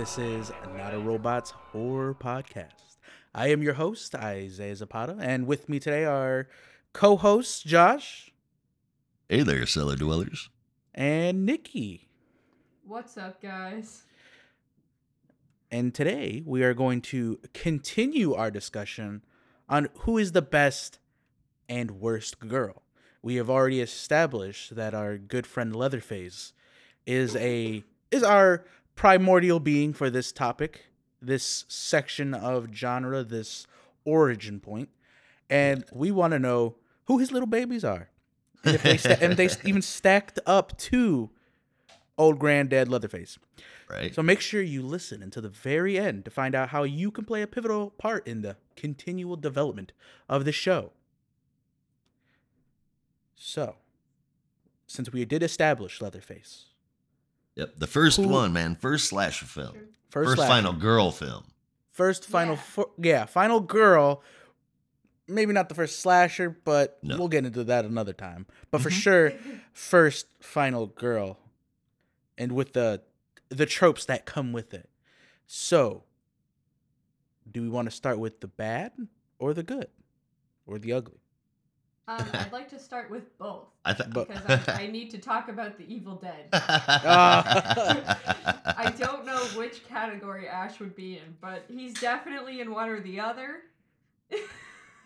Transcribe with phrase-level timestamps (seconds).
[0.00, 2.96] This is Not a Robots Horror Podcast.
[3.34, 6.48] I am your host, Isaiah Zapata, and with me today are
[6.94, 8.32] co hosts Josh
[9.28, 10.48] Hey there, cellar dwellers.
[10.94, 12.08] and Nikki.
[12.82, 14.04] What's up, guys?
[15.70, 19.22] And today we are going to continue our discussion
[19.68, 20.98] on who is the best
[21.68, 22.84] and worst girl.
[23.20, 26.54] We have already established that our good friend Leatherface
[27.04, 28.64] is a is our
[29.00, 30.84] primordial being for this topic,
[31.22, 33.66] this section of genre, this
[34.04, 34.90] origin point,
[35.48, 36.74] and we want to know
[37.06, 38.10] who his little babies are,
[38.62, 41.30] and if they sta- and they even stacked up to
[42.18, 43.38] old granddad Leatherface.
[43.88, 44.14] Right?
[44.14, 47.24] So make sure you listen until the very end to find out how you can
[47.24, 49.92] play a pivotal part in the continual development
[50.28, 50.92] of the show.
[53.34, 53.76] So,
[54.86, 56.66] since we did establish Leatherface,
[57.56, 57.74] yep.
[57.78, 58.74] The first Who- one, man.
[58.76, 59.72] First slasher film.
[60.10, 61.44] first, First, slasher, final girl film.
[61.92, 62.60] first final, Yeah.
[62.60, 64.22] fo- yeah, final girl.
[65.28, 67.16] Maybe not the first slasher, but No.
[67.16, 68.46] we'll get into that another time.
[68.72, 69.02] But for Mhm.
[69.02, 69.32] sure,
[69.72, 71.38] first final girl,
[72.36, 73.02] and with the
[73.48, 74.88] the tropes that come with it.
[75.46, 76.04] So,
[77.50, 78.92] do we want to start with the bad
[79.40, 79.88] or the good
[80.66, 81.20] or the ugly?
[82.10, 84.12] Um, I'd like to start with both I thought.
[84.12, 86.48] But- because I, I need to talk about the Evil Dead.
[86.52, 88.12] I
[88.98, 93.20] don't know which category Ash would be in, but he's definitely in one or the
[93.20, 93.60] other.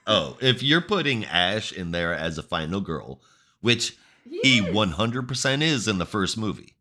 [0.06, 3.20] oh, if you're putting Ash in there as a final girl,
[3.60, 3.96] which
[4.28, 4.64] he is.
[4.74, 6.74] 100% is in the first movie.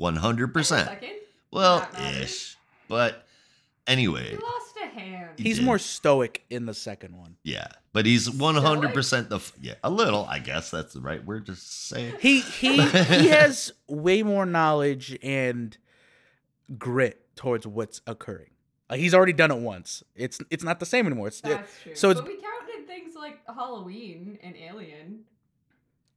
[0.00, 0.64] 100%.
[0.64, 1.10] Second,
[1.50, 1.86] Well,
[2.20, 2.56] ish.
[2.88, 3.26] But
[3.86, 4.65] he anyway, lost
[4.96, 5.30] a hand.
[5.36, 5.64] He He's did.
[5.64, 7.36] more stoic in the second one.
[7.42, 7.66] yeah.
[7.92, 9.36] But he's 100% the.
[9.36, 12.12] f- Yeah, a little, I guess that's the right word to say.
[12.20, 15.76] He he he has way more knowledge and
[16.78, 18.50] grit towards what's occurring.
[18.90, 20.02] Like he's already done it once.
[20.14, 21.28] It's it's not the same anymore.
[21.28, 21.94] It's That's true.
[21.94, 25.20] so it's- but we counted things like Halloween and Alien.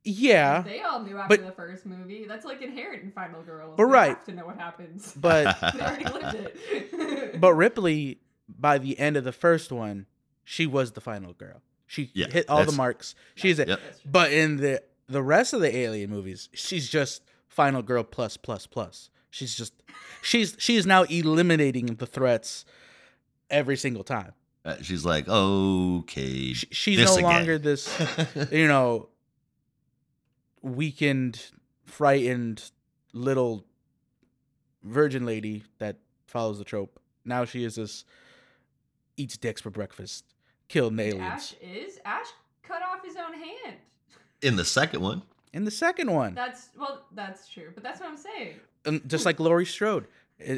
[0.04, 2.26] yeah, They all knew after but- the first movie.
[2.28, 3.76] That's like inherent in Final Girls.
[3.78, 4.10] But They right.
[4.10, 5.14] have to know what happens.
[5.16, 7.42] but they already lived it.
[7.42, 8.20] but Ripley
[8.58, 10.08] by the end of the first one,
[10.44, 11.62] she was the final girl.
[11.88, 13.16] She Yeah, hit all the marks.
[13.36, 13.68] She's it.
[13.68, 13.80] Yep.
[14.06, 18.68] But in the the rest of the Alien movies, she's just final girl plus plus
[18.68, 19.10] plus.
[19.32, 19.74] She's just
[20.22, 22.66] she's she is now eliminating the threats
[23.50, 24.34] every single time.
[24.66, 26.54] Uh, she's like, okay.
[26.54, 27.24] She, she's no again.
[27.24, 27.90] longer this
[28.52, 29.10] you know
[30.62, 31.42] weakened,
[31.86, 32.70] frightened
[33.14, 33.66] little
[34.84, 37.00] virgin lady that follows the trope.
[37.26, 38.06] Now she is this
[39.20, 40.26] eats dicks for breakfast,
[40.68, 41.22] killing the aliens.
[41.22, 42.28] Ash is Ash
[42.64, 43.78] cut off his own hand.
[44.42, 45.22] in the second one.
[45.54, 48.56] In the second one, That's well, that's true, but that's what I'm saying.
[48.86, 50.06] and just like Laurie Strode,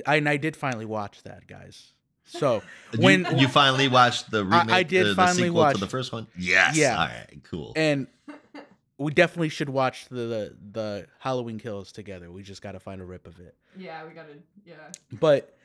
[0.05, 1.93] I, and I did finally watch that, guys.
[2.25, 2.61] So
[2.93, 5.79] You- When- you, finally watched the remake, I did uh, the finally sequel watch- to
[5.79, 6.27] the first one.
[6.37, 6.75] Yes.
[6.75, 6.97] Yeah.
[6.99, 7.39] All right.
[7.43, 7.71] Cool.
[7.77, 8.07] and
[8.97, 12.29] we definitely should watch the, the the Halloween Kills together.
[12.29, 13.55] We just got to find a rip of it.
[13.77, 14.33] Yeah, we gotta.
[14.65, 14.75] Yeah.
[15.11, 15.57] But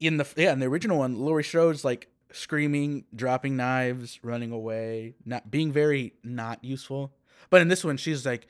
[0.00, 5.14] in the yeah in the original one, Laurie Strode's like screaming, dropping knives, running away,
[5.24, 7.12] not being very not useful.
[7.50, 8.46] But in this one, she's like,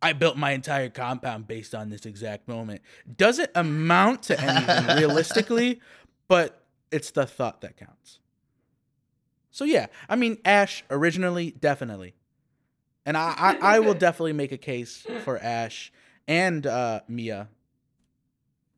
[0.00, 2.82] "I built my entire compound based on this exact moment."
[3.16, 5.80] Doesn't amount to anything realistically,
[6.28, 8.20] but it's the thought that counts.
[9.50, 12.14] So yeah, I mean Ash originally definitely,
[13.04, 15.92] and I I, I will definitely make a case for Ash
[16.28, 17.48] and uh, Mia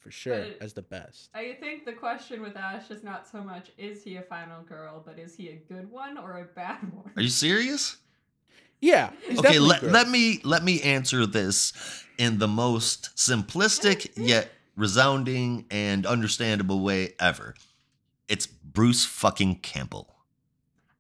[0.04, 1.30] for sure But- as the best.
[1.34, 5.02] I think the question with Ash is not so much is he a final girl,
[5.04, 7.10] but is he a good one or a bad one?
[7.16, 7.96] Are you serious?
[8.80, 9.10] Yeah.
[9.38, 9.58] okay.
[9.58, 9.92] Let, good.
[9.92, 11.72] let me let me answer this
[12.18, 17.54] in the most simplistic yet resounding and understandable way ever.
[18.28, 20.14] It's Bruce fucking Campbell.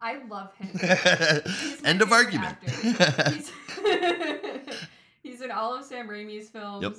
[0.00, 0.78] I love him.
[1.84, 2.56] End of argument.
[2.62, 3.52] He's,
[5.22, 6.82] he's in all of Sam Raimi's films.
[6.82, 6.96] Yep.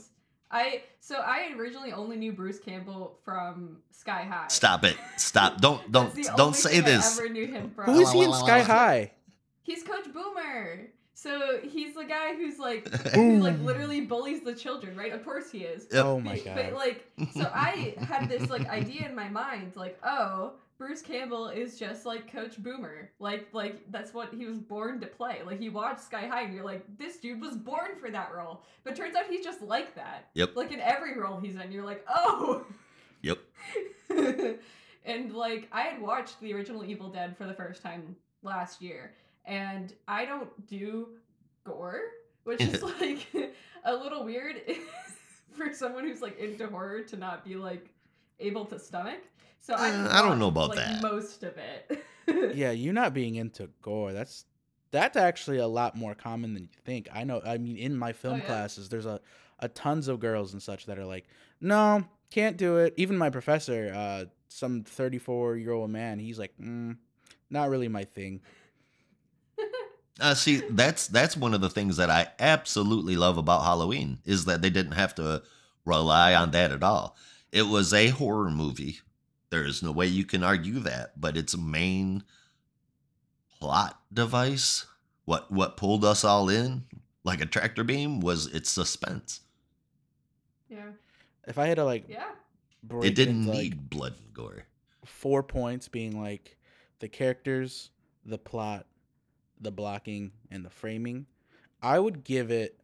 [0.52, 4.48] I so I originally only knew Bruce Campbell from Sky High.
[4.48, 4.96] Stop it.
[5.18, 5.58] Stop.
[5.62, 7.20] Don't don't the don't only say thing this.
[7.20, 7.86] I ever knew him from.
[7.86, 9.12] Who is he in Sky High?
[9.64, 10.90] He's Coach Boomer.
[11.18, 15.12] So he's the guy who's like who like literally bullies the children, right?
[15.14, 15.88] Of course he is.
[15.92, 16.06] Yep.
[16.06, 16.56] Oh my But- god.
[16.56, 21.48] But like, so I had this like idea in my mind, like, oh, Bruce Campbell
[21.48, 23.12] is just like Coach Boomer.
[23.20, 25.42] Like, like that's what he was born to play.
[25.46, 28.64] Like, you watch Sky High and you're like, this dude was born for that role.
[28.84, 30.30] But turns out he's just like that.
[30.34, 30.56] Yep.
[30.56, 32.66] Like in every role he's in, you're like, oh.
[33.22, 33.40] Yep.
[35.06, 39.14] and like, I had watched the original Evil Dead for the first time last year,
[39.46, 41.10] and I don't do
[41.64, 42.02] gore,
[42.44, 43.26] which is like
[43.86, 44.62] a little weird
[45.52, 47.90] for someone who's like into horror to not be like
[48.40, 49.20] able to stomach.
[49.60, 51.02] So Uh, I I don't know about like, that.
[51.02, 52.04] Most of it.
[52.56, 54.14] yeah, you not being into gore.
[54.14, 54.46] That's
[54.92, 57.08] that's actually a lot more common than you think.
[57.14, 57.42] I know.
[57.46, 58.46] I mean, in my film Oh, yeah?
[58.46, 59.20] classes, there's a,
[59.60, 61.26] a tons of girls and such that are like,
[61.60, 62.94] no, can't do it.
[62.96, 66.96] Even my professor, uh, some 34 year old man, he's like, mm,
[67.50, 68.42] not really my thing.
[70.22, 74.46] Uh, see, that's that's one of the things that I absolutely love about Halloween is
[74.46, 75.44] that they didn't have to
[75.84, 77.18] rely on that at all.
[77.56, 79.00] It was a horror movie.
[79.50, 82.24] There is no way you can argue that, but its main
[83.60, 84.86] plot device,
[85.24, 86.84] what what pulled us all in
[87.24, 89.40] like a tractor beam, was its suspense.
[90.70, 90.90] yeah.
[91.48, 92.32] If I had to like Yeah.
[92.84, 94.66] break It didn't into, like, need blood and gore.
[95.06, 96.58] four points being like
[97.00, 97.90] the characters,
[98.26, 98.86] the plot,
[99.62, 101.26] the blocking, and the framing,
[101.82, 102.80] I would give it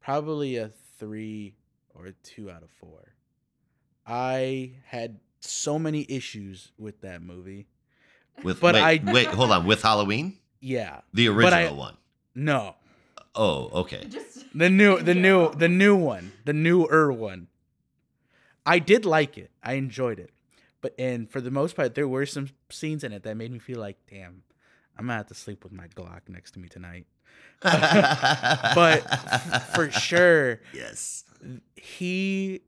[0.00, 0.68] probably a
[0.98, 1.56] three
[1.98, 3.14] or a two out of four.
[4.06, 7.66] I had so many issues with that movie.
[8.42, 11.96] With But wait, I- wait, hold on, with Halloween, Yeah, the But I- original one.
[12.34, 12.76] no,
[13.34, 14.04] Oh, okay.
[14.08, 17.46] Just the new, in the new, the new one, the newer one.
[18.66, 19.50] I did like it.
[19.62, 20.30] I enjoyed it,
[20.80, 23.58] but and for the most part, there were some scenes in it that made me
[23.60, 24.42] feel like, damn,
[24.96, 27.06] I'm gonna have to sleep with my Glock next to me tonight.
[27.62, 29.00] But
[29.74, 31.24] for sure, yes.
[31.74, 32.62] he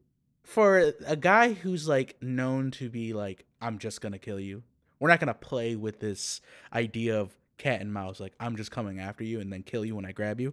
[0.51, 4.65] for a guy who's like known to be like i'm just gonna kill you
[4.99, 6.41] we're not gonna play with this
[6.73, 9.95] idea of cat and mouse like i'm just coming after you and then kill you
[9.95, 10.53] when i grab you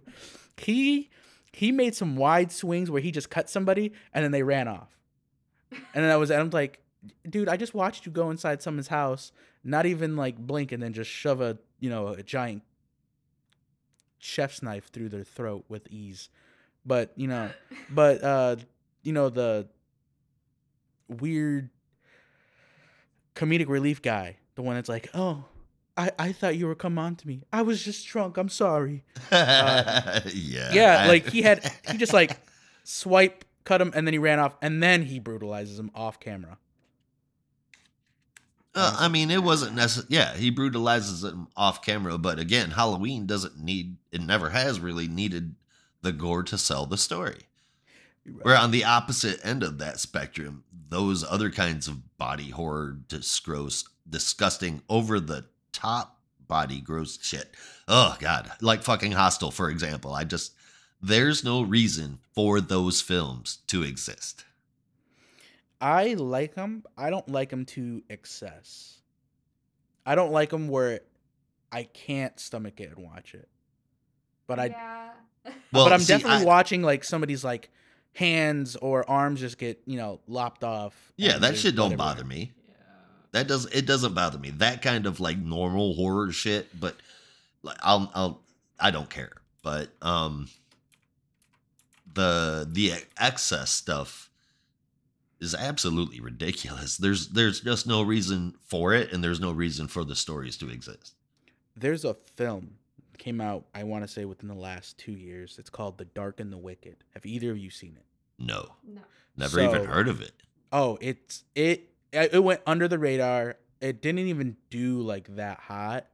[0.56, 1.10] he
[1.52, 4.96] he made some wide swings where he just cut somebody and then they ran off
[5.72, 6.80] and then i was i'm like
[7.28, 9.32] dude i just watched you go inside someone's house
[9.64, 12.62] not even like blink and then just shove a you know a giant
[14.18, 16.28] chef's knife through their throat with ease.
[16.86, 17.50] But you know
[17.90, 18.56] but uh
[19.02, 19.68] you know the
[21.08, 21.70] weird
[23.34, 25.44] comedic relief guy the one that's like oh
[25.96, 27.42] i i thought you were come on to me.
[27.52, 28.36] I was just drunk.
[28.36, 29.04] I'm sorry.
[29.30, 30.24] Yeah.
[30.72, 32.36] yeah I- like he had he just like
[32.84, 36.56] swipe cut him and then he ran off and then he brutalizes him off camera
[38.78, 40.06] Uh, I mean, it wasn't necessary.
[40.10, 43.96] Yeah, he brutalizes him off camera, but again, Halloween doesn't need.
[44.12, 45.56] It never has really needed
[46.02, 47.40] the gore to sell the story.
[48.44, 52.98] We're on the opposite end of that spectrum, those other kinds of body horror,
[53.42, 57.54] gross, disgusting, over the top body gross shit.
[57.88, 60.12] Oh god, like fucking Hostel, for example.
[60.14, 60.52] I just
[61.00, 64.44] there's no reason for those films to exist.
[65.80, 66.82] I like them.
[66.96, 69.00] i don't like them to excess
[70.06, 71.00] i don't like them where
[71.72, 73.48] i can't stomach it and watch it
[74.46, 75.10] but i yeah.
[75.72, 77.70] Well, but I'm see, definitely I- watching like somebody's like
[78.14, 81.12] hands or arms just get you know lopped off.
[81.16, 82.38] Yeah, that there's shit don't blood bother everywhere.
[82.38, 82.52] me.
[82.68, 82.74] yeah.
[83.32, 84.50] That does it doesn't bother me.
[84.50, 86.96] That kind of like normal horror shit, but
[87.62, 88.40] like I'll I'll
[88.78, 89.32] I don't care.
[89.62, 90.48] But um
[92.12, 94.27] the the excess stuff
[95.40, 96.96] is absolutely ridiculous.
[96.96, 100.68] There's there's just no reason for it and there's no reason for the stories to
[100.68, 101.14] exist.
[101.76, 102.74] There's a film
[103.18, 105.56] came out I want to say within the last two years.
[105.58, 106.96] It's called The Dark and the Wicked.
[107.14, 108.04] Have either of you seen it?
[108.38, 108.74] No.
[108.86, 109.00] No.
[109.36, 110.32] Never even heard of it.
[110.72, 113.56] Oh, it's it it went under the radar.
[113.80, 116.06] It didn't even do like that hot,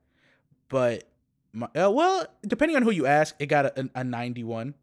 [0.68, 1.08] but
[1.54, 4.74] my, uh, well, depending on who you ask, it got a, a 91 Ooh.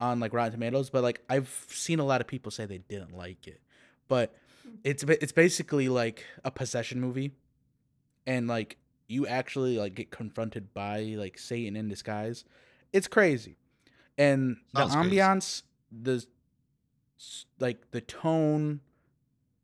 [0.00, 3.16] On like Rotten Tomatoes, but like I've seen a lot of people say they didn't
[3.16, 3.60] like it.
[4.08, 4.34] But
[4.66, 4.76] mm.
[4.84, 7.32] it's it's basically like a possession movie,
[8.26, 8.76] and like
[9.08, 12.44] you actually like get confronted by like Satan in disguise.
[12.92, 13.56] It's crazy,
[14.18, 16.24] and Sounds the ambiance, the
[17.58, 18.80] like the tone,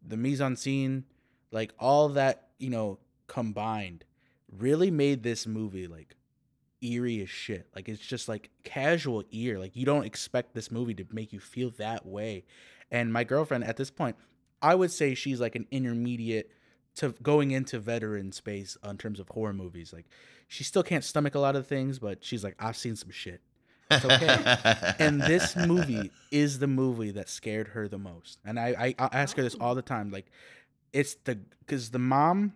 [0.06, 1.04] the mise en scene,
[1.50, 4.04] like all that you know combined,
[4.50, 6.16] really made this movie like
[6.82, 7.68] eerie as shit.
[7.74, 9.58] Like it's just like casual ear.
[9.58, 12.44] Like you don't expect this movie to make you feel that way.
[12.90, 14.16] And my girlfriend at this point,
[14.60, 16.50] I would say she's like an intermediate
[16.96, 19.92] to going into veteran space in terms of horror movies.
[19.92, 20.06] Like
[20.48, 23.40] she still can't stomach a lot of things, but she's like, I've seen some shit.
[23.90, 24.94] It's okay.
[24.98, 28.38] And this movie is the movie that scared her the most.
[28.44, 30.10] And I, I, I ask her this all the time.
[30.10, 30.26] Like,
[30.92, 32.52] it's the because the mom,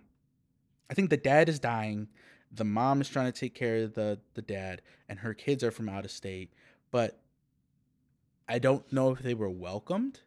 [0.90, 2.08] I think the dad is dying.
[2.56, 5.70] The mom is trying to take care of the the dad, and her kids are
[5.70, 6.52] from out of state.
[6.90, 7.20] But
[8.48, 10.20] I don't know if they were welcomed.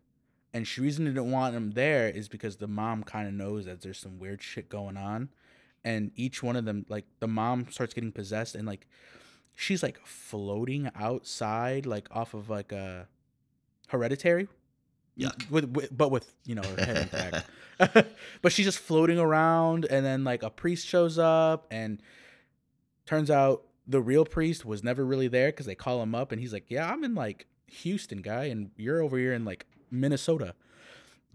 [0.54, 3.66] And she reason they didn't want them there is because the mom kind of knows
[3.66, 5.30] that there's some weird shit going on,
[5.84, 8.88] and each one of them, like the mom starts getting possessed, and like
[9.56, 13.08] she's like floating outside, like off of like a
[13.90, 14.48] hereditary.
[15.20, 15.50] Yuck.
[15.50, 17.46] With, with but with you know her head intact.
[18.42, 22.02] but she's just floating around, and then like a priest shows up, and
[23.06, 26.42] turns out the real priest was never really there because they call him up, and
[26.42, 30.56] he's like, "Yeah, I'm in like Houston, guy, and you're over here in like Minnesota."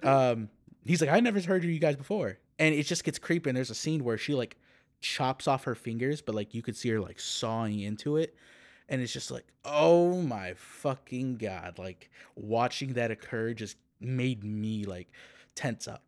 [0.02, 0.48] Um,
[0.84, 3.50] he's like, "I never heard of you guys before," and it just gets creepy.
[3.50, 4.56] And there's a scene where she like
[5.00, 8.34] chops off her fingers, but like you could see her like sawing into it.
[8.88, 11.78] And it's just like, oh my fucking god!
[11.78, 15.08] Like watching that occur just made me like
[15.54, 16.02] tense up,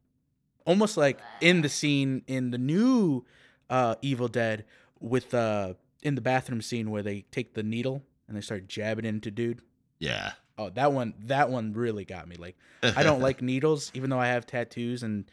[0.64, 3.24] almost like in the scene in the new
[3.70, 4.64] uh, Evil Dead
[5.00, 9.04] with uh in the bathroom scene where they take the needle and they start jabbing
[9.04, 9.60] into dude.
[9.98, 10.32] Yeah.
[10.58, 12.36] Oh, that one that one really got me.
[12.36, 15.24] Like I don't like needles, even though I have tattoos and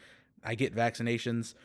[0.43, 1.55] I get vaccinations.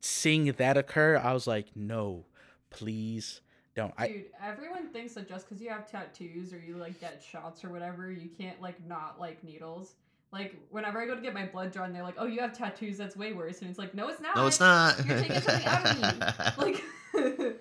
[0.00, 2.26] Seeing that occur, I was like, no,
[2.70, 3.40] please
[3.74, 3.92] don't.
[3.96, 7.64] I Dude, everyone thinks that just because you have tattoos or you like get shots
[7.64, 9.94] or whatever, you can't like not like needles.
[10.32, 12.98] Like whenever I go to get my blood drawn, they're like, "Oh, you have tattoos.
[12.98, 14.36] That's way worse." And it's like, "No, it's not.
[14.36, 15.06] No, it's not.
[15.06, 16.72] You're taking something out of me."
[17.14, 17.56] Like,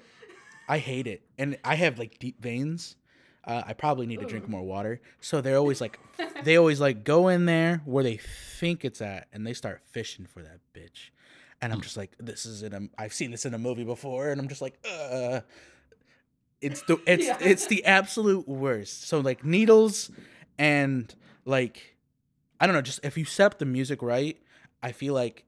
[0.67, 2.95] I hate it, and I have like deep veins.
[3.43, 5.01] Uh, I probably need to drink more water.
[5.19, 5.99] So they're always like,
[6.43, 10.25] they always like go in there where they think it's at, and they start fishing
[10.25, 11.09] for that bitch.
[11.61, 12.81] And I'm just like, this is in a.
[12.97, 15.41] I've seen this in a movie before, and I'm just like, uh.
[16.61, 17.37] It's the it's Yeah.
[17.41, 19.07] it's the absolute worst.
[19.07, 20.11] So like needles,
[20.57, 21.13] and
[21.45, 21.95] like,
[22.59, 22.81] I don't know.
[22.81, 24.37] Just if you set up the music right,
[24.83, 25.45] I feel like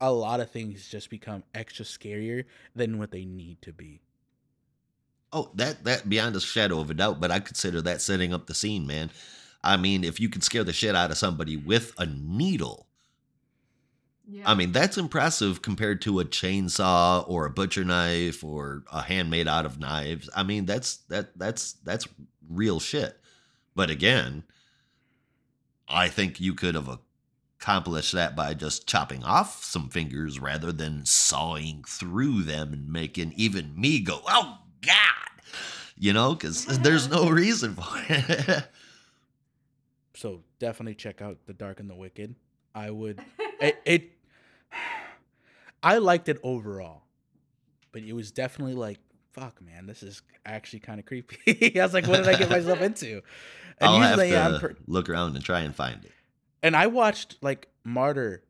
[0.00, 2.44] a lot of things just become extra scarier
[2.74, 4.00] than what they need to be.
[5.32, 8.46] Oh, that that beyond a shadow of a doubt, but I consider that setting up
[8.46, 9.10] the scene, man.
[9.62, 12.83] I mean, if you can scare the shit out of somebody with a needle,
[14.26, 14.50] yeah.
[14.50, 19.48] I mean, that's impressive compared to a chainsaw or a butcher knife or a handmade
[19.48, 20.30] out of knives.
[20.34, 22.08] I mean, that's that that's that's
[22.48, 23.18] real shit.
[23.74, 24.44] But again,
[25.88, 26.98] I think you could have
[27.60, 33.34] accomplished that by just chopping off some fingers rather than sawing through them and making
[33.36, 35.42] even me go, "Oh god."
[35.96, 38.68] You know, cuz there's no reason for it.
[40.16, 42.36] So definitely check out The Dark and the Wicked.
[42.74, 43.20] I would
[43.60, 44.12] it, it
[45.82, 47.02] I liked it overall.
[47.92, 48.98] But it was definitely like,
[49.32, 51.78] fuck man, this is actually kind of creepy.
[51.80, 53.22] I was like, what did I get myself into?
[53.78, 56.12] And I'll have usually I'm to per- look around and try and find it.
[56.62, 58.42] and I watched like Martyr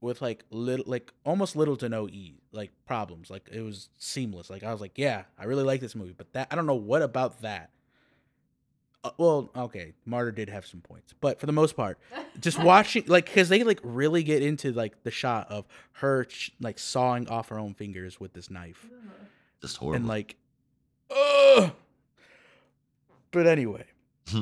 [0.00, 3.30] with like little like almost little to no e like problems.
[3.30, 4.50] Like it was seamless.
[4.50, 6.74] Like I was like, yeah, I really like this movie, but that I don't know
[6.74, 7.70] what about that.
[9.04, 11.98] Uh, well, okay, Martyr did have some points, but for the most part,
[12.40, 16.26] just watching like because they like really get into like the shot of her
[16.58, 18.86] like sawing off her own fingers with this knife
[19.60, 19.96] Just horrible.
[19.96, 20.36] and like,
[21.14, 21.72] ugh.
[23.30, 23.84] But anyway,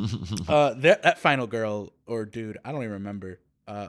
[0.49, 3.41] uh, that that final girl or dude, I don't even remember.
[3.67, 3.89] Uh,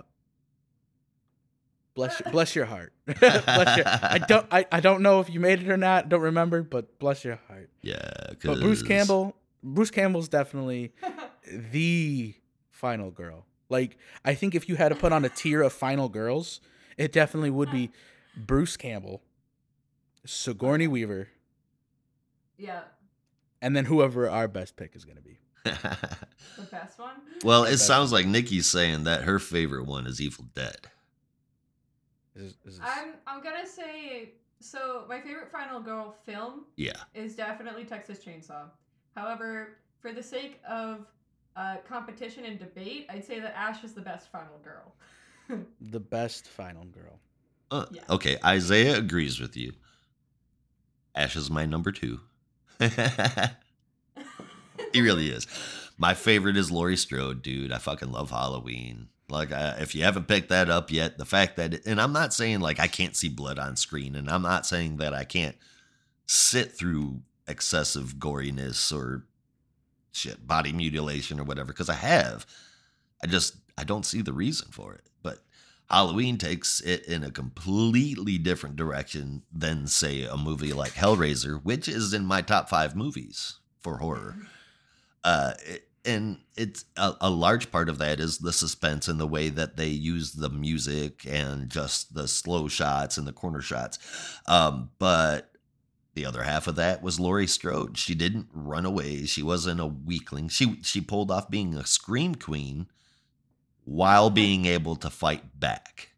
[1.94, 2.94] bless your, bless your heart.
[3.06, 3.86] bless your.
[3.86, 6.10] I don't I, I don't know if you made it or not.
[6.10, 7.70] Don't remember, but bless your heart.
[7.84, 8.00] yeah,
[8.44, 10.94] But Bruce Campbell, Bruce Campbell's definitely
[11.72, 12.36] the
[12.70, 13.46] final girl.
[13.70, 16.60] Like I think if you had to put on a tier of final girls,
[16.98, 17.90] it definitely would be
[18.38, 19.22] Bruce Campbell,
[20.26, 21.30] Sigourney Weaver,
[22.58, 22.82] yeah,
[23.62, 25.38] and then whoever our best pick is going to be.
[25.64, 27.16] the best one.
[27.44, 30.88] well, it That's- sounds like Nikki's saying that her favorite one is Evil Dead.
[32.36, 35.06] Is- is- I'm I'm gonna say so.
[35.08, 36.98] My favorite Final Girl film Yeah.
[37.14, 38.70] is definitely Texas Chainsaw.
[39.16, 41.06] However, for the sake of
[41.56, 44.94] uh, competition and debate, I'd say that Ash is the best Final Girl.
[45.82, 47.20] the best final girl.
[47.72, 48.02] Uh, Yeah.
[48.10, 49.74] Okay, Isaiah agrees with you.
[51.16, 52.20] Ash is my number two.
[52.80, 52.90] he
[55.02, 55.48] really is.
[55.98, 57.72] My favorite is Laurie Strode, dude.
[57.72, 59.10] I fucking love Halloween.
[59.30, 62.14] Like, I, if you haven't picked that up yet, the fact that, it, and I'm
[62.14, 65.24] not saying like I can't see blood on screen, and I'm not saying that I
[65.24, 65.56] can't
[66.26, 69.26] sit through excessive goriness or
[70.12, 72.46] shit, body mutilation or whatever, because I have.
[73.24, 75.02] I just, I don't see the reason for it.
[75.22, 75.40] But
[75.90, 81.88] Halloween takes it in a completely different direction than, say, a movie like Hellraiser, which
[81.88, 84.36] is in my top five movies for horror.
[85.24, 89.26] Uh, it- and it's a, a large part of that is the suspense and the
[89.26, 94.00] way that they use the music and just the slow shots and the corner shots.
[94.46, 95.53] Um, but
[96.16, 97.98] the other half of that was Laurie Strode.
[97.98, 99.26] She didn't run away.
[99.26, 100.50] She wasn't a weakling.
[100.50, 102.88] She she pulled off being a scream queen
[103.86, 106.10] while being able to fight back.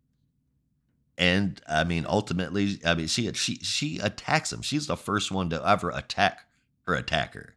[1.18, 4.62] And I mean, ultimately, I mean, she she she attacks him.
[4.62, 6.42] She's the first one to ever attack
[6.84, 7.56] her attacker.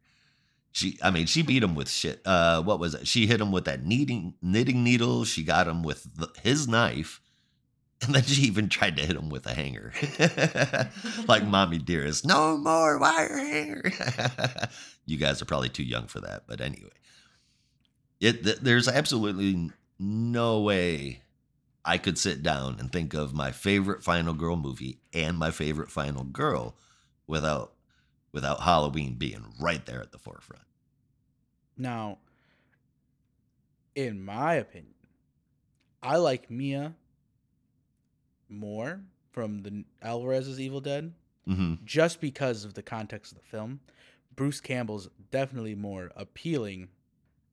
[0.71, 2.21] She, I mean, she beat him with shit.
[2.25, 3.09] Uh, what was it?
[3.09, 5.25] She hit him with that knitting knitting needle.
[5.25, 7.21] She got him with the, his knife,
[8.07, 9.93] and then she even tried to hit him with a hanger,
[11.29, 13.93] like "Mommy Dearest." No more wire hanger.
[15.07, 16.91] you guys are probably too young for that, but anyway,
[18.21, 21.23] it th- there's absolutely no way
[21.85, 25.91] I could sit down and think of my favorite Final Girl movie and my favorite
[25.91, 26.77] Final Girl
[27.27, 27.73] without
[28.33, 30.65] without Halloween being right there at the forefront.
[31.77, 32.19] Now,
[33.95, 34.95] in my opinion,
[36.03, 36.95] I like Mia
[38.49, 39.01] more
[39.31, 41.13] from the Alvarez's Evil Dead
[41.47, 43.81] hmm just because of the context of the film.
[44.37, 46.89] Bruce Campbell's definitely more appealing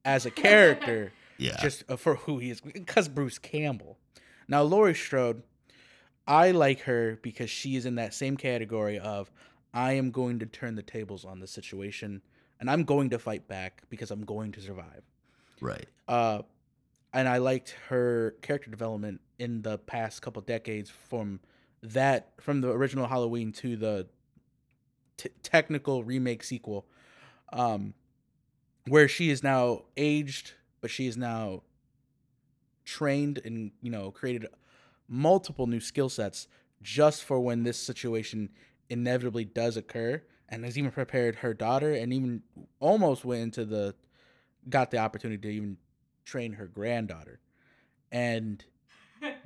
[0.04, 1.58] as a character Yeah.
[1.60, 3.98] just uh, for who he is because Bruce Campbell.
[4.48, 5.44] Now Laurie Strode,
[6.28, 9.32] I like her because she is in that same category of
[9.74, 12.22] I am going to turn the tables on the situation
[12.60, 15.04] and I'm going to fight back because I'm going to survive.
[15.62, 15.88] right.
[16.08, 16.42] Uh
[17.14, 21.40] and I liked her character development in the past couple decades from
[21.82, 24.08] that from the original Halloween to the
[25.18, 26.86] t- technical remake sequel
[27.54, 27.94] um
[28.88, 31.62] where she is now aged but she is now
[32.86, 34.48] trained and you know created
[35.08, 36.48] multiple new skill sets
[36.82, 38.50] just for when this situation
[38.90, 42.42] inevitably does occur and has even prepared her daughter and even
[42.80, 43.94] almost went into the
[44.70, 45.78] got the opportunity to even
[46.24, 47.40] train her granddaughter.
[48.12, 48.64] And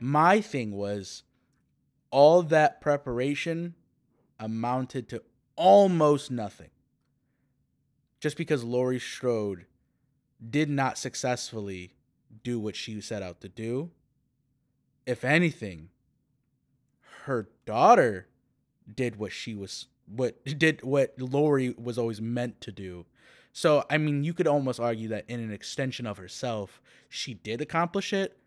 [0.01, 1.23] my thing was
[2.11, 3.75] all that preparation
[4.39, 5.21] amounted to
[5.55, 6.69] almost nothing
[8.19, 9.65] just because Laurie Strode
[10.49, 11.93] did not successfully
[12.43, 13.91] do what she set out to do.
[15.05, 15.89] If anything,
[17.25, 18.27] her daughter
[18.93, 23.05] did what she was what did what Laurie was always meant to do.
[23.53, 27.61] So I mean, you could almost argue that in an extension of herself, she did
[27.61, 28.37] accomplish it,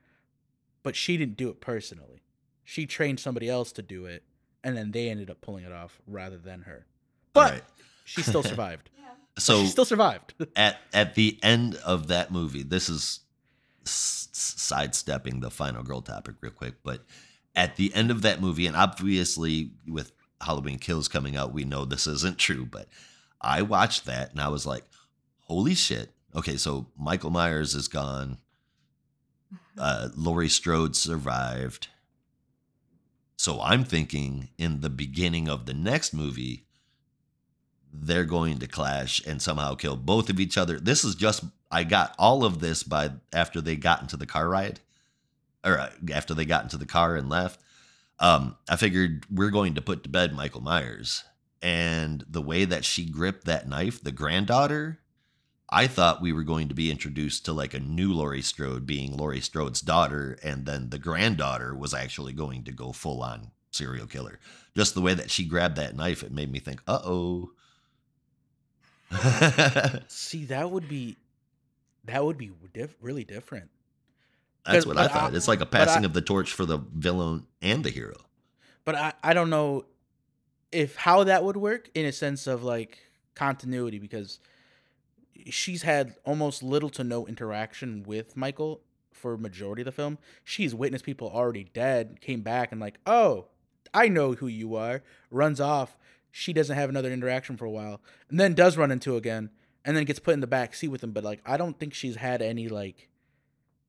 [0.83, 2.23] but she didn't do it personally.
[2.65, 4.23] She trained somebody else to do it,
[4.65, 6.87] and then they ended up pulling it off rather than her.
[7.33, 7.63] But Right.
[8.05, 8.91] she still survived.
[8.99, 9.09] yeah.
[9.39, 10.35] So she still survived.
[10.57, 13.21] at at the end of that movie, this is
[13.85, 17.05] s- s- sidestepping the final girl topic real quick, but
[17.55, 21.85] at the end of that movie, and obviously with Halloween Kills coming out, we know
[21.85, 22.89] this isn't true, but
[23.41, 24.85] I watched that and I was like,
[25.41, 26.13] holy shit.
[26.35, 28.39] Okay, so Michael Myers is gone.
[29.79, 31.89] Uh, Laurie Strode survived.
[33.37, 36.67] So I'm thinking in the beginning of the next movie,
[37.93, 40.79] they're going to clash and somehow kill both of each other.
[40.79, 44.49] This is just I got all of this by after they got into the car
[44.49, 44.81] ride,
[45.65, 47.61] or uh, after they got into the car and left.
[48.19, 51.25] Um, I figured we're going to put to bed Michael Myers,
[51.61, 54.99] and the way that she gripped that knife, the granddaughter.
[55.75, 59.17] I thought we were going to be introduced to like a new Laurie Strode being
[59.17, 64.07] Laurie Strode's daughter, and then the granddaughter was actually going to go full on serial
[64.07, 64.39] killer.
[64.77, 67.51] Just the way that she grabbed that knife, it made me think, uh oh.
[70.09, 71.17] See, that would be
[72.05, 73.71] that would be diff- really different.
[74.67, 75.35] That's what I but I- thought.
[75.35, 78.17] it's like a but I- passing of the torch for the villain and the hero.
[78.85, 79.85] But I, I don't know
[80.71, 82.99] if how that would work in a sense of like
[83.35, 84.39] continuity because
[85.51, 88.81] she's had almost little to no interaction with Michael
[89.13, 90.19] for majority of the film.
[90.45, 93.47] She's witnessed people already dead, came back and like, oh,
[93.95, 95.03] I know who you are.
[95.31, 95.97] Runs off.
[96.31, 98.01] She doesn't have another interaction for a while,
[98.31, 99.51] and then does run into again,
[99.85, 101.13] and then gets put in the back seat with him.
[101.13, 103.09] But like, I don't think she's had any like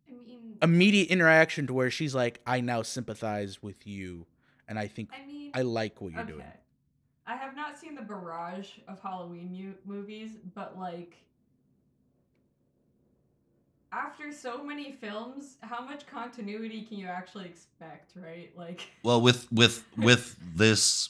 [0.09, 4.25] I mean, immediate interaction to where she's like, I now sympathize with you,
[4.67, 6.31] and I think I mean, I like what you're okay.
[6.33, 6.43] doing.
[7.25, 9.49] I have not seen the barrage of Halloween
[9.85, 11.15] mu- movies, but like
[13.93, 18.51] after so many films, how much continuity can you actually expect, right?
[18.57, 21.09] Like Well, with with with this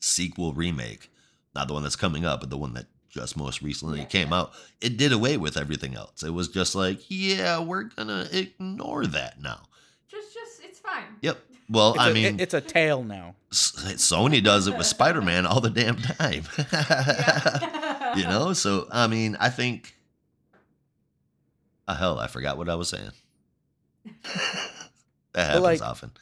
[0.00, 1.10] sequel remake,
[1.54, 4.28] not the one that's coming up, but the one that just most recently Yeah, came
[4.30, 4.40] yeah.
[4.40, 6.22] out, it did away with everything else.
[6.22, 9.62] It was just like, yeah, we're gonna ignore that now.
[10.08, 11.04] just just it's fine.
[11.22, 11.38] Yep.
[11.70, 13.36] Well, It's I a- mean, it's a tale now.
[13.50, 16.44] Sony does it with Spider Man all the damn time.
[18.16, 19.93] You know, so I mean, I think.
[21.86, 23.10] Oh, hell, I forgot what I was saying.
[25.32, 26.12] that happens like- often.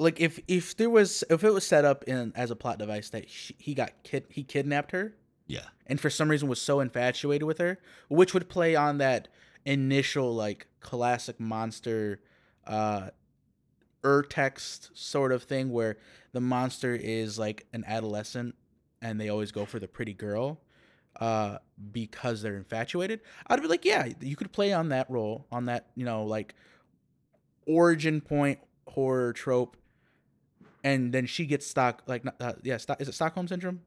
[0.00, 3.10] Like if if there was if it was set up in as a plot device
[3.10, 5.16] that she, he got kid he kidnapped her
[5.48, 5.64] Yeah.
[5.88, 9.26] and for some reason was so infatuated with her, which would play on that
[9.64, 12.20] initial like classic monster
[12.64, 13.08] uh
[14.04, 15.98] ur text sort of thing where
[16.30, 18.54] the monster is like an adolescent
[19.02, 20.60] and they always go for the pretty girl
[21.20, 21.58] uh
[21.92, 25.86] because they're infatuated i'd be like yeah you could play on that role on that
[25.94, 26.54] you know like
[27.66, 29.76] origin point horror trope
[30.84, 33.80] and then she gets stock like uh, yeah stock, is it stockholm syndrome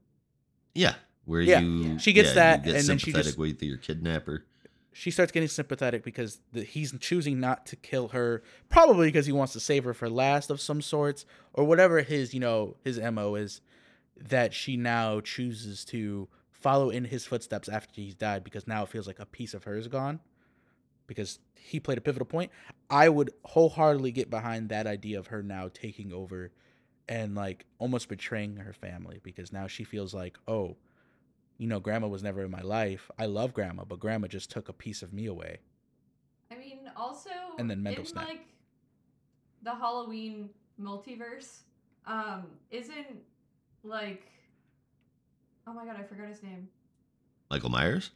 [0.74, 1.60] Yeah, where Yeah.
[1.60, 4.44] you She gets yeah, that, get and then she sympathetic just- with your kidnapper.
[4.92, 9.32] she starts getting sympathetic because the, he's choosing not to kill her probably because he
[9.32, 13.00] wants to save her for last of some sorts or whatever his you know his
[13.00, 13.60] mo is
[14.16, 16.28] that she now chooses to
[16.62, 19.64] follow in his footsteps after he's died because now it feels like a piece of
[19.64, 20.20] her is gone
[21.06, 22.50] because he played a pivotal point
[22.90, 26.50] i would wholeheartedly get behind that idea of her now taking over
[27.08, 30.76] and like almost betraying her family because now she feels like oh
[31.58, 33.10] you know, grandma was never in my life.
[33.18, 35.58] I love grandma, but grandma just took a piece of me away.
[36.50, 38.28] I mean, also And then mental in, snap.
[38.28, 38.46] like
[39.62, 41.60] the Halloween multiverse,
[42.06, 43.06] um, isn't
[43.84, 44.26] like
[45.66, 46.68] oh my god, I forgot his name.
[47.50, 48.10] Michael Myers.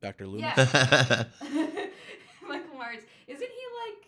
[0.00, 0.26] Dr.
[0.26, 0.56] Loomis.
[0.56, 1.24] Yeah.
[2.48, 3.02] Michael Myers.
[3.26, 4.06] Isn't he like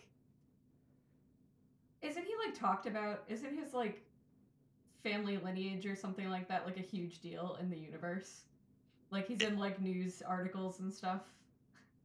[2.01, 3.23] isn't he like talked about?
[3.27, 4.01] Isn't his like
[5.03, 8.41] family lineage or something like that like a huge deal in the universe?
[9.11, 11.21] Like he's in like news articles and stuff.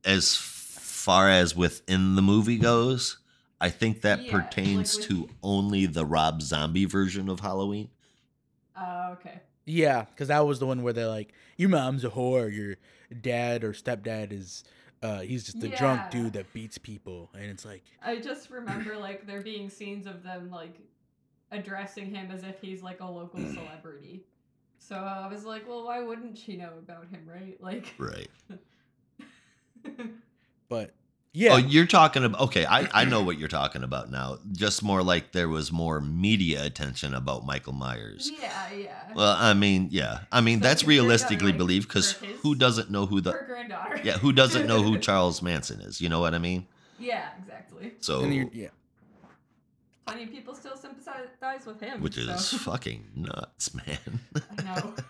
[0.04, 3.18] as far as within the movie goes,
[3.60, 7.88] I think that Yeah, pertains like to only the Rob Zombie version of Halloween.
[8.76, 9.40] Oh, okay.
[9.68, 12.76] Yeah, because that was the one where they're like, your mom's a whore, your
[13.20, 14.64] dad or stepdad is,
[15.02, 17.30] uh, he's just a drunk dude that beats people.
[17.34, 20.76] And it's like, I just remember like there being scenes of them like
[21.52, 24.24] addressing him as if he's like a local celebrity.
[24.78, 27.60] So I was like, well, why wouldn't she know about him, right?
[27.60, 28.30] Like, Right.
[30.68, 30.94] but
[31.32, 31.52] yeah.
[31.54, 34.38] Oh, you're talking about okay, I, I know what you're talking about now.
[34.52, 38.30] Just more like there was more media attention about Michael Myers.
[38.40, 38.94] yeah, yeah.
[39.14, 40.20] Well, I mean, yeah.
[40.32, 42.12] I mean, So that's if you're gonna, realistically like, believed because
[42.42, 44.00] who doesn't know who the Her granddaughter.
[44.04, 46.00] yeah who doesn't know who Charles Manson is?
[46.00, 46.66] You know what I mean?
[46.98, 47.92] yeah, exactly.
[48.00, 48.68] So, and you're- yeah.
[50.06, 52.00] Plenty of people still sympathize with him.
[52.00, 54.20] which is so- fucking nuts, man.
[54.58, 54.94] I know.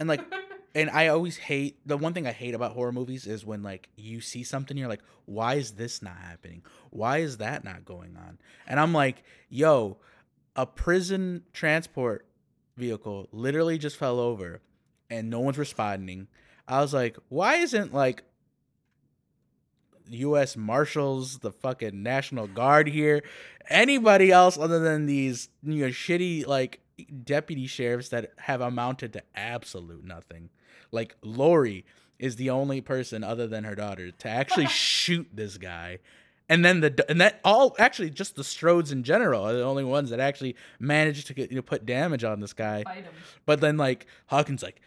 [0.00, 0.22] And like,
[0.74, 3.88] and I always hate the one thing I hate about horror movies is when like
[3.96, 6.62] you see something you're like, why is this not happening?
[6.90, 8.38] Why is that not going on?
[8.66, 9.98] And I'm like, yo,
[10.56, 12.26] a prison transport
[12.76, 14.60] vehicle literally just fell over
[15.08, 16.26] and no one's responding.
[16.66, 18.24] I was like, why isn't like
[20.10, 23.22] US Marshals, the fucking National Guard here,
[23.68, 26.80] anybody else other than these you know shitty like
[27.24, 30.50] deputy sheriffs that have amounted to absolute nothing.
[30.94, 31.84] Like Laurie
[32.18, 35.98] is the only person other than her daughter to actually shoot this guy.
[36.48, 39.84] And then the and that all actually just the Strodes in general are the only
[39.84, 42.84] ones that actually managed to get you know put damage on this guy.
[42.84, 43.12] Fight him.
[43.46, 44.80] But then like Hawkins like,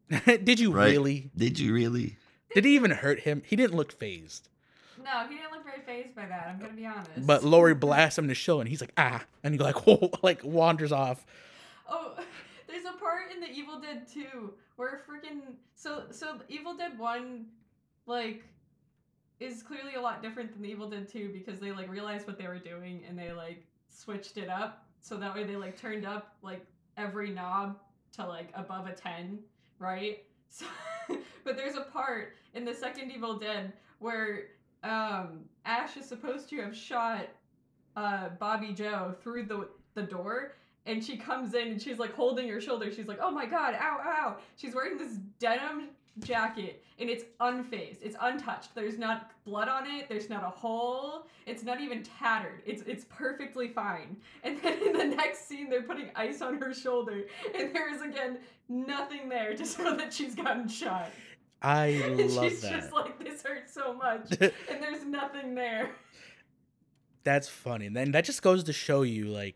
[0.09, 0.37] you though?
[0.43, 0.91] did you Right.
[0.91, 1.29] really?
[1.35, 2.17] Did you really?
[2.53, 3.41] Did he even hurt him?
[3.45, 4.47] He didn't look phased.
[5.03, 6.47] No, he didn't look very phased by that.
[6.49, 7.09] I'm gonna be honest.
[7.17, 9.75] But Laurie blasts him to show, and he's like, ah, and he like,
[10.23, 11.25] like wanders off.
[11.87, 12.15] Oh,
[12.67, 17.45] there's a part in the Evil Dead 2 where freaking so so Evil Dead 1
[18.05, 18.43] like
[19.39, 22.37] is clearly a lot different than the Evil Dead 2 because they like realized what
[22.37, 26.05] they were doing and they like switched it up so that way they like turned
[26.05, 26.65] up like
[26.97, 27.77] every knob
[28.13, 29.39] to like above a 10,
[29.79, 30.23] right?
[30.47, 30.65] So
[31.43, 34.43] but there's a part in the second Evil Dead where
[34.83, 37.27] um Ash is supposed to have shot
[37.97, 40.53] uh Bobby Joe through the the door
[40.85, 42.91] and she comes in and she's like holding her shoulder.
[42.91, 47.97] She's like, "Oh my god, ow, ow!" She's wearing this denim jacket and it's unfazed.
[48.01, 48.73] It's untouched.
[48.73, 50.07] There's not blood on it.
[50.07, 51.27] There's not a hole.
[51.45, 52.61] It's not even tattered.
[52.65, 54.17] It's it's perfectly fine.
[54.43, 57.23] And then in the next scene, they're putting ice on her shoulder,
[57.57, 58.37] and there is again
[58.69, 61.11] nothing there to show that she's gotten shot.
[61.61, 62.71] I And love she's that.
[62.81, 65.91] just like, "This hurts so much," and there's nothing there.
[67.23, 67.87] That's funny.
[67.87, 69.55] And then that just goes to show you, like,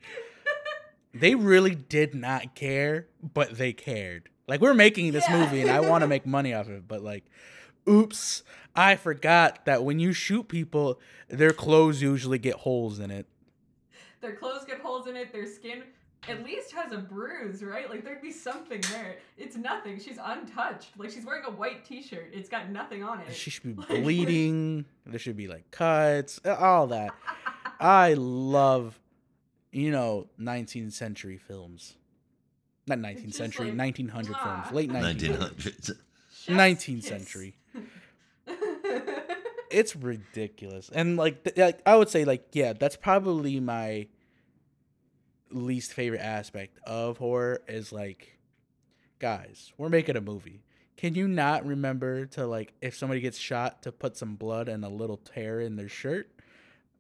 [1.13, 4.29] they really did not care, but they cared.
[4.47, 5.39] Like, we're making this Yeah.
[5.39, 7.23] movie and I want to make money off of it, but like,
[7.87, 8.43] oops,
[8.75, 13.27] I forgot that when you shoot people, their clothes usually get holes in it.
[14.21, 15.31] Their clothes get holes in it.
[15.31, 15.83] Their skin
[16.27, 17.89] at least has a bruise, right?
[17.89, 19.17] Like there'd be something there.
[19.37, 19.99] It's nothing.
[19.99, 20.89] She's untouched.
[20.97, 22.31] Like she's wearing a white T-shirt.
[22.33, 23.33] It's got nothing on it.
[23.33, 24.85] She should be Like, bleeding.
[25.05, 27.11] There should be like cuts, all that.
[27.79, 28.98] I love,
[29.71, 31.95] you know, 19th century films.
[32.87, 34.63] Not 19th just century, like, 1900 mwah.
[34.65, 35.91] films, late 1900s.
[36.47, 36.47] 1900s.
[36.47, 37.55] 19th century.
[39.71, 40.89] It's ridiculous.
[40.91, 44.07] And like, th- like I would say like yeah, that's probably my
[45.51, 48.39] least favorite aspect of horror is like,
[49.19, 50.63] guys, we're making a movie.
[50.97, 54.83] Can you not remember to like if somebody gets shot to put some blood and
[54.83, 56.31] a little tear in their shirt?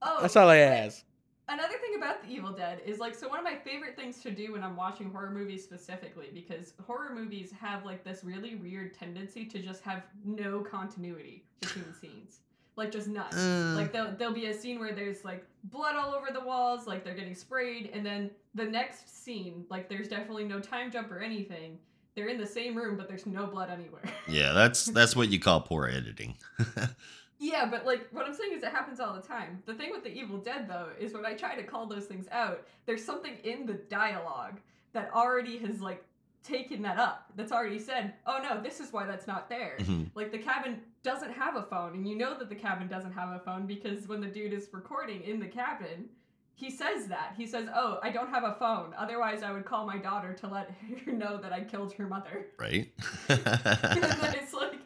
[0.03, 1.03] Oh, That's all I ask.
[1.49, 4.29] Another thing about The Evil Dead is like so one of my favorite things to
[4.31, 8.93] do when I'm watching horror movies specifically because horror movies have like this really weird
[8.93, 12.39] tendency to just have no continuity between scenes.
[12.75, 13.33] Like just none.
[13.33, 16.85] Uh, Like there'll, there'll be a scene where there's like blood all over the walls,
[16.87, 21.11] like they're getting sprayed, and then the next scene, like there's definitely no time jump
[21.11, 21.77] or anything.
[22.15, 24.03] They're in the same room, but there's no blood anywhere.
[24.27, 26.35] yeah, that's that's what you call poor editing.
[27.39, 29.63] Yeah, but like what I'm saying is it happens all the time.
[29.65, 32.27] The thing with the Evil Dead though is when I try to call those things
[32.31, 34.59] out, there's something in the dialogue
[34.93, 36.03] that already has like
[36.43, 37.31] taken that up.
[37.35, 40.09] That's already said, "Oh no, this is why that's not there." Mhm.
[40.15, 43.29] Like the cabin doesn't have a phone, and you know that the cabin doesn't have
[43.29, 46.09] a phone because when the dude is recording in the cabin,
[46.55, 47.35] he says that.
[47.37, 48.93] He says, "Oh, I don't have a phone.
[48.97, 50.71] Otherwise, I would call my daughter to let
[51.05, 52.91] her know that I killed her mother." right?
[53.29, 54.79] and then it's like,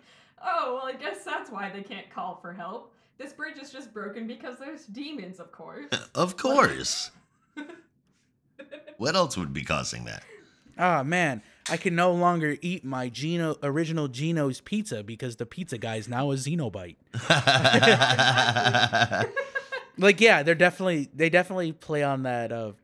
[0.43, 2.93] oh, well, I guess that's why they can't call for help.
[3.17, 5.87] This bridge is just broken because there's demons, of course.
[6.15, 7.11] of course.
[8.97, 10.23] What else would be causing that?
[10.77, 15.77] Ah man, I can no longer eat my Gino original Gino's pizza because the pizza
[15.77, 16.95] guy is now a Cenobite.
[19.97, 22.75] Like yeah, they're definitely they definitely play on that of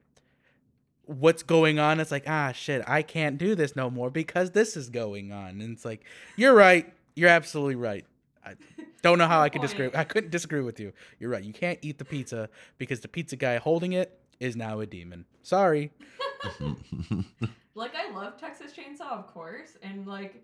[1.06, 2.00] what's going on.
[2.00, 5.62] It's like ah shit, I can't do this no more because this is going on.
[5.62, 8.06] And it's like you're right, you're absolutely right.
[8.46, 8.56] I
[9.02, 9.90] don't know how I could disagree.
[9.94, 10.94] I couldn't disagree with you.
[11.20, 11.44] You're right.
[11.44, 15.26] You can't eat the pizza because the pizza guy holding it is now a demon.
[15.44, 15.92] Sorry.
[17.76, 20.44] like, I love Texas Chainsaw, of course, and like,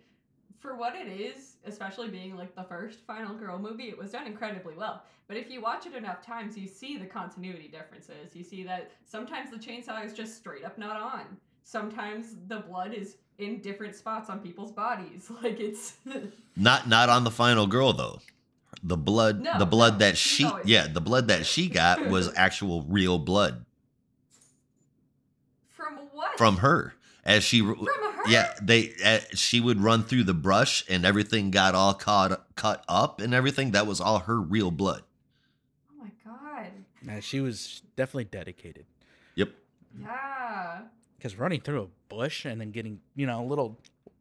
[0.59, 4.25] for what it is, especially being like the first Final Girl movie, it was done
[4.25, 5.03] incredibly well.
[5.27, 8.35] But if you watch it enough times, you see the continuity differences.
[8.35, 11.37] You see that sometimes the chainsaw is just straight up not on.
[11.67, 15.29] Sometimes the blood is in different spots on people's bodies.
[15.43, 15.93] Like it's
[16.55, 18.19] not not on the final girl though.
[18.83, 22.05] The blood No, the blood no, that she always- yeah, the blood that she got
[22.09, 23.65] was actual real blood
[25.69, 26.37] from what?
[26.37, 26.93] from her.
[27.25, 28.29] As she From her?
[28.29, 32.85] yeah, they uh, she would run through the brush and everything got all caught cut
[32.87, 33.71] up and everything.
[33.71, 35.01] That was all her real blood.
[35.91, 36.71] Oh my god.
[37.01, 38.85] Nah, she was definitely dedicated.
[39.33, 39.49] Yep.
[39.99, 40.81] Yeah.
[41.25, 43.79] Because running through a bush and then getting, you know, little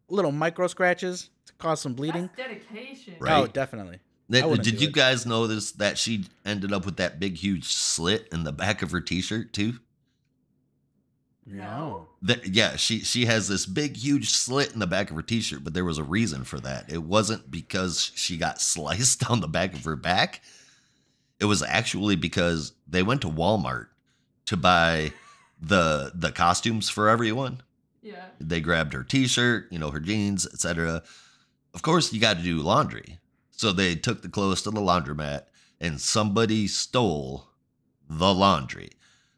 [0.08, 2.30] little micro scratches to cause some bleeding.
[2.34, 3.16] That's dedication.
[3.18, 3.42] Right.
[3.42, 3.98] Oh, definitely.
[4.32, 4.94] Th- Did you it.
[4.94, 8.90] guys notice that she ended up with that big huge slit in the back of
[8.90, 9.74] her t-shirt too?
[11.44, 12.08] No.
[12.22, 15.62] That yeah, she she has this big huge slit in the back of her t-shirt,
[15.62, 16.90] but there was a reason for that.
[16.90, 20.40] It wasn't because she got sliced down the back of her back.
[21.38, 23.88] It was actually because they went to Walmart
[24.46, 25.12] to buy
[25.60, 27.62] the the costumes for everyone.
[28.02, 28.26] Yeah.
[28.40, 31.02] They grabbed her t-shirt, you know, her jeans, etc.
[31.72, 33.18] Of course, you got to do laundry.
[33.50, 35.44] So they took the clothes to the laundromat
[35.80, 37.48] and somebody stole
[38.08, 38.90] the laundry.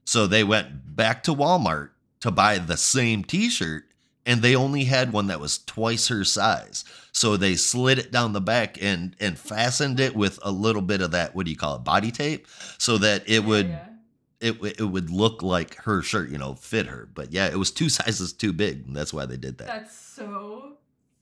[0.05, 3.85] So they went back to Walmart to buy the same t-shirt
[4.25, 6.85] and they only had one that was twice her size.
[7.13, 11.01] So they slid it down the back and and fastened it with a little bit
[11.01, 11.85] of that what do you call it?
[11.85, 12.47] body tape
[12.79, 13.85] so that it Yeah, would yeah.
[14.41, 17.09] It it would look like her shirt, you know, fit her.
[17.15, 18.87] But yeah, it was two sizes too big.
[18.87, 19.67] And that's why they did that.
[19.67, 20.73] That's so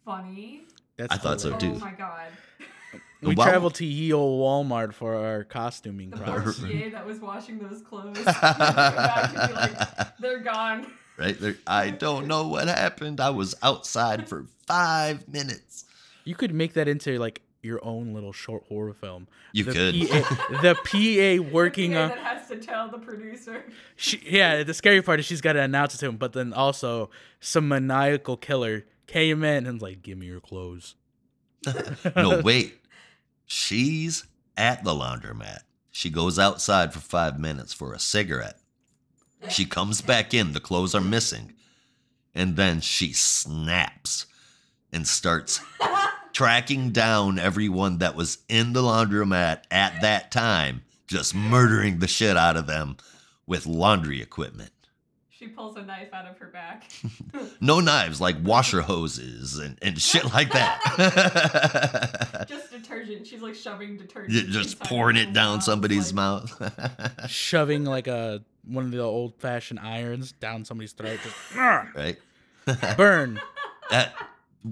[0.05, 0.63] funny.
[0.97, 1.77] That's I thought so, hilarious.
[1.77, 1.85] Oh too.
[1.85, 2.29] my god.
[3.23, 6.61] We Well- traveled to ye old Walmart for our costuming The process.
[6.61, 8.19] portier that was washing those clothes.
[8.19, 10.87] Come back and be like, They're gone.
[11.17, 11.57] right there.
[11.67, 13.21] I don't know what happened.
[13.23, 15.87] I was outside for five minutes.
[16.25, 19.27] You could make that into like your own little short horror film.
[19.53, 20.09] You the could.
[20.09, 20.75] PA, the
[21.45, 22.09] PA working The PA on.
[22.11, 23.65] that has to tell the producer.
[23.97, 26.53] She, yeah, the scary part is she's got to announce it to him, but then
[26.53, 30.95] also some maniacal killer came in and was like, "Give me your clothes."
[32.17, 32.81] no, wait.
[33.47, 34.25] She's
[34.57, 35.61] at the laundromat.
[35.91, 38.59] She goes outside for five minutes for a cigarette.
[39.49, 40.53] She comes back in.
[40.53, 41.53] The clothes are missing.
[42.35, 44.27] And then she snaps
[44.93, 45.61] and starts
[46.35, 52.37] tracking down everyone that was in the laundromat at that time, just murdering the shit
[52.37, 52.97] out of them
[53.47, 54.71] with laundry equipment.
[55.31, 56.91] She pulls a knife out of her back.
[57.61, 62.47] No knives, like washer hoses and, and shit like that.
[62.49, 63.27] Just detergent.
[63.27, 64.33] She's like shoving detergent.
[64.49, 67.29] Ju- just pouring it down mouth, somebody's like- mouth.
[67.31, 72.17] Shoving like a one of the old fashioned irons down somebody's throat, just right?
[72.97, 73.41] burn.
[73.91, 74.07] Uh,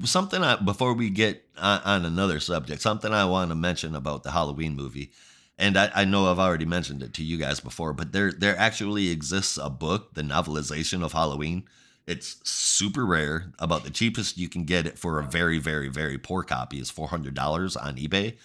[0.04, 4.22] something I, before we get on, on another subject, something I want to mention about
[4.22, 5.12] the Halloween movie.
[5.58, 8.58] and I, I know I've already mentioned it to you guys before, but there there
[8.58, 11.64] actually exists a book, the novelization of Halloween.
[12.06, 13.52] It's super rare.
[13.58, 16.90] About the cheapest you can get it for a very, very, very poor copy is
[16.90, 18.36] four hundred dollars on eBay.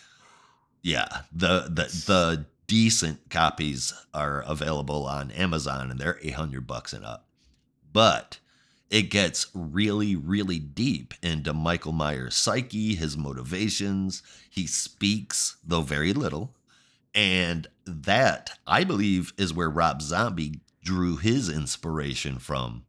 [0.83, 6.93] Yeah, the the the decent copies are available on Amazon, and they're eight hundred bucks
[6.93, 7.27] and up.
[7.91, 8.39] But
[8.89, 14.23] it gets really, really deep into Michael Myers' psyche, his motivations.
[14.49, 16.55] He speaks, though very little.
[17.13, 22.85] And that, I believe, is where Rob Zombie drew his inspiration from,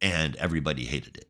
[0.00, 1.28] and everybody hated it.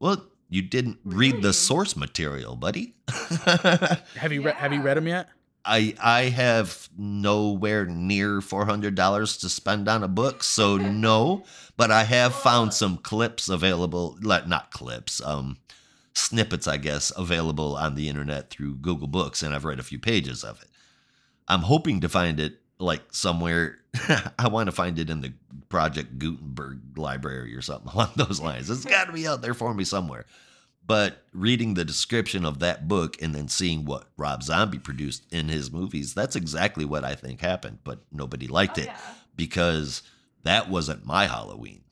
[0.00, 2.94] Well, you didn't read the source material, buddy.
[3.44, 5.28] Have you re- have you read them yet?
[5.66, 11.44] I I have nowhere near four hundred dollars to spend on a book, so no.
[11.76, 15.58] But I have found some clips available, not clips, um,
[16.14, 19.98] snippets, I guess, available on the internet through Google Books, and I've read a few
[19.98, 20.68] pages of it.
[21.48, 23.78] I'm hoping to find it like somewhere.
[24.38, 25.32] I want to find it in the
[25.68, 28.70] Project Gutenberg library or something along those lines.
[28.70, 30.26] It's got to be out there for me somewhere.
[30.86, 35.48] But reading the description of that book and then seeing what Rob Zombie produced in
[35.48, 37.78] his movies, that's exactly what I think happened.
[37.82, 38.96] But nobody liked Oh, it yeah.
[39.36, 40.02] because
[40.44, 41.82] that wasn't my Halloween.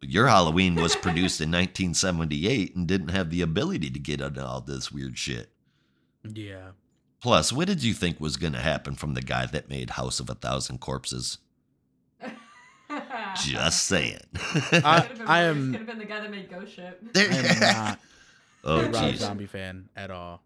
[0.00, 4.60] Your Halloween was produced in 1978 and didn't have the ability to get into all
[4.60, 5.50] this weird shit.
[6.24, 6.70] Yeah.
[7.20, 10.20] Plus, what did you think was going to happen from the guy that made House
[10.20, 11.38] of a Thousand Corpses?
[13.44, 14.20] Just saying.
[14.34, 17.00] I- Could've I am- Could have been the guy that made Ghost Ship.
[17.16, 18.00] I am not
[18.64, 19.16] oh, a Rob jeez.
[19.16, 20.42] Zombie fan at all.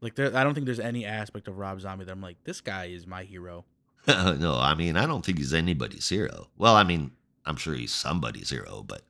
[0.00, 2.60] Like, there, I don't think there's any aspect of Rob Zombie that I'm like, this
[2.60, 3.64] guy is my hero.
[4.08, 6.48] no, I mean, I don't think he's anybody's hero.
[6.56, 7.12] Well, I mean,
[7.46, 9.02] I'm sure he's somebody's hero, but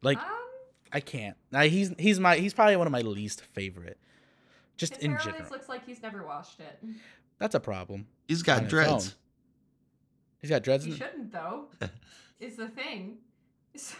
[0.00, 0.24] Like, um,
[0.92, 1.36] I can't.
[1.52, 3.98] I, he's he's my he's probably one of my least favorite.
[4.78, 6.82] Just his in hair general, always looks like he's never washed it.
[7.38, 8.06] that's a problem.
[8.28, 9.16] He's got its dreads.
[10.42, 10.48] Own.
[10.48, 10.84] He's got dreads.
[10.84, 11.66] He In, shouldn't though.
[12.40, 13.18] is the thing.
[13.76, 13.96] So-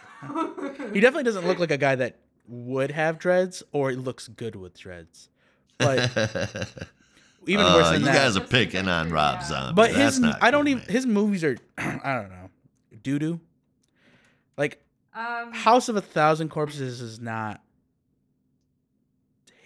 [0.92, 4.54] he definitely doesn't look like a guy that would have dreads or he looks good
[4.56, 5.28] with dreads.
[5.78, 6.10] But
[7.46, 8.14] even Uh, worse than you that.
[8.14, 9.46] guys are picking on picture, Rob yeah.
[9.46, 9.74] Zombie.
[9.74, 10.88] but That's his not I don't even man.
[10.90, 12.50] his movies are I don't know
[13.02, 13.40] doo doo.
[14.56, 17.60] Like um, House of a Thousand Corpses is not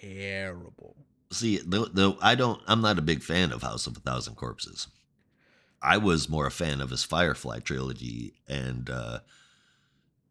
[0.01, 0.97] terrible.
[1.33, 2.61] See, the, the, I don't.
[2.67, 4.87] I'm not a big fan of House of a Thousand Corpses.
[5.83, 9.21] I was more a fan of his Firefly trilogy, and uh,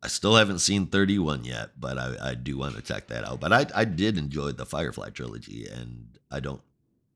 [0.03, 3.39] I still haven't seen 31 yet, but I, I do want to check that out.
[3.39, 6.61] But I, I did enjoy the Firefly trilogy, and I don't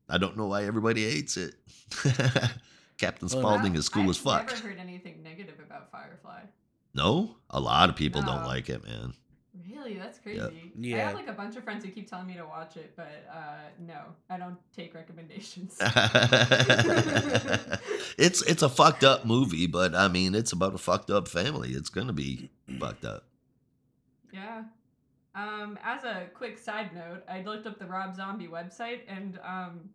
[0.09, 1.55] I don't know why everybody hates it.
[2.97, 4.47] Captain Well, Spaulding is cool I've as fuck.
[4.49, 6.41] never heard anything negative about Firefly.
[6.93, 9.13] No, a lot of people don't like it, man.
[9.89, 10.71] Really, that's crazy.
[10.77, 10.99] Yep.
[10.99, 13.25] I have like a bunch of friends who keep telling me to watch it, but
[13.31, 13.99] uh, no,
[14.29, 15.77] I don't take recommendations.
[18.17, 21.71] it's it's a fucked up movie, but I mean, it's about a fucked up family.
[21.71, 22.49] It's gonna be
[22.79, 23.25] fucked up.
[24.31, 24.63] Yeah.
[25.35, 29.89] Um, as a quick side note, I looked up the Rob Zombie website, and um,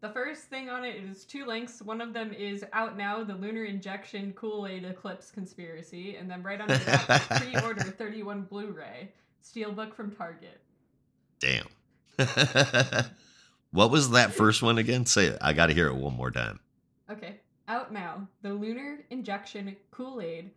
[0.00, 1.82] the first thing on it is two links.
[1.82, 6.42] One of them is out now, the Lunar Injection Kool Aid Eclipse Conspiracy, and then
[6.42, 9.12] right under that, pre-order 31 Blu-ray
[9.44, 10.60] Steelbook from Target.
[11.38, 11.66] Damn.
[13.70, 15.06] what was that first one again?
[15.06, 15.38] Say it.
[15.40, 16.60] I got to hear it one more time.
[17.10, 20.50] Okay, out now, the Lunar Injection Kool Aid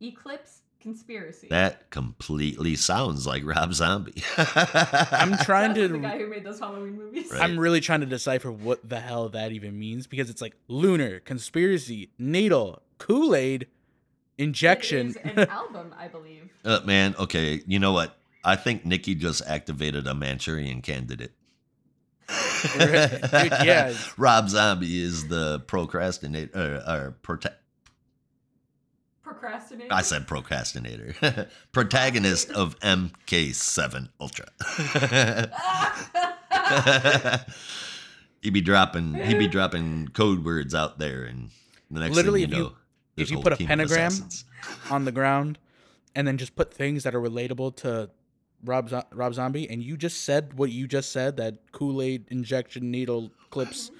[0.00, 1.48] Eclipse Conspiracy.
[1.50, 4.22] That completely sounds like Rob Zombie.
[4.36, 7.30] I'm trying That's to the guy who made those Halloween movies.
[7.32, 7.42] Right.
[7.42, 11.18] I'm really trying to decipher what the hell that even means because it's like lunar,
[11.20, 13.66] conspiracy, needle, Kool-Aid,
[14.38, 15.08] injection.
[15.08, 16.48] It is an album, I believe.
[16.64, 18.16] Uh, man, okay, you know what?
[18.44, 21.32] I think Nikki just activated a Manchurian candidate.
[22.28, 23.94] Dude, yeah.
[24.16, 26.82] Rob Zombie is the procrastinator.
[26.86, 27.54] Uh, or prote-
[29.38, 29.92] Procrastinate.
[29.92, 31.14] I said procrastinator.
[31.72, 34.46] Protagonist of MK7 Ultra.
[38.42, 41.50] he'd be dropping he'd be dropping code words out there and
[41.90, 42.72] the next Literally, thing if you you-
[43.16, 44.12] if you put a pentagram-
[44.90, 45.58] on the ground
[46.14, 48.10] and then just put things that are relatable to
[48.64, 53.30] Rob Rob Zombie and you just said what you just said that Kool-Aid injection needle
[53.50, 53.90] clips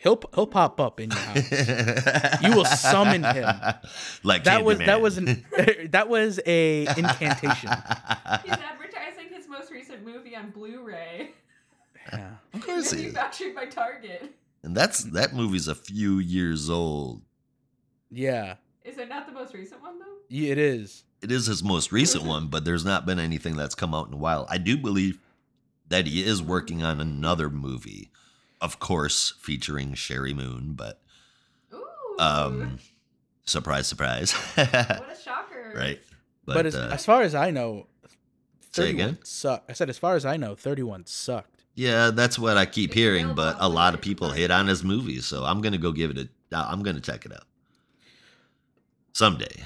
[0.00, 2.42] he'll he'll pop up in your house.
[2.42, 3.48] You will summon him.
[4.22, 5.44] like that was that was an
[5.90, 7.70] that was a incantation.
[8.42, 11.30] He's advertising his most recent movie on Blu-ray.
[12.12, 12.30] Yeah.
[12.54, 13.02] of course he.
[13.02, 14.34] Manufactured by Target.
[14.62, 17.22] And that's that movie's a few years old.
[18.10, 18.56] Yeah.
[18.84, 20.06] Is it not the most recent one though?
[20.28, 21.04] Yeah, it is.
[21.22, 24.14] It is his most recent one, but there's not been anything that's come out in
[24.14, 24.46] a while.
[24.48, 25.18] I do believe
[25.88, 28.10] that he is working on another movie.
[28.60, 31.00] Of course, featuring Sheri Moon, but
[31.72, 31.84] Ooh.
[32.18, 32.78] um,
[33.44, 34.32] surprise, surprise.
[34.32, 35.72] what a shocker.
[35.76, 35.98] right.
[36.44, 37.86] But, as, uh, as far as I know,
[38.72, 39.18] Say 31 again?
[39.24, 39.64] Suck.
[39.68, 41.64] I said as far as I know, 31 sucked.
[41.74, 44.66] yeah, that's what I keep It's hearing, available but a lot of people hate on
[44.66, 46.28] his movie, so I'm gonna go give it a.
[46.56, 47.44] I'm gonna check it out
[49.12, 49.46] someday.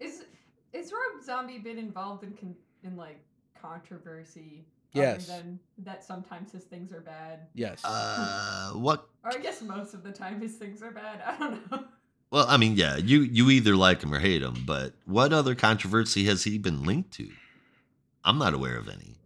[0.00, 0.24] Is
[0.72, 3.20] is Rob Zombie been involved in con- in like
[3.60, 4.64] controversy?
[4.94, 5.30] Yes.
[5.30, 7.80] Other than that, sometimes his things are bad, Yes.
[7.84, 9.08] uh, what?
[9.24, 11.22] or I guess most of the time his things are bad.
[11.26, 11.84] I don't know.
[12.30, 15.54] Well, I mean, yeah, you you either like him or hate him, but what other
[15.54, 17.30] controversy has he been linked to?
[18.24, 19.16] I'm not aware of any.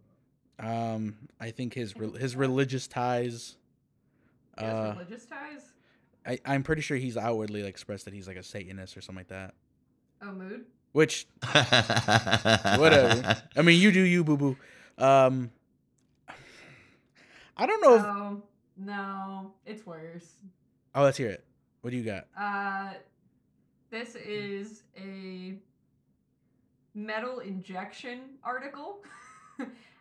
[0.59, 3.55] um, I think his re- his religious ties.
[4.59, 5.61] He has Uh, religious ties.
[6.25, 9.19] I, I'm pretty sure he's outwardly like, expressed that he's like a Satanist or something
[9.21, 9.53] like that.
[10.21, 10.65] Oh, mood.
[10.93, 13.37] Which, whatever.
[13.55, 14.57] I mean, you do you, boo boo.
[14.97, 15.51] Um,
[17.57, 17.95] I don't know.
[17.95, 18.41] If, Oh
[18.77, 20.33] no, it's worse.
[20.95, 21.43] oh, let's hear it.
[21.81, 22.27] What do you got?
[22.39, 22.93] Uh,
[23.89, 25.55] this is a
[26.93, 28.99] metal injection article,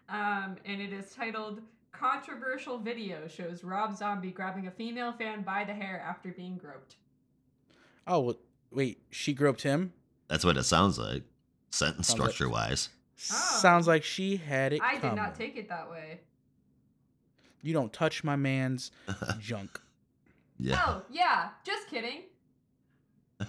[0.09, 1.61] um, and it is titled
[1.93, 6.97] "Controversial Video Shows Rob Zombie Grabbing a Female Fan by the Hair After Being Groped."
[8.07, 8.37] Oh, well,
[8.71, 9.01] wait.
[9.11, 9.93] She groped him.
[10.29, 11.23] That's what it sounds like,
[11.71, 12.89] sentence Sounds like- structure wise.
[13.33, 13.59] Oh.
[13.61, 14.83] Sounds like she had it.
[14.83, 16.21] I did not take it that way.
[17.67, 18.91] You don't touch my man's
[19.41, 19.81] junk.
[20.59, 20.81] yeah.
[20.87, 22.23] Oh yeah, just kidding.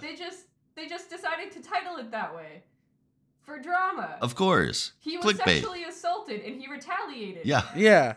[0.00, 0.40] They just
[0.74, 2.62] they just decided to title it that way
[3.42, 4.16] for drama.
[4.20, 4.92] Of course.
[4.98, 5.44] he was clickbait.
[5.60, 7.46] sexually assaulted and he retaliated.
[7.46, 8.14] Yeah, Yeah,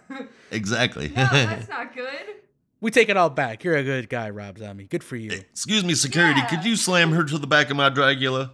[0.51, 1.07] exactly.
[1.09, 2.35] no, that's not good.
[2.81, 3.63] we take it all back.
[3.63, 4.85] You're a good guy, Rob Zombie.
[4.87, 5.31] Good for you.
[5.31, 6.41] Excuse me, security.
[6.41, 6.47] Yeah.
[6.47, 8.51] Could you slam her to the back of my Dragula?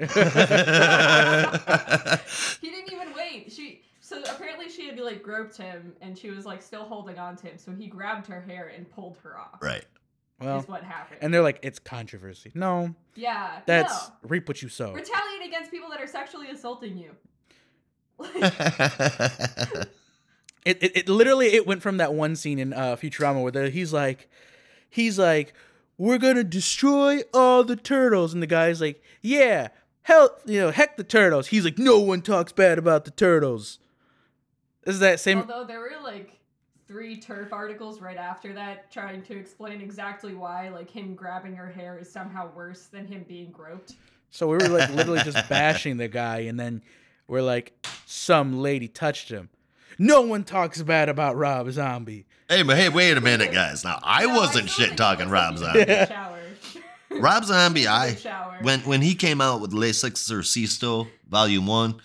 [0.00, 0.58] He didn't even
[2.28, 2.58] wait.
[2.60, 2.99] She so
[5.00, 7.58] apparently like groped him and she was like still holding on to him.
[7.58, 9.58] So he grabbed her hair and pulled her off.
[9.62, 9.84] right.
[10.40, 11.18] well, is what happened.
[11.22, 12.52] and they're like, it's controversy.
[12.54, 14.14] No, yeah, that's no.
[14.28, 14.92] reap what you sow.
[14.92, 17.10] retaliate against people that are sexually assaulting you.
[20.66, 23.70] It, it, it literally it went from that one scene in uh, Futurama where the,
[23.70, 24.28] he's like,
[24.90, 25.54] he's like,
[25.96, 29.68] we're gonna destroy all the turtles, and the guy's like, yeah,
[30.02, 31.46] hell, you know, heck the turtles.
[31.46, 33.78] He's like, no one talks bad about the turtles.
[34.84, 35.38] Is that same?
[35.38, 36.38] Although there were like
[36.88, 41.70] three turf articles right after that trying to explain exactly why like him grabbing her
[41.70, 43.94] hair is somehow worse than him being groped.
[44.30, 46.82] So we were like literally just bashing the guy, and then
[47.28, 47.72] we're like,
[48.06, 49.48] some lady touched him.
[49.98, 52.24] No one talks bad about Rob Zombie.
[52.48, 53.84] hey, but hey, wait a minute, guys.
[53.84, 55.84] Now I No, wasn't still shit talking Rob Zombie.
[55.84, 56.38] good shower.
[57.12, 62.00] Rob Zombie, I Good when when he came out with La Sexorcisto Volume One,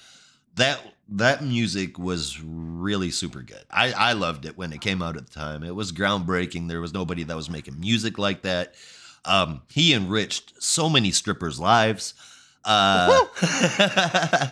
[0.56, 3.64] that that music was really super good.
[3.70, 5.64] I I loved it when it came out at the time.
[5.64, 6.68] It was groundbreaking.
[6.68, 8.74] There was nobody that was making music like that.
[9.26, 12.14] Um, he enriched so many strippers' lives.
[12.64, 13.26] Uh,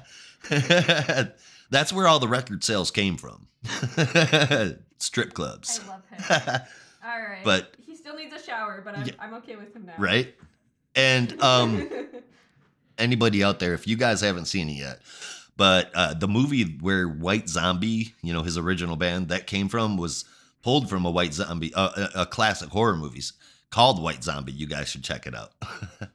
[1.69, 3.47] that's where all the record sales came from.
[4.99, 5.79] Strip clubs.
[5.83, 6.61] I love him.
[7.05, 7.41] All right.
[7.43, 9.13] But- he still needs a shower, but I'm, Yeah.
[9.19, 9.93] I'm okay with him now.
[9.97, 10.33] right?
[10.95, 11.87] And um
[12.97, 14.99] anybody out there, if you guys haven't seen it yet,
[15.57, 19.97] but uh, the movie where White Zombie, you know, his original band that came from
[19.97, 20.25] was
[20.63, 23.33] pulled from a White Zombie, uh, a, a classic horror movies
[23.69, 24.51] called White Zombie.
[24.53, 25.51] You guys should check it out.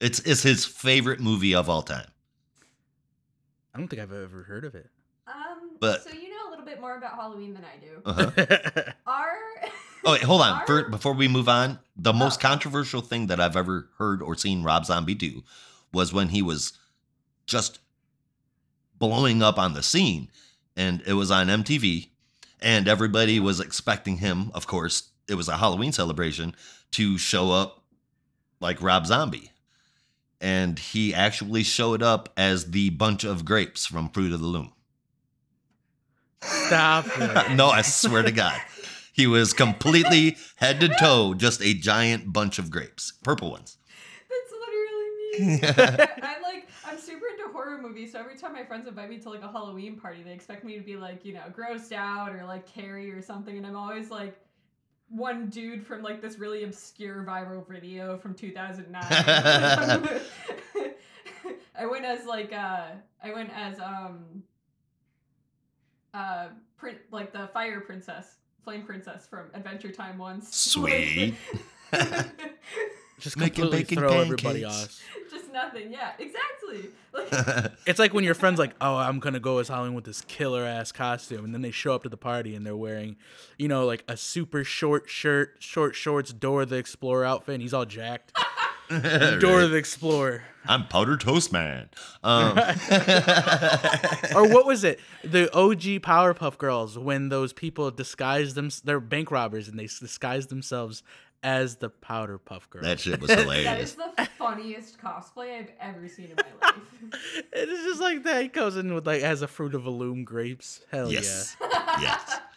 [0.00, 2.08] it's it's his favorite movie of all time.
[3.74, 4.90] I don't think I've ever heard of it.
[5.26, 8.02] um, But- so you know a little bit more about Halloween than I do.
[8.04, 8.92] Uh-huh.
[9.06, 9.32] Are
[10.04, 10.52] Oh, wait, hold on.
[10.60, 12.48] Are- For, before we move on, the most Oh.
[12.48, 15.42] controversial thing that I've ever heard or seen Rob Zombie do
[15.92, 16.72] was when he was
[17.46, 17.78] just
[18.98, 20.28] blowing up on the scene,
[20.76, 22.08] and it was on MTV,
[22.60, 24.50] and everybody was expecting him.
[24.54, 26.54] Of course, it was a Halloween celebration
[26.92, 27.82] to show up
[28.60, 29.50] like Rob Zombie,
[30.40, 34.72] and he actually showed up as the bunch of grapes from Fruit of the Loom.
[36.42, 37.52] Stop it.
[37.56, 38.60] no, I swear to God.
[39.12, 43.76] He was completely head to toe, just a giant bunch of grapes, purple ones.
[44.28, 45.60] That's literally me.
[46.22, 46.51] I'm like, I'm super into
[47.72, 50.32] horror movies, so every time my friends invite me to like a Halloween party, they
[50.32, 53.66] expect me to be like, you know, grossed out or like Carrie or something, and
[53.66, 54.38] I'm always like
[55.08, 59.02] one dude from like this really obscure viral video from 2009.
[61.74, 62.88] I went as like uh
[63.22, 64.42] I went as um
[66.14, 70.54] uh print like the fire princess, flame princess from Adventure Time once.
[70.54, 71.34] Sweet.
[73.18, 75.00] Just Making completely bacon throw everybody pancakes.
[75.00, 75.30] off.
[75.30, 75.92] Just nothing.
[75.92, 76.88] Yeah, exactly.
[77.86, 80.64] It's like when your friend's like, "Oh, I'm gonna go as Halloween with this killer
[80.64, 83.16] ass costume," and then they show up to the party and they're wearing,
[83.58, 87.74] you know, like a super short shirt, short shorts, Dora the Explorer outfit, and he's
[87.74, 88.32] all jacked.
[89.40, 91.88] Dora the Explorer, I'm Powder Toast Man.
[92.22, 92.56] Um,
[94.34, 95.00] or what was it?
[95.24, 100.50] The OG Powerpuff Girls when those people disguised them, they're bank robbers, and they disguised
[100.50, 101.02] themselves
[101.42, 102.82] as the Powder Puff girl.
[102.82, 103.94] that shit was hilarious.
[103.94, 106.76] that is the funniest cosplay I've ever seen in my life.
[107.52, 108.42] it is just like that.
[108.42, 110.80] He goes in with like as a fruit of a loom grapes.
[110.90, 111.56] Hell Yes.
[112.00, 112.38] yes.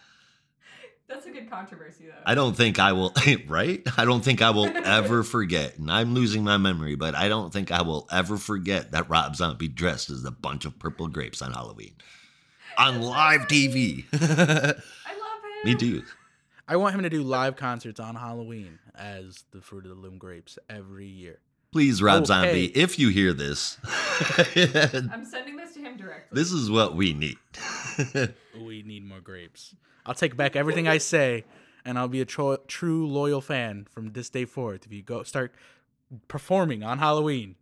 [1.07, 2.13] That's a good controversy, though.
[2.25, 3.13] I don't think I will,
[3.47, 3.83] right?
[3.95, 7.53] I don't think I will ever forget, and I'm losing my memory, but I don't
[7.53, 11.43] think I will ever forget that Rob Zombie dressed as a bunch of purple grapes
[11.43, 11.93] on Halloween
[12.79, 14.05] on live TV.
[14.13, 14.17] I
[14.57, 14.83] love him.
[15.63, 16.03] Me too.
[16.67, 20.17] I want him to do live concerts on Halloween as the fruit of the loom
[20.17, 21.39] grapes every year.
[21.71, 22.81] Please, Rob Oh, Zombie, hey.
[22.81, 23.77] if you hear this,
[24.55, 26.29] I'm sending this to him directly.
[26.41, 27.37] this is what we need.
[28.57, 29.75] We need more grapes.
[30.05, 31.43] I'll take back everything I say,
[31.83, 34.85] and I'll be a tro- true loyal fan from this day forth.
[34.85, 35.53] If you go start
[36.29, 37.55] performing on Halloween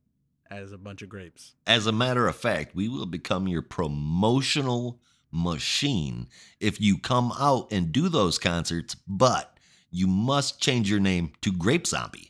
[0.52, 5.00] as a bunch of grapes, As a matter of fact, we will become your promotional
[5.34, 6.28] machine
[6.60, 9.58] if you come out and do those concerts, but
[9.92, 12.30] you must change your name to Grape Zombie.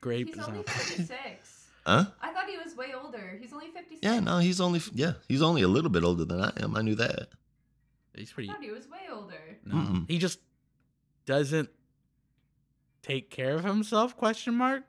[0.00, 0.34] grape.
[0.34, 0.70] He's only zombie.
[0.70, 1.60] 56.
[1.86, 2.06] Huh?
[2.22, 3.36] I thought he was way older.
[3.38, 3.98] He's only 56.
[4.02, 6.74] Yeah, no, he's only yeah, he's only a little bit older than I am.
[6.76, 7.28] I knew that.
[8.14, 8.48] He's pretty.
[8.48, 8.68] I pretty.
[8.68, 9.58] thought he was way older.
[9.66, 10.08] No, Mm-mm.
[10.10, 10.38] he just
[11.26, 11.68] doesn't
[13.02, 14.16] take care of himself?
[14.16, 14.84] Question mark.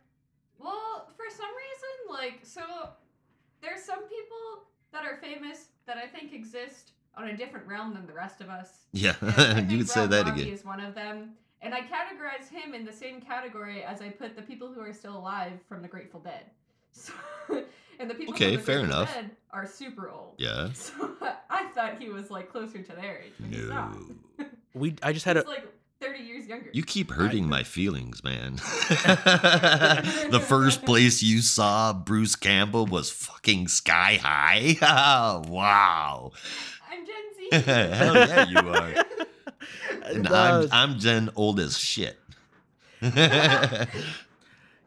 [0.58, 2.62] Well, for some reason, like, so
[3.62, 4.64] there's some people
[4.94, 8.50] that are famous that I think exist on a different realm than the rest of
[8.50, 8.70] us.
[8.92, 10.54] Yeah, you think could say Rob that Zombie again.
[10.54, 11.32] is one of them.
[11.62, 14.94] And I categorize him in the same category as I put the people who are
[14.94, 16.46] still alive from the Grateful Dead.
[16.92, 17.12] So,
[18.00, 19.14] and the people Okay, from the fair Grateful enough.
[19.14, 20.36] Dead are super old.
[20.38, 20.70] Yeah.
[20.74, 20.92] So
[21.50, 23.34] I thought he was like closer to their age.
[23.40, 23.96] but he's not.
[24.38, 24.46] No.
[24.74, 24.96] We.
[25.04, 25.44] I just had a.
[25.44, 25.68] Like
[26.02, 26.70] 30 years younger.
[26.74, 28.58] You keep hurting my feelings, man.
[30.30, 34.78] the first place you saw Bruce Campbell was fucking sky high.
[35.50, 36.32] wow.
[37.52, 37.96] I'm Gen Z.
[37.98, 38.94] Hell yeah, you are.
[40.06, 42.18] And I'm I'm Gen old as shit.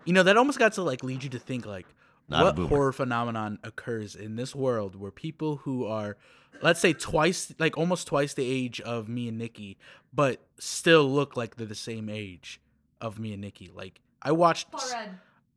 [0.05, 1.87] You know, that almost got to like lead you to think like
[2.29, 6.17] Not what horror phenomenon occurs in this world where people who are
[6.63, 9.77] let's say twice like almost twice the age of me and Nikki,
[10.15, 12.61] but still look like they're the same age
[13.03, 13.71] of me and Nikki.
[13.75, 15.11] Like I watched Paul Rudd.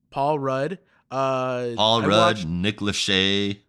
[0.09, 0.79] Paul Rudd.
[1.09, 3.59] Uh Paul I Rudd, watched- Nick Lachey.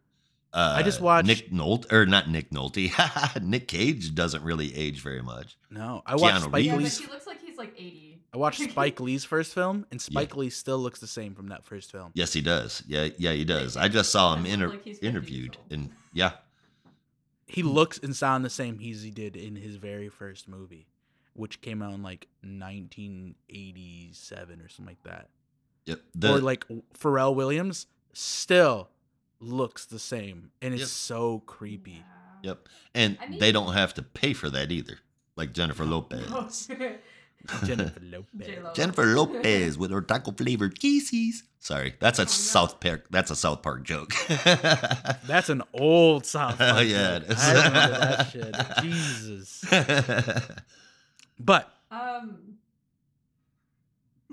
[0.55, 3.41] Uh, I just watched- Nick Nolte, or not Nick Nolte.
[3.43, 5.57] Nick Cage doesn't really age very much.
[5.71, 8.19] no, I watched Keanu Spike Yeah, but Lee's he looks like he's like 80.
[8.35, 11.65] I watched Spike Lee's first film and Spike Lee still looks the same from that
[11.65, 12.11] first film.
[12.15, 12.83] Yes, he does.
[12.87, 13.77] Yeah, yeah, he does.
[13.77, 16.33] I just saw him Doesn't inter- like he's 50 years interviewed, and yeah,
[17.47, 20.87] He looks and sound the same as he did in his very first movie,
[21.35, 25.29] which came out in like 1987 or something like that.
[25.87, 26.01] yep.
[26.15, 26.67] The, or like
[26.99, 28.91] Pharrell Williams still
[29.43, 30.89] looks the same and it's Yep.
[30.89, 32.03] so creepy.
[32.43, 32.51] Yeah.
[32.51, 32.69] Yep.
[32.95, 34.99] And I mean- they don't have to pay for that either.
[35.37, 36.69] Like Jennifer Lopez.
[37.65, 38.47] Jennifer Lopez.
[38.47, 38.73] J-Lo.
[38.75, 41.43] Jennifer Lopez with her taco flavored kisses.
[41.59, 42.29] Sorry, that's a Oh, no.
[42.31, 43.07] South Park.
[43.11, 44.13] That's a South Park joke.
[45.27, 47.29] That's an old South Oh, Park yeah, joke.
[47.29, 47.39] it is.
[47.41, 48.83] I remember that shit.
[48.83, 49.65] Jesus.
[51.39, 52.59] But Um,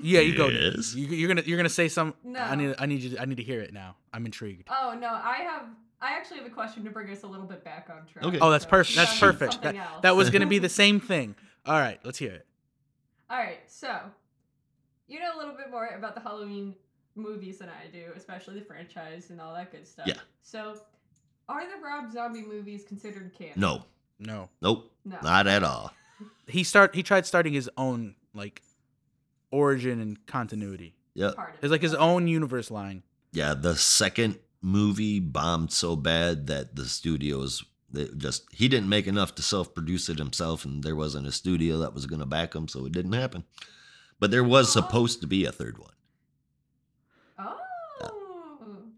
[0.02, 0.48] yeah, you go.
[0.48, 0.96] Yes?
[0.96, 2.14] You, you're gonna you're gonna say some.
[2.24, 2.40] No.
[2.40, 3.18] I need I need you.
[3.20, 3.96] I need to hear it now.
[4.14, 4.68] I'm intrigued.
[4.70, 5.64] oh no, I have.
[6.02, 8.24] I actually have a question to bring us a little bit back on track.
[8.26, 8.40] Okay.
[8.40, 8.96] Oh, that's so perfect.
[8.96, 9.62] That's perfect.
[9.64, 9.88] That, else.
[10.04, 11.36] that was gonna be the same thing.
[11.66, 12.46] All right, let's hear it.
[13.30, 14.00] All right, so
[15.08, 16.76] you know a little bit more about the Halloween
[17.16, 20.08] movies than I do, especially the franchise and all that good stuff.
[20.08, 20.16] Yeah.
[20.42, 20.78] So,
[21.50, 23.54] are the Rob Zombie movies considered canon?
[23.58, 23.84] no,
[24.20, 25.18] No, nope, No.
[25.22, 25.92] not at all.
[26.48, 28.62] he start he tried starting his own like
[29.52, 30.96] origin and continuity.
[31.14, 31.32] Yeah.
[31.62, 33.04] It's like his own universe line.
[33.32, 39.08] Yeah, the second movie bombed so bad that the studios they just he didn't make
[39.08, 42.54] enough to self-produce it himself, and there wasn't a studio that was going to back
[42.54, 43.44] him, so it didn't happen.
[44.20, 45.94] But there was supposed to be a third one.
[47.38, 47.58] Oh.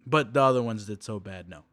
[0.05, 1.47] But the other ones did so bad.
[1.47, 1.63] No.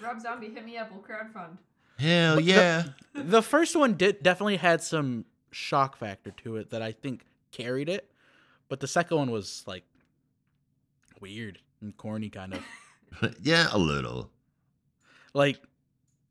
[0.00, 0.90] Rob Zombie, hit me up.
[0.92, 1.56] We'll crowdfund.
[1.98, 2.84] Hell But the- yeah!
[3.14, 7.88] The first one did definitely had some shock factor to it that I think carried
[7.88, 8.10] it,
[8.68, 9.84] but the second one was like
[11.20, 14.30] weird and corny, kind of yeah, a little.
[15.34, 15.58] like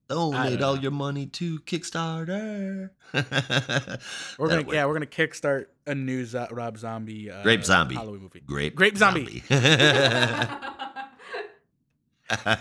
[0.07, 0.81] Donate all know.
[0.81, 2.91] your money to Kickstarter.
[4.37, 7.95] we're gonna yeah we're gonna kickstart a new Zo- Rob Zombie uh, Grape Zombie.
[7.95, 8.41] Halloween movie.
[8.45, 9.41] Grape, Grape Zombie.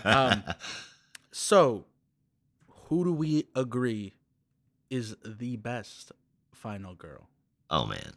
[0.03, 0.43] Um,
[1.31, 1.85] So,
[2.87, 4.13] who do we agree
[4.89, 6.11] is the best
[6.53, 7.29] final girl?
[7.69, 8.13] oh man.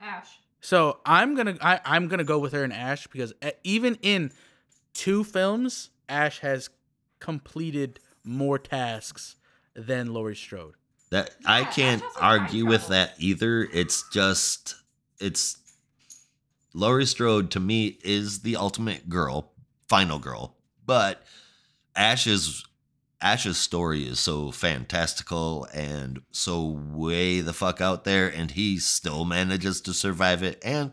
[0.00, 0.38] Ash.
[0.60, 4.32] So I'm gonna I, I'm gonna go with her and Ash because e- even in
[4.94, 6.70] two films, Ash has
[7.20, 9.36] completed more tasks
[9.74, 10.74] than Laurie Strode.
[11.10, 12.96] That I can't Ash has, like, time argue with travel.
[12.96, 13.62] that either.
[13.72, 14.74] It's just
[15.20, 15.56] it's
[16.74, 19.52] Laurie Strode to me is the ultimate girl,
[19.88, 20.56] final girl.
[20.84, 21.22] But
[21.96, 22.64] Ash's
[23.20, 29.24] Ash's story is so fantastical and so way the fuck out there, and he still
[29.24, 30.92] manages to survive it and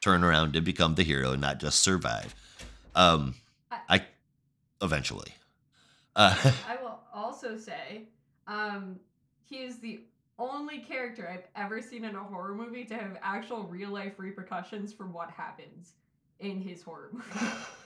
[0.00, 2.34] turn around and become the hero, not just survive.
[2.94, 3.34] Um,
[3.72, 4.04] I- I
[4.82, 5.34] eventually.
[6.14, 6.36] Uh,
[6.68, 8.04] I will also say,
[8.46, 9.00] um,
[9.44, 10.02] he is the
[10.38, 14.92] only character I've ever seen in a horror movie to have actual real life repercussions
[14.92, 15.94] from what happens
[16.38, 17.24] in his horror movie.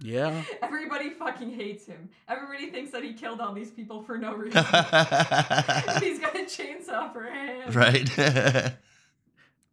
[0.00, 0.42] Yeah.
[0.62, 2.08] Everybody fucking hates him.
[2.28, 4.62] Everybody thinks that he killed all these people for no reason.
[4.64, 7.74] He's got a chainsaw for a hand.
[7.74, 8.74] right.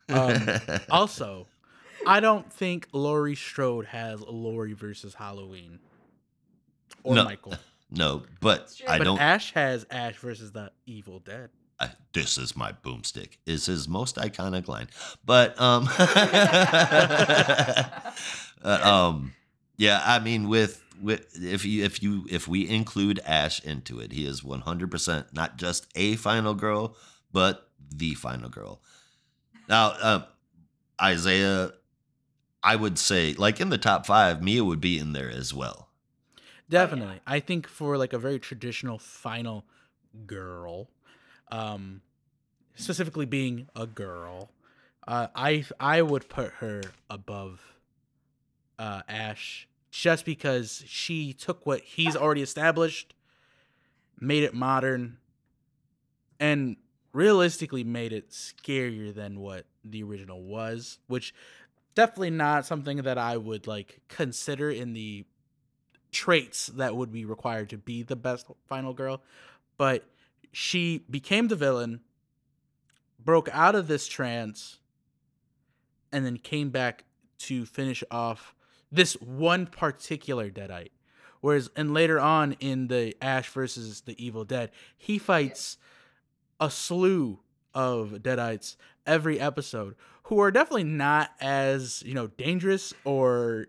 [0.07, 0.59] Um,
[0.91, 1.47] Also,
[2.05, 5.80] I don't think Laurie Strode has Laurie versus Halloween
[7.03, 7.23] or No.
[7.23, 7.55] Michael.
[7.89, 9.19] no, but I but don't.
[9.19, 11.49] Ash has Ash versus the Evil Dead.
[11.80, 13.38] I, this is my boomstick.
[13.47, 14.89] Is his most iconic line,
[15.26, 15.89] but um,
[18.63, 19.34] uh, um,
[19.78, 20.01] yeah.
[20.05, 24.26] I mean, with with if you if you if we include Ash into it, he
[24.26, 26.95] is one hundred percent not just a final girl,
[27.32, 28.82] but the final girl.
[29.67, 30.26] Now, um,
[31.01, 31.71] Isaiah,
[32.63, 35.89] I would say, like in the top five, Mia would be in there as well.
[36.69, 37.19] Definitely.
[37.28, 39.65] I think for like a very traditional final
[40.26, 40.89] girl,
[41.51, 42.01] um
[42.76, 44.51] specifically being a girl,
[45.07, 47.74] uh I I would put her above
[48.80, 53.13] uh Ash just because she took what he's already established,
[54.19, 55.17] made it modern,
[56.39, 56.76] and
[57.13, 61.34] realistically made it scarier than what the original was, which
[61.95, 65.23] definitely not something that I would like consider in the
[66.11, 69.21] traits that would be required to be the best final girl,
[69.78, 70.03] but
[70.51, 72.01] she became the villain,
[73.23, 74.80] broke out of this trance,
[76.11, 77.05] and then came back
[77.38, 78.55] to finish off
[78.96, 80.91] this one particular deadite.
[81.41, 85.78] Whereas, and later on in the Ash versus the Evil Dead, he fights
[86.60, 87.39] a slew
[87.74, 93.68] of deadites every episode who are definitely not as you know dangerous or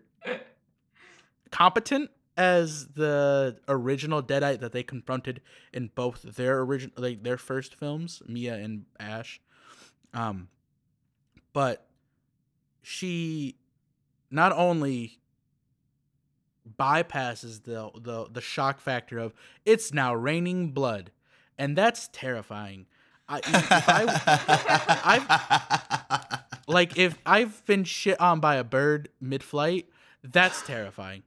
[1.51, 5.41] competent as the original Deadite that they confronted
[5.73, 9.41] in both their original like their first films, Mia and Ash.
[10.13, 10.47] Um
[11.53, 11.87] but
[12.81, 13.57] she
[14.29, 15.19] not only
[16.77, 19.33] bypasses the the the shock factor of
[19.65, 21.11] it's now raining blood
[21.57, 22.85] and that's terrifying.
[23.29, 23.41] I,
[25.03, 29.89] I like if I've been shit on by a bird mid-flight,
[30.23, 31.23] that's terrifying.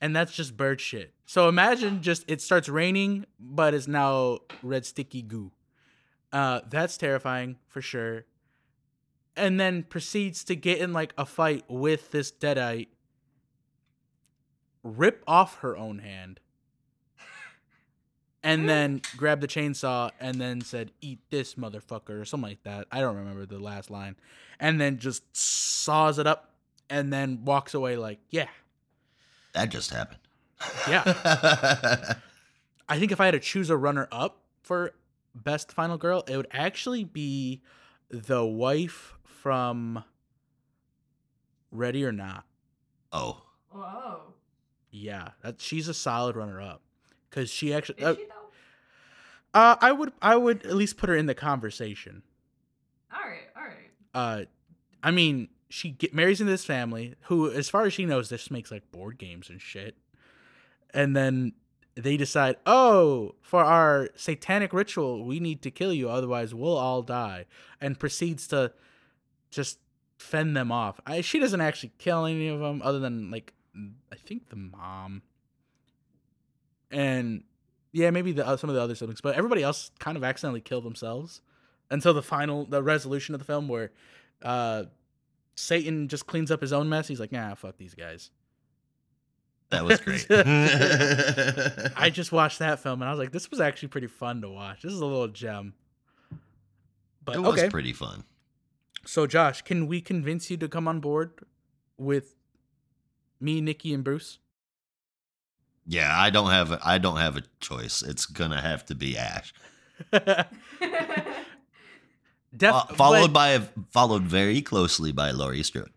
[0.00, 1.12] And that's just bird shit.
[1.26, 5.52] So imagine just it starts raining, but it's now red sticky goo.
[6.32, 8.24] Uh, that's terrifying for sure.
[9.36, 12.88] And then proceeds to get in like a fight with this deadite,
[14.82, 16.40] rip off her own hand,
[18.42, 22.86] and then grab the chainsaw and then said, "Eat this, motherfucker," or something like that.
[22.90, 24.16] I don't remember the last line.
[24.58, 26.52] And then just saws it up
[26.90, 28.48] and then walks away like, "Yeah,
[29.52, 30.20] that just happened.
[30.88, 31.02] Yeah.
[32.88, 34.92] I think if I had to choose a runner up for
[35.34, 37.62] best final girl, it would actually be
[38.10, 40.04] the wife from
[41.70, 42.44] Ready or Not.
[43.12, 44.20] oh, Whoa.
[44.90, 46.82] Yeah, that she's a solid runner up
[47.28, 48.00] because she actually.
[48.02, 49.58] Is Uh, she though?
[49.60, 52.22] uh, I would I would at least put her in the conversation.
[53.14, 53.90] Alright, alright.
[54.12, 54.44] Uh,
[55.04, 58.50] I mean, she get, marries into this family who, as far as she knows, this
[58.50, 59.96] makes like board games and shit.
[60.92, 61.52] And then
[61.94, 67.02] they decide, oh, for our satanic ritual, we need to kill you, otherwise we'll all
[67.02, 67.46] die.
[67.80, 68.72] And proceeds to
[69.50, 69.78] just
[70.18, 71.00] fend them off.
[71.06, 73.52] I, she doesn't actually kill any of them, other than like
[74.12, 75.22] I think the mom.
[76.90, 77.44] And
[77.92, 80.60] yeah, maybe the uh, some of the other siblings, but everybody else kind of accidentally
[80.60, 81.40] killed themselves
[81.90, 83.90] until the final the resolution of the film where
[84.42, 84.84] uh
[85.56, 87.06] Satan just cleans up his own mess.
[87.08, 88.30] He's like, nah, fuck these guys.
[89.70, 90.26] that was great.
[91.96, 94.48] I just watched that film and I was like, this was actually pretty fun to
[94.48, 94.82] watch.
[94.82, 95.74] This is a little gem.
[97.24, 97.68] But it was okay.
[97.68, 98.24] pretty fun.
[99.04, 101.32] So Josh, can we convince you to come on board
[101.96, 102.36] with
[103.40, 104.38] me, Nikki, and Bruce?
[105.86, 108.02] Yeah, I don't have a, I don't have a choice.
[108.02, 109.52] It's gonna have to be Ash.
[112.56, 113.58] Def- Fo- followed but by
[113.90, 115.92] followed very closely by Laurie Strode.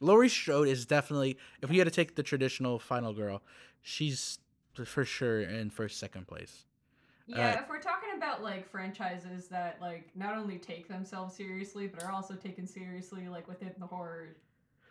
[0.00, 1.36] Laurie Strode is definitely.
[1.62, 3.42] If we had to take the traditional final girl,
[3.82, 4.38] she's
[4.72, 6.64] for sure in first second place.
[7.26, 11.86] Yeah, Uh, if we're talking about like franchises that like not only take themselves seriously
[11.88, 14.36] but are also taken seriously like within the horror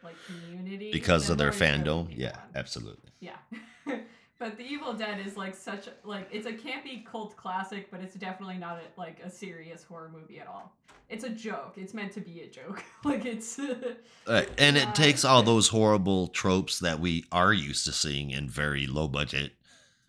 [0.04, 2.08] like community Because of their fandom.
[2.16, 3.10] Yeah, absolutely.
[3.22, 3.38] Yeah.
[4.40, 8.16] but The Evil Dead is like such like it's a campy cult classic, but it's
[8.16, 10.74] definitely not a, like a serious horror movie at all.
[11.08, 11.76] It's a joke.
[11.78, 12.84] It's meant to be a joke.
[13.06, 14.90] like it's Uh, and Yeah.
[14.90, 19.08] it takes all those horrible tropes that we are used to seeing in very low
[19.08, 19.54] budget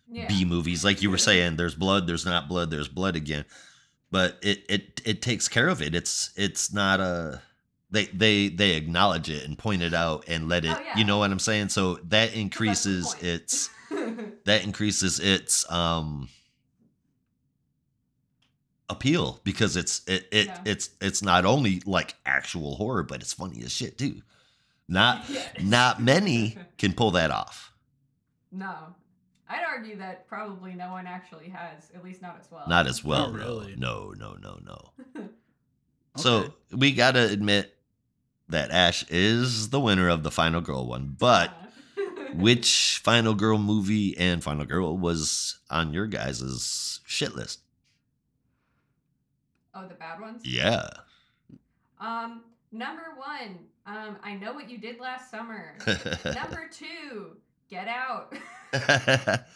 [0.09, 0.27] yeah.
[0.27, 0.83] B movies.
[0.83, 3.45] Like you were saying, there's blood, there's not blood, there's blood again.
[4.11, 5.93] But it it it takes care of it.
[5.95, 7.41] It's it's not a
[7.91, 10.97] they they they acknowledge it and point it out and let it Oh, yeah.
[10.97, 11.69] you know what I'm saying?
[11.69, 13.69] So that increases its
[14.45, 16.29] that increases its um
[18.89, 20.61] appeal because it's it, it Yeah.
[20.65, 24.21] it's it's not only like actual horror but it's funny as shit too
[24.87, 25.41] not Yeah.
[25.61, 27.73] not many can pull that off
[28.51, 28.95] No.
[29.49, 32.65] I'd argue that probably no one actually has, at least not as well.
[32.67, 33.37] not as well no.
[33.37, 33.75] really.
[33.77, 34.91] no no no no
[35.21, 35.29] Okay.
[36.15, 37.75] so we gotta admit
[38.49, 41.51] that ash is the winner of the final girl one but
[42.33, 47.59] which final girl movie and final girl was on your guys' shit list
[49.75, 50.41] Oh, the bad ones?
[50.43, 50.89] yeah
[51.99, 55.75] Um, number one, um, I know what you did last summer.
[56.25, 57.37] number two,
[57.69, 58.33] Get Out.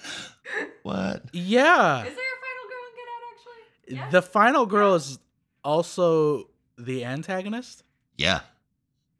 [0.83, 3.95] what Yeah, Is there a final girl in Get Out actually?
[3.95, 4.09] Yeah.
[4.09, 5.19] the final girl is
[5.63, 7.83] also the antagonist.
[8.17, 8.41] Yeah.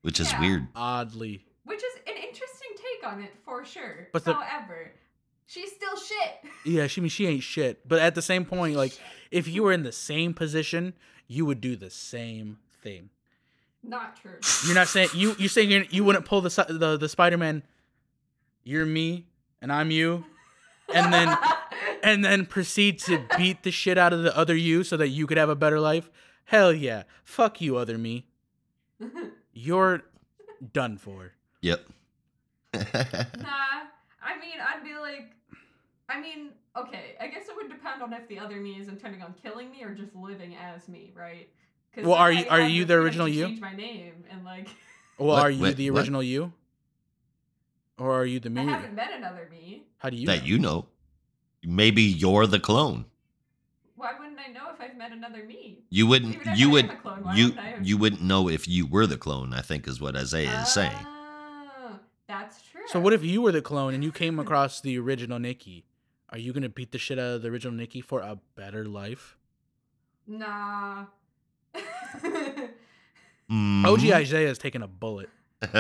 [0.02, 0.40] Which is Yeah.
[0.40, 0.68] weird.
[0.76, 4.08] Oddly, Which is an interesting take on it for sure.
[4.12, 4.92] But the- However,
[5.46, 6.52] she's still shit.
[6.66, 6.88] yeah.
[6.88, 8.98] She I mean she ain't shit, but at the same point, like
[9.30, 10.94] if you were in the same position,
[11.28, 13.10] you would do the same thing.
[13.84, 14.38] Not true.
[14.66, 17.64] You're not saying you you saying you're, you wouldn't pull the the the Spider Man.
[18.64, 19.26] You're me
[19.62, 20.26] and I'm you,
[20.94, 21.38] and then
[22.04, 25.28] and then proceed to beat the shit out of the other you so that you
[25.28, 26.10] could have a better life.
[26.46, 28.26] Hell yeah, fuck you, other me.
[29.54, 30.04] You're
[30.74, 31.34] done for.
[31.62, 31.82] Yep.
[32.74, 35.32] Nah, I mean, I'd be like,
[36.10, 39.22] I mean, okay, I guess it would depend on if the other me is intending
[39.22, 41.50] on killing me or just living as me, right?
[41.98, 43.46] Well, then are I you- are have you the the original to you?
[43.48, 44.70] Change my name and like,
[45.18, 45.42] Well, What?
[45.44, 46.00] are you Wait, the what?
[46.00, 46.54] original you,
[48.02, 48.62] or are you the me?
[48.62, 49.84] I haven't met another me.
[50.00, 50.26] How do you?
[50.28, 50.46] that know?
[50.48, 50.86] you know.
[51.64, 53.06] Maybe you're the clone.
[53.96, 55.84] Why wouldn't I know if I've met another me?
[55.92, 57.98] You wouldn't Even if you I would a clone, why you wouldn't I have- you
[57.98, 61.06] wouldn't know if you were the clone, I think is what Isaiah is saying.
[61.06, 62.82] Oh, that's true.
[62.88, 65.86] So what if you were the clone and you came across the original Nikki?
[66.30, 69.38] Are you gonna beat the shit out of the original Nikki for a better life?
[70.26, 71.06] Nah.
[73.52, 73.86] Mhm.
[73.86, 75.30] OG Isaiah is taking a bullet.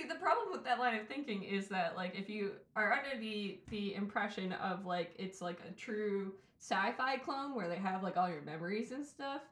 [0.00, 3.20] See, the problem with that line of thinking is that, like, if you are under
[3.20, 8.16] the the impression of like it's like a true sci-fi clone where they have like
[8.16, 9.42] all your memories and stuff,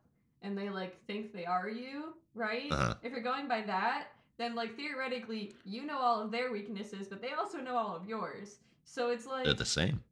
[0.43, 2.71] and they like think they are you, right?
[2.71, 2.95] Uh-huh.
[3.03, 7.21] If you're going by that, then like theoretically, you know all of their weaknesses, but
[7.21, 8.57] they also know all of yours.
[8.85, 10.03] So it's like They're the same.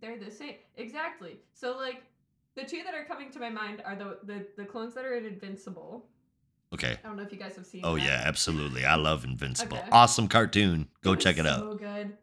[0.00, 0.56] they're the same.
[0.76, 1.38] Exactly.
[1.54, 2.02] So like
[2.56, 5.14] the two that are coming to my mind are the the, the clones that are
[5.14, 6.06] Invincible.
[6.74, 6.98] Okay.
[7.02, 7.82] I don't know if you guys have seen.
[7.84, 8.02] Oh that.
[8.02, 8.84] yeah, absolutely.
[8.84, 9.78] I love Invincible.
[9.78, 9.88] Okay.
[9.92, 10.88] Awesome cartoon.
[11.02, 11.60] Go was check it out.
[11.60, 12.16] So good.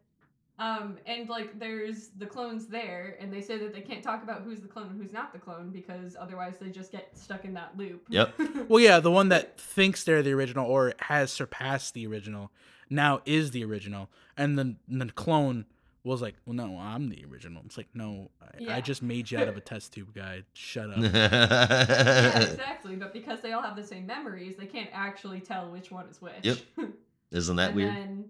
[0.56, 4.42] Um, and like there's the clones there, and they say that they can't talk about
[4.42, 7.54] who's the clone and who's not the clone because otherwise they just get stuck in
[7.54, 8.06] that loop.
[8.08, 8.34] Yep.
[8.68, 12.50] Well, yeah, the one that thinks they're the original or has surpassed the original
[12.88, 15.66] now is the original, and then the clone
[16.04, 18.76] was like, "Well, no, I'm the original." It's like, "No, I, Yeah.
[18.76, 20.42] I just made you out of a test tube guy.
[20.52, 22.96] Shut up." yeah, exactly.
[22.96, 26.20] But because they all have the same memories, they can't actually tell which one is
[26.20, 26.34] which.
[26.42, 26.58] Yep.
[27.32, 27.94] Isn't that and weird?
[27.94, 28.24] then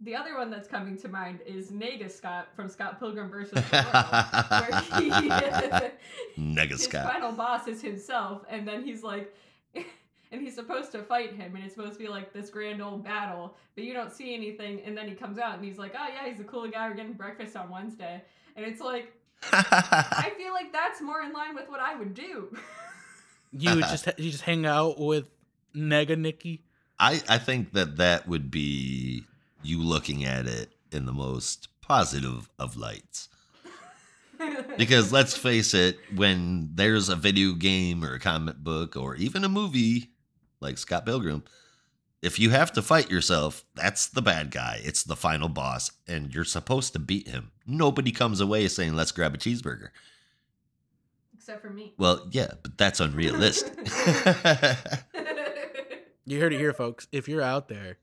[0.00, 3.60] the other one that's coming to mind is Nega Scott from Scott Pilgrim versus the
[3.72, 3.90] World,
[4.50, 5.10] where he
[6.42, 7.12] Nega his Scott.
[7.12, 9.32] final boss is himself, and then he's like,
[10.32, 13.04] and he's supposed to fight him, and it's supposed to be like this grand old
[13.04, 16.06] battle, but you don't see anything, and then he comes out and he's like, oh
[16.08, 16.88] yeah, he's a cool guy.
[16.88, 18.22] We're getting breakfast on Wednesday,
[18.56, 19.12] and it's like,
[19.52, 22.56] I feel like that's more in line with what I would do.
[23.52, 25.28] You would just you just hang out with
[25.76, 26.62] Nega Nikki.
[26.98, 29.24] I, I think that that would be
[29.62, 33.28] you looking at it in the most positive of lights.
[34.76, 39.44] Because let's face it, when there's a video game or a comic book or even
[39.44, 40.11] a movie
[40.62, 41.44] like Scott Pilgrim,
[42.22, 44.80] If you have to fight yourself, that's the bad guy.
[44.84, 47.50] It's the final boss, and you're supposed to beat him.
[47.66, 49.88] Nobody comes away saying, let's grab a cheeseburger.
[51.34, 51.94] Except for me.
[51.98, 53.74] Well, yeah, but that's unrealistic.
[56.24, 57.08] You heard it here, folks.
[57.10, 57.98] If you're out there,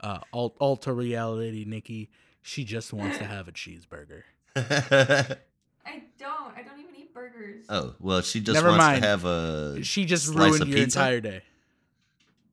[0.00, 2.10] uh, alt- alter reality, Nikki,
[2.42, 4.24] she just wants to have a cheeseburger.
[4.56, 6.54] I don't.
[6.54, 7.64] I don't even eat burgers.
[7.70, 9.02] oh, well, she just Never wants mind.
[9.02, 9.82] to have a.
[9.82, 10.98] She just slice ruined of your pizza?
[10.98, 11.42] entire day.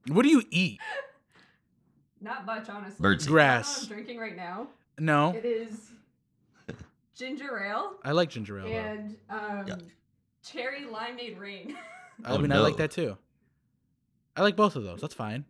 [0.08, 0.80] What do you eat?
[2.22, 3.04] Not much, honestly.
[3.04, 3.22] Birdseed.
[3.22, 3.82] You know Grass.
[3.84, 4.68] I'm drinking right now.
[4.98, 5.92] No, It is
[7.16, 8.68] ginger ale I like ginger ale.
[8.68, 9.76] and um, Yeah.
[10.44, 11.76] cherry limeade rain.
[12.26, 13.18] I Oh, mean, I like that too.
[14.36, 15.00] I like both of those.
[15.00, 15.46] That's fine.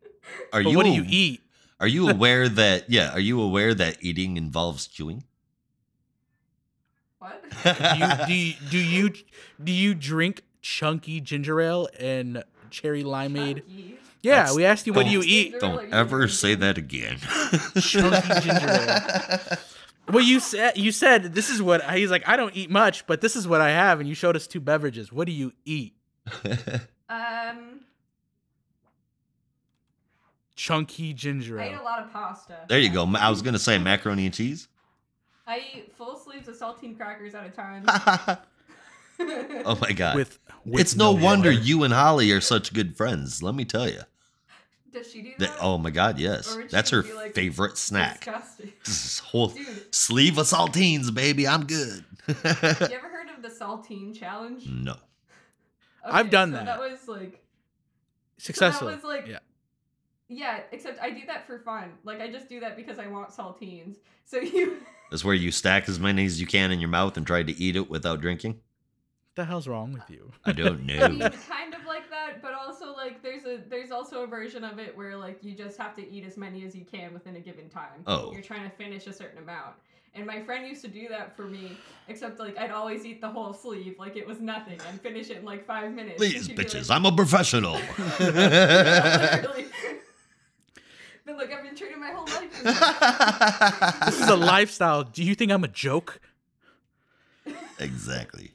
[0.54, 1.42] Are but you what do you eat?
[1.80, 3.12] Are you aware that yeah?
[3.12, 5.24] Are you aware that eating involves chewing?
[7.18, 7.44] what?
[7.64, 9.14] Do you, do you do you
[9.64, 13.58] do you drink chunky ginger ale and cherry limeade?
[13.58, 13.98] Chunky.
[14.22, 15.60] Yeah, That's- we asked you what do you eat.
[15.60, 17.18] Don't ever say that again.
[17.80, 19.58] Chunky ginger ale.
[20.10, 22.28] Well, you said you said this is what he's like.
[22.28, 24.60] I don't eat much, but this is what I have, and you showed us two
[24.60, 25.12] beverages.
[25.14, 25.94] What do you eat?
[27.12, 27.80] Um,
[30.56, 31.70] Chunky ginger Ale.
[31.70, 32.58] I eat a lot of pasta.
[32.68, 33.04] there you go.
[33.18, 34.68] I was gonna say macaroni and cheese.
[35.48, 37.86] I eat full sleeves of saltine crackers at a time.
[39.20, 40.16] oh my god!
[40.16, 41.62] With, with it's no, wonder water.
[41.62, 43.42] you and Holly are such good friends.
[43.44, 44.02] Let me tell you.
[44.92, 45.58] Does she do That, that?
[45.62, 46.58] oh my god, yes.
[46.72, 48.22] That's her like, favorite snack.
[48.26, 48.74] Disgusting.
[48.86, 51.48] This whole Dude, sleeve of saltines, baby.
[51.48, 52.04] I'm good.
[52.28, 54.66] you ever heard of the saltine challenge?
[54.68, 54.96] no.
[56.04, 56.66] I've done so that.
[56.66, 57.44] That was like
[58.38, 58.96] successfully.
[58.96, 59.40] was like- yeah.
[60.32, 61.92] Yeah, except I do that for fun.
[62.04, 63.98] Like I just do that because I want saltines.
[64.26, 64.78] So you
[65.12, 67.52] That's where you stack as many as you can in your mouth and try to
[67.62, 68.60] eat it without drinking.
[69.36, 70.32] What the hell's wrong with you?
[70.46, 71.30] I don't I mean, know.
[71.30, 74.98] kind of like that, but also like there's a there's also a version of it
[74.98, 77.70] where like you just have to eat as many as you can within a given
[77.70, 78.04] time.
[78.08, 78.32] Oh.
[78.34, 79.76] You're trying to finish a certain amount.
[80.16, 81.78] And my friend used to do that for me,
[82.08, 85.38] except like I'd always eat the whole sleeve like it was nothing and finish it
[85.38, 86.22] in like five minutes.
[86.22, 87.74] and Please, bitches, like- I'm a professional.
[88.20, 89.66] Literally.
[91.26, 92.64] but like I've been training my whole life.
[94.02, 94.06] this.
[94.18, 95.04] This is a lifestyle.
[95.04, 96.20] Do you think I'm a joke?
[97.80, 98.52] exactly.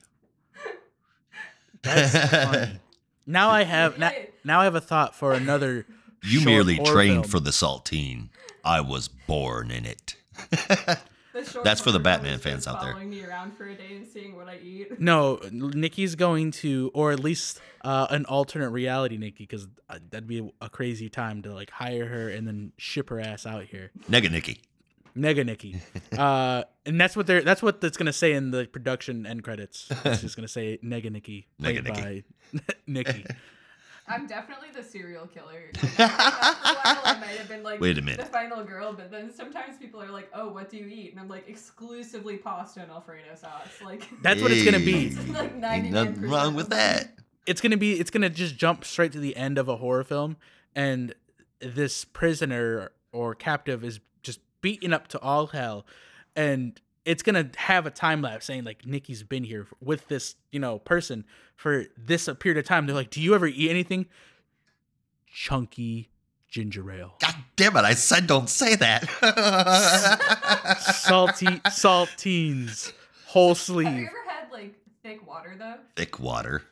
[1.84, 2.80] That's funny.
[3.26, 4.12] Now I have now,
[4.44, 5.86] now I have a thought for another.
[6.26, 7.24] You short merely trained film.
[7.24, 8.30] for the saltine.
[8.64, 10.16] I was born in it.
[11.34, 12.92] The That's for the Batman fans just out there.
[12.92, 15.00] Following me around for a day and seeing what I eat.
[15.00, 19.66] No, Nikki's going to, or at least uh, an alternate reality Nikki, because
[20.10, 23.64] that'd be a crazy time to like hire her and then ship her ass out
[23.64, 23.90] here.
[24.08, 24.60] Nega Nikki.
[25.16, 25.80] Nega Nikki,
[26.18, 29.88] uh, and that's what they're that's what that's gonna say in the production end credits.
[30.04, 33.24] It's just gonna say Nega Nikki, Nega played by Nikki.
[34.06, 35.70] I'm definitely the serial killer.
[35.82, 38.20] Like, I think after a while, I might have been like Wait a minute.
[38.20, 41.20] the final girl, but then sometimes people are like, "Oh, what do you eat?" And
[41.20, 43.80] I'm like, exclusively pasta and Alfredo sauce.
[43.82, 45.10] Like That's what it's gonna be.
[45.32, 47.14] like Ain't nothing wrong with that.
[47.46, 50.36] It's gonna be it's gonna just jump straight to the end of a horror film,
[50.74, 51.14] and
[51.60, 54.13] this prisoner or captive is just
[54.64, 55.84] beaten up to all hell,
[56.34, 60.58] and it's gonna have a time lapse saying like Nikki's been here with this you
[60.58, 62.86] know person for this period of time.
[62.86, 64.06] They're like, "Do you ever eat anything?"
[65.30, 66.08] Chunky
[66.48, 69.04] ginger ale, God damn it, I said don't say that.
[70.80, 72.92] salty saltines,
[73.26, 73.86] whole sleeve.
[73.86, 74.00] Have sleeve.
[74.00, 75.74] you ever had like thick water though?
[75.96, 76.62] Thick water.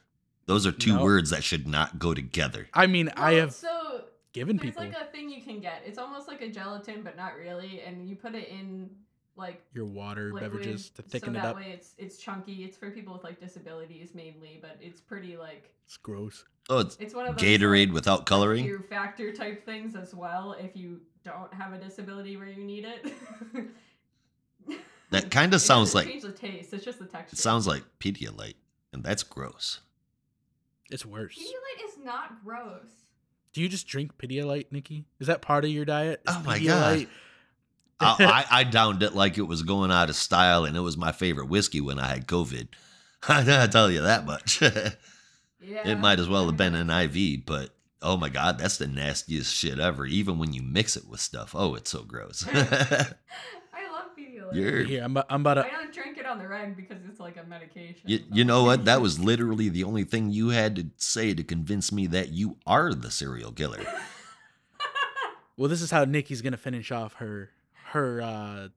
[0.47, 1.03] Those are two No.
[1.05, 2.68] words that should not go together.
[2.74, 5.83] I mean, I have so given there's people It's like a thing you can get.
[5.87, 8.91] It's almost like a gelatin, but not really, and you put it in
[9.35, 11.57] like your water liquid, beverages to thicken so it that up.
[11.57, 12.64] way it's it's chunky.
[12.64, 16.45] It's for people with like disabilities mainly, but it's pretty like It's gross.
[16.68, 18.64] Oh, it's it's one of those Gatorade like, without coloring.
[18.64, 20.53] fear factor type things as well.
[20.53, 23.12] If you don't have a disability where you need it,
[25.11, 26.72] That kinda sounds doesn't like- change the taste.
[26.72, 27.35] It's just the texture.
[27.35, 28.55] It sounds like Pedialyte,
[28.95, 29.80] and that's gross.
[30.91, 31.37] It's worse.
[31.39, 33.01] Pedialyte is not gross.
[33.53, 35.05] Do you just drink Pedialyte, Nikki?
[35.20, 36.22] Is that part of your diet?
[36.26, 37.07] Is Oh my God.
[38.00, 40.96] I, I, I downed it like it was going out of style, and it was
[40.96, 42.68] my favorite whiskey when I had COVID.
[43.28, 44.62] I tell you that much.
[45.64, 45.88] Yeah.
[45.88, 47.70] it might as well have been an IV, but
[48.03, 50.05] oh my god, that's the nastiest shit ever.
[50.05, 52.44] Even when you mix it with stuff, oh, it's so gross.
[54.55, 55.68] I love Here, I'm, I'm about I to.
[55.70, 58.03] don't drink it on the reg because it's like a medication.
[58.05, 58.84] you, you know what?
[58.84, 62.57] That was literally the only thing you had to say to convince me that you
[62.66, 63.84] are the serial killer.
[65.57, 67.50] Well, this is how Nikki's gonna finish off her
[67.90, 68.68] her uh,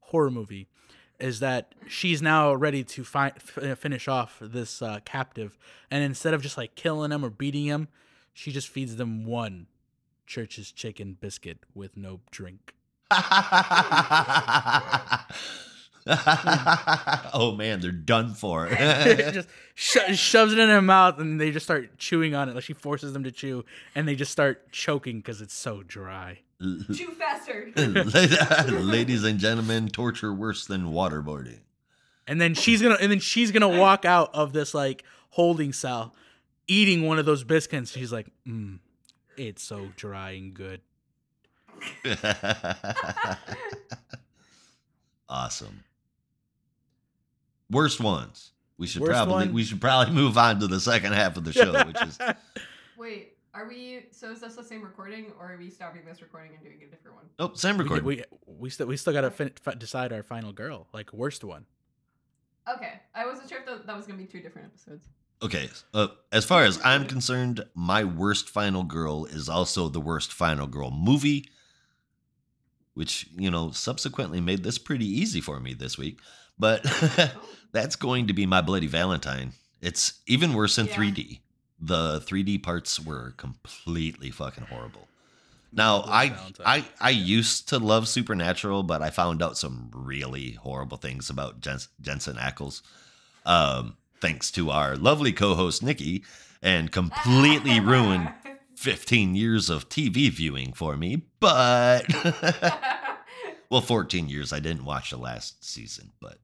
[0.00, 0.68] horror movie.
[1.18, 5.58] Is that she's now ready to fi- f- uh, finish off this uh, captive,
[5.90, 7.88] and instead of just like killing him or beating him,
[8.34, 9.66] she just feeds them one
[10.26, 12.74] Church's chicken biscuit with no drink.
[17.32, 18.68] oh man, they're done for.
[18.68, 22.54] just sho- shoves it in her mouth and they just start chewing on it.
[22.54, 26.40] Like she forces them to chew and they just start choking because it's so dry.
[26.60, 27.72] Chew faster.
[28.68, 31.60] Ladies and gentlemen, torture worse than waterboarding.
[32.26, 36.14] And then she's gonna and then she's gonna walk out of this like holding cell,
[36.66, 37.92] eating one of those biscuits.
[37.92, 38.80] She's like, mm,
[39.36, 40.80] it's so dry and good.
[45.28, 45.84] awesome.
[47.70, 48.52] Worst ones.
[48.78, 49.52] We should Worst probably one?
[49.52, 52.18] we should probably move on to the second half of the show, which is
[52.96, 54.06] Wait, are we?
[54.12, 56.90] So is this the same recording, or are we stopping this recording and doing a
[56.90, 57.24] different one?
[57.40, 58.04] oh same we, record.
[58.04, 61.66] we we still we still gotta fin- fi- decide our final girl, like worst one.
[62.72, 65.06] Okay, I wasn't sure if that, that was gonna be two different episodes.
[65.42, 70.32] Okay, uh, as far as I'm concerned, my worst final girl is also the worst
[70.32, 71.48] final girl movie,
[72.98, 76.18] which you know subsequently made this pretty easy for me this week.
[76.58, 76.84] But
[77.72, 79.52] that's going to be my Bloody Valentine.
[79.80, 80.94] It's even worse in Yeah.
[80.96, 81.38] 3D.
[81.80, 85.06] The 3D parts were completely fucking horrible.
[85.72, 86.66] Now I Valentine.
[86.66, 91.60] I I used to love Supernatural, but I found out some really horrible things about
[91.60, 92.82] Jens, Jensen Ackles.
[93.46, 96.24] Um, thanks to our lovely co-host Nikki,
[96.60, 98.28] and completely ruined
[98.78, 101.24] 15 years of TV viewing for me.
[101.40, 102.06] But
[103.70, 104.52] well, 14 years.
[104.52, 106.38] I didn't watch the last season, but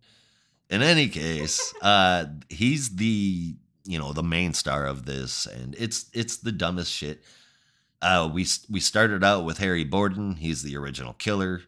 [0.68, 3.54] in any case, uh, he's the
[3.84, 7.22] you know the main star of this, and it's it's the dumbest shit.
[8.02, 10.34] Uh, we we started out with Harry Borden.
[10.34, 11.62] He's the original killer,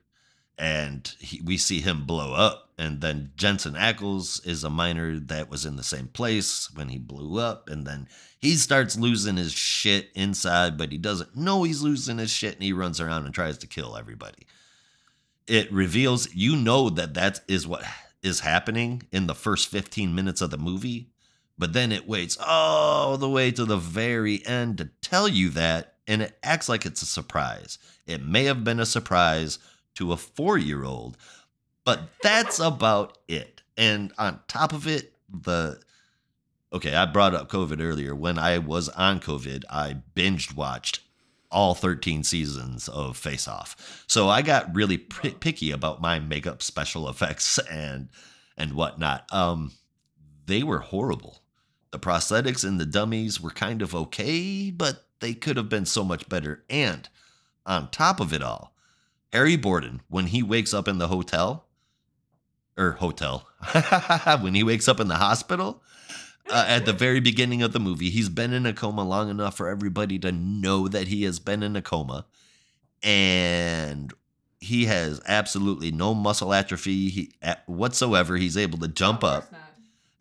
[0.58, 2.65] and he, we see him blow up.
[2.78, 6.98] And then Jensen Ackles is a miner that was in the same place when he
[6.98, 8.06] blew up, and then
[8.38, 12.62] he starts losing his shit inside, but he doesn't know he's losing his shit, and
[12.62, 14.46] he runs around and tries to kill everybody.
[15.46, 17.82] It reveals you know that that is what
[18.22, 21.08] is happening in the first 15 minutes of the movie,
[21.56, 25.94] but then it waits all the way to the very end to tell you that,
[26.06, 27.78] and it acts like it's a surprise.
[28.06, 29.58] It may have been a surprise
[29.94, 31.16] to a four year old,
[31.86, 33.62] but that's about it.
[33.78, 35.80] And on top of it, the
[36.72, 38.14] okay, I brought up COVID earlier.
[38.14, 41.00] When I was on COVID, I binged watched
[41.50, 44.04] all 13 seasons of Face Off.
[44.08, 48.08] So I got really p- picky about my makeup special effects and
[48.58, 49.32] and whatnot.
[49.32, 49.72] Um,
[50.46, 51.38] they were horrible.
[51.92, 56.02] The prosthetics and the dummies were kind of okay, but they could have been so
[56.02, 56.64] much better.
[56.68, 57.08] And
[57.64, 58.74] on top of it all,
[59.32, 61.65] Harry Borden, when he wakes up in the hotel,
[62.76, 63.48] or hotel,
[64.40, 65.82] when he wakes up in the hospital,
[66.50, 69.56] uh, at the very beginning of the movie, he's been in a coma long enough
[69.56, 72.26] for everybody to know that he has been in a coma.
[73.02, 74.12] And
[74.60, 78.36] he has absolutely no muscle atrophy he, at- whatsoever.
[78.36, 79.60] He's able to jump up not.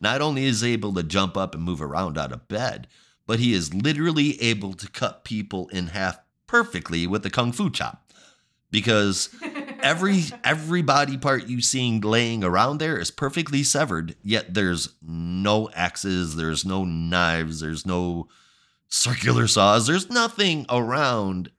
[0.01, 2.87] not only is he able to jump up and move around out of bed,
[3.27, 7.69] but he is literally able to cut people in half perfectly with the kung fu
[7.69, 8.01] chop.
[8.71, 9.29] Because
[9.81, 15.69] every every body part you seeing laying around there is perfectly severed, yet there's no
[15.73, 18.27] axes, there's no knives, there's no
[18.87, 21.51] circular saws, there's nothing around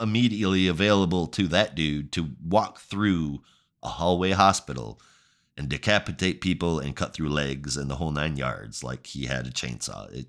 [0.00, 3.42] immediately available to that dude to walk through
[3.82, 5.00] a hallway hospital
[5.56, 9.46] and decapitate people and cut through legs and the whole nine yards like he had
[9.46, 10.10] a chainsaw.
[10.12, 10.26] It,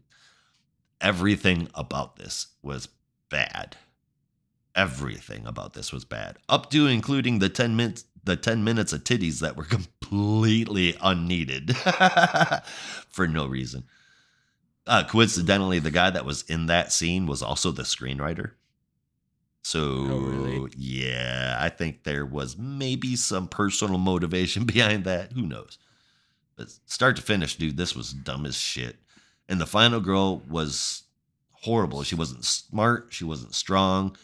[1.00, 2.90] everything about this was
[3.30, 3.78] bad.
[4.76, 9.04] Everything about this was bad, up to including the ten minutes the ten minutes of
[9.04, 11.76] titties that were completely unneeded
[13.10, 13.84] for no reason.
[14.88, 18.52] Uh, coincidentally, the guy that was in that scene was also the screenwriter.
[19.62, 20.72] So Oh, really?
[20.76, 25.32] yeah, I think there was maybe some personal motivation behind that.
[25.34, 25.78] Who knows?
[26.56, 28.98] But start to finish, dude, this was dumb as shit.
[29.48, 31.04] And the final girl was
[31.52, 32.04] horrible.
[32.04, 33.08] She wasn't smart.
[33.10, 34.18] She wasn't strong.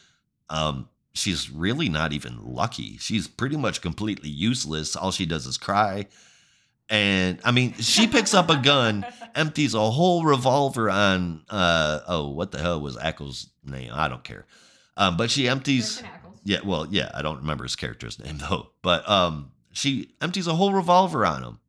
[0.49, 2.97] Um, she's really not even lucky.
[2.97, 4.95] She's pretty much completely useless.
[4.95, 6.07] All she does is cry.
[6.89, 12.29] And I mean, she picks up a gun, empties a whole revolver on uh oh,
[12.29, 13.91] what the hell was Ackles' name?
[13.93, 14.45] I don't care.
[14.97, 16.03] Um, but she empties
[16.43, 18.71] yeah, well, yeah, I don't remember his character's name though.
[18.81, 21.59] But um she empties a whole revolver on him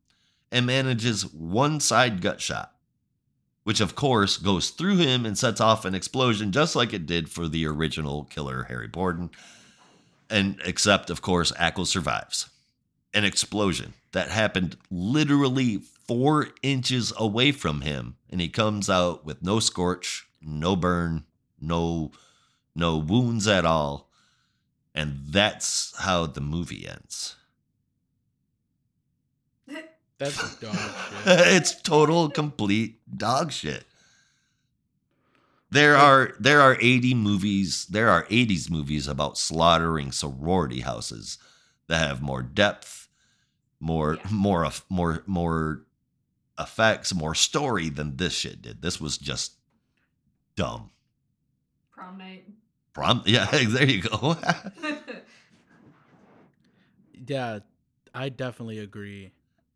[0.50, 2.72] and manages one side gut shot,
[3.64, 7.30] which of course goes through him and sets off an explosion just like it did
[7.30, 9.30] for the original killer Harry Borden.
[10.28, 12.48] And except of course Ackles survives.
[13.12, 19.42] An explosion that happened literally four inches away from him, and he comes out with
[19.42, 21.24] no scorch, no burn,
[21.60, 22.12] no
[22.74, 24.10] no wounds at all.
[24.94, 27.36] And that's how the movie ends.
[30.20, 31.24] That's dog shit.
[31.26, 33.84] it's total complete dog shit.
[35.70, 41.38] There are there are 80 movies, there are 80s movies about slaughtering sorority houses
[41.88, 43.08] that have more depth,
[43.80, 44.30] more Yeah.
[44.30, 45.82] more of more more
[46.58, 48.82] effects, more story than this shit did.
[48.82, 49.54] This was just
[50.54, 50.90] dumb.
[51.92, 52.44] Prom night.
[52.92, 54.36] Prom yeah, there you go.
[57.26, 57.60] Yeah,
[58.14, 59.30] I definitely agree.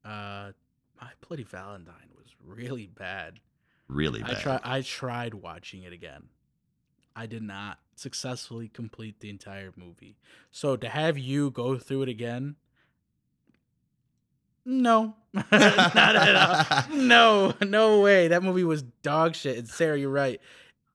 [0.04, 0.52] Uh,
[1.00, 3.40] My Bloody Valentine was really bad.
[3.88, 4.30] really bad.
[4.36, 4.60] I try.
[4.62, 6.24] I tried watching it again.
[7.16, 10.16] I did not successfully complete the entire movie.
[10.50, 12.56] So to have you go through it again,
[14.64, 16.34] no, not at
[16.90, 16.96] all.
[16.96, 18.28] No, no way.
[18.28, 19.58] That movie was dog shit.
[19.58, 20.40] And Sarah, you're right,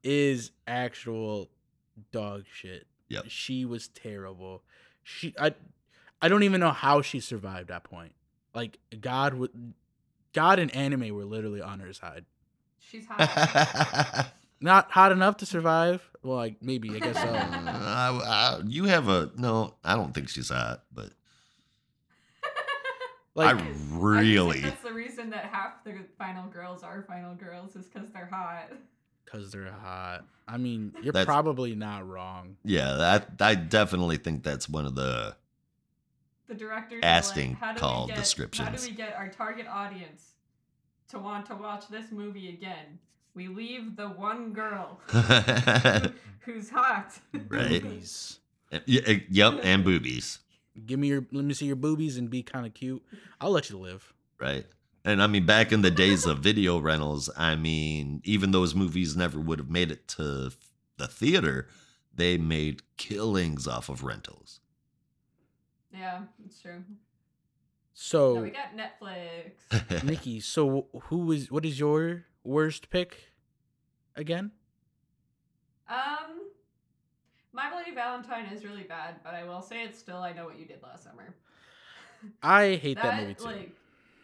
[0.03, 1.49] is actual
[2.12, 2.88] dog shit.
[3.10, 3.26] Yep.
[3.28, 4.64] She was terrible.
[5.03, 5.53] She, I,
[6.22, 8.14] I don't even know how she survived that point.
[8.60, 9.74] Like God would,
[10.34, 12.26] God and anime were literally on her side.
[12.80, 14.32] She's hot.
[14.62, 16.05] Not hot enough to survive.
[16.24, 17.22] Well, like maybe I guess so.
[17.30, 19.76] I- I- you have a no.
[19.84, 21.12] I don't think she's hot, but
[23.36, 24.60] Like I I really.
[24.62, 28.26] think that's the reason that half the final girls are final girls is because they're
[28.30, 28.72] hot.
[29.24, 30.26] because they're hot.
[30.47, 32.57] I mean, you're That's- probably not wrong.
[32.66, 35.36] Yeah, that I definitely think that's one of the
[36.50, 38.84] The directors Casting like, how do call we get, How descriptions.
[38.84, 40.34] do we get our target audience
[41.10, 43.00] to want to watch this movie again?
[43.36, 45.00] We leave the one girl
[46.41, 47.14] who's hot.
[47.47, 47.82] Right.
[47.82, 48.39] Boobies.
[48.86, 50.39] Yeah, eh, yep, and boobies,
[50.86, 51.26] Give me your.
[51.32, 53.02] Let me see your boobies and be kind of cute.
[53.41, 54.14] I'll let you live.
[54.39, 54.64] right?
[55.04, 59.16] And I mean, back in the days of video rentals, I mean, even those movies
[59.18, 60.52] never would have made it to
[60.97, 61.68] the theater.
[62.14, 64.59] They made killings off of rentals.
[65.94, 66.84] Yeah, it's true.
[67.94, 70.04] So, Now we got Netflix.
[70.04, 70.40] Nikki.
[70.40, 71.52] So, who is?
[71.52, 73.34] What is your worst pick?
[74.16, 74.52] Again,
[75.90, 76.50] Um,
[77.54, 80.60] My Bloody Valentine is really bad, but I will say it's still I Know What
[80.60, 81.36] You Did Last Summer.
[82.44, 83.44] I hate that, movie too.
[83.46, 83.72] Like,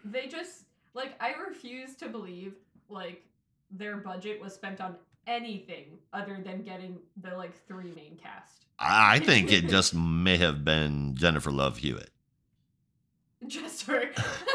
[0.04, 2.54] they just like I refuse to believe
[2.90, 3.24] like
[3.72, 4.96] their budget was spent on
[5.28, 8.65] anything other than getting the like three main cast.
[8.80, 12.10] I think it just may have been Jennifer Love Hewitt.
[13.48, 14.02] Just for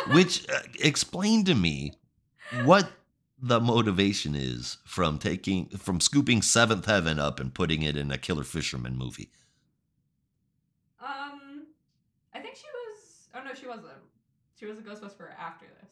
[0.08, 1.92] Which uh, explain to me
[2.64, 2.90] what
[3.40, 8.18] the motivation is from taking from scooping Seventh Heaven up and putting it in a
[8.18, 9.30] Killer Fisherman movie.
[11.00, 11.66] um,
[12.34, 13.28] I think she was.
[13.34, 13.86] Oh no, she wasn't.
[14.58, 15.90] She was a Ghostbuster after this.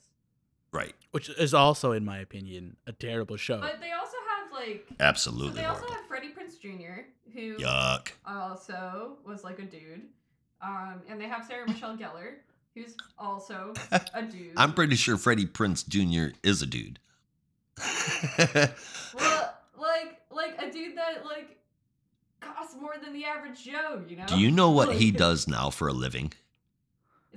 [0.71, 0.95] Right.
[1.13, 3.59] which is also, in my opinion, a terrible show.
[3.61, 4.17] But they also
[4.59, 4.87] like.
[4.89, 7.03] So Absolutely they also have Freddie Prinze Jr.,
[7.33, 8.09] who Yuck.
[8.27, 10.03] also was like a dude.
[10.61, 12.37] Um, and they have Sarah Michelle Gellar,
[12.75, 14.53] who's also a dude.
[14.57, 16.37] I'm pretty sure Freddie Prinze Jr.
[16.43, 16.99] is a dude.
[18.39, 21.59] well, like like a dude that like
[22.41, 24.03] costs more than the average Joe.
[24.09, 24.27] You know?
[24.27, 26.33] Do you know what he does now for a living?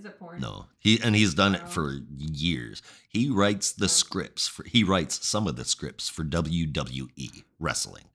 [0.02, 0.40] Is it porn?
[0.42, 0.66] No.
[0.80, 2.82] He and he's done it for years.
[3.08, 3.88] He writes the No.
[3.88, 8.06] scripts for he writes some of the scripts for WWE wrestling.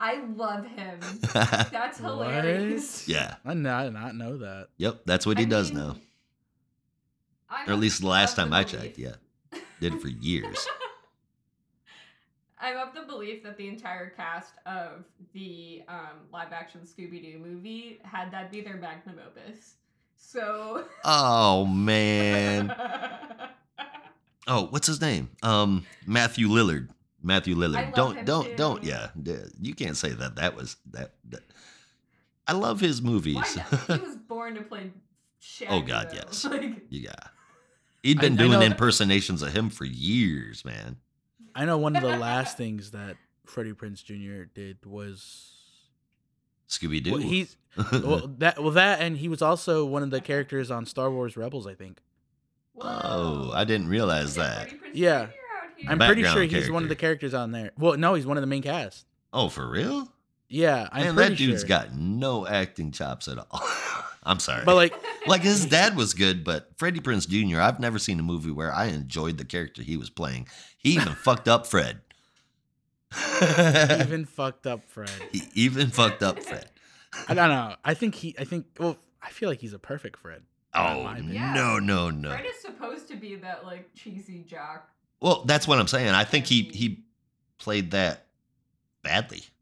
[0.00, 0.98] I love him.
[1.32, 2.10] That's What?
[2.10, 3.06] hilarious.
[3.08, 3.36] yeah.
[3.44, 4.70] I did not, not know that.
[4.78, 5.96] Yep, that's what he I does mean, now.
[7.48, 9.14] I'm Or at least the last of time I belief- checked, yeah.
[9.80, 10.66] Did it for years.
[12.60, 15.04] I'm of the belief that the entire cast of
[15.34, 19.74] the um, live action Scooby Doo movie had that be their magnum opus.
[20.16, 20.84] So.
[21.04, 22.74] Oh man.
[24.48, 25.30] Oh, what's his name?
[25.42, 26.88] Um, Matthew Lillard.
[27.20, 27.78] Matthew Lillard.
[27.78, 28.54] I love don't him don't too.
[28.56, 29.08] don't yeah.
[29.60, 30.36] You can't say that.
[30.36, 31.14] That was that.
[31.30, 31.40] that.
[32.46, 33.34] I love his movies.
[33.34, 34.00] Why not?
[34.00, 34.92] He was born to play
[35.40, 35.72] Shaggy.
[35.72, 36.14] Oh, God, though.
[36.18, 36.44] yes.
[36.48, 37.10] Like, yeah.
[38.04, 40.96] He'd been I doing know- impersonations of him for years, man.
[41.56, 43.16] I know one of the last things that
[43.46, 44.44] Freddie Prinze Jr.
[44.54, 45.55] did was
[46.68, 47.12] Scooby Doo.
[47.12, 47.56] well, he's
[47.92, 51.36] well that well that and he was also one of the characters on Star Wars
[51.36, 51.66] Rebels.
[51.66, 52.00] I think
[52.80, 53.52] oh, whoa.
[53.54, 54.72] I didn't realize Is that.
[54.92, 55.26] Yeah.
[55.26, 55.30] Jr.
[55.30, 55.30] out
[55.76, 55.90] here?
[55.90, 57.72] I'm pretty sure Background he's one of the characters on there.
[57.78, 59.06] Well, no, he's one of the main cast.
[59.32, 60.10] Oh, for real?
[60.48, 61.68] Yeah, I'm Man, pretty that dude's sure.
[61.68, 63.62] got no acting chops at all.
[64.22, 64.64] I'm sorry.
[64.64, 64.94] But like,
[65.26, 67.60] like his dad was good, but Freddie Prinze Jr.
[67.60, 70.48] I've never seen a movie where I enjoyed the character he was playing.
[70.78, 72.00] He even fucked up Fred.
[74.00, 75.10] Even fucked up Fred.
[75.32, 76.68] he even fucked up Fred.
[77.28, 77.74] I don't know.
[77.84, 78.34] I think he.
[78.38, 78.66] I think.
[78.78, 80.42] Well, I feel like he's a perfect Fred.
[80.74, 81.14] Oh.
[81.24, 81.54] Yeah.
[81.54, 82.30] no, no, no.
[82.30, 84.88] Fred is supposed to be that like cheesy jock.
[85.20, 86.08] Well, that's what I'm saying.
[86.10, 87.04] I think he he
[87.58, 88.26] played that
[89.02, 89.44] badly.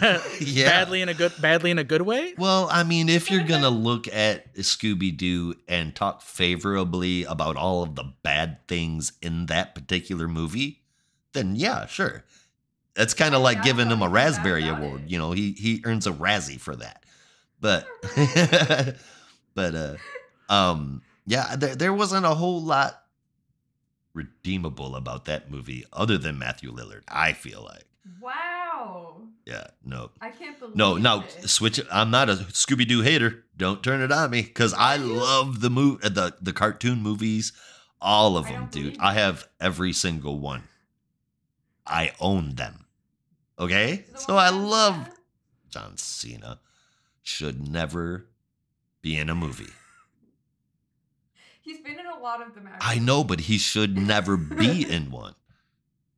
[0.40, 0.68] Yeah.
[0.68, 2.34] badly in a good badly in a good way.
[2.38, 7.82] Well, I mean, if you're gonna look at Scooby Doo and talk favorably about all
[7.82, 10.82] of the bad things in that particular movie,
[11.32, 12.24] then yeah, sure.
[12.94, 15.02] That's kind of like giving him a thought you were bad raspberry award.
[15.04, 15.10] it.
[15.10, 17.04] You know, he he earns a Razzie for that.
[17.60, 17.86] But
[19.54, 19.96] but uh
[20.48, 23.02] um yeah, there there wasn't a whole lot
[24.14, 27.84] redeemable about that movie other than Matthew Lillard, I feel like.
[28.20, 29.22] Wow.
[29.44, 30.10] Yeah, no.
[30.20, 31.86] I can't believe No, no, switch it.
[31.90, 33.44] I'm not a Scooby Doo hater.
[33.56, 37.52] Don't turn it on me because I love the move, the the cartoon movies,
[38.00, 38.98] all of them, dude.
[38.98, 40.64] I have every single one.
[41.88, 42.84] I own them.
[43.58, 45.08] Okay, so I love
[45.70, 46.60] John Cena.
[47.22, 48.26] Should never
[49.02, 49.66] be in a movie.
[51.60, 52.68] He's been in a lot of them.
[52.80, 55.34] I know, but he should never be in one.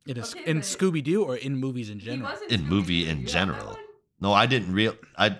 [0.07, 2.31] It is Okay, in Scooby Doo or in movies in general.
[2.31, 3.77] was In movie in You general.
[4.19, 4.95] No, I didn't real.
[5.17, 5.37] I,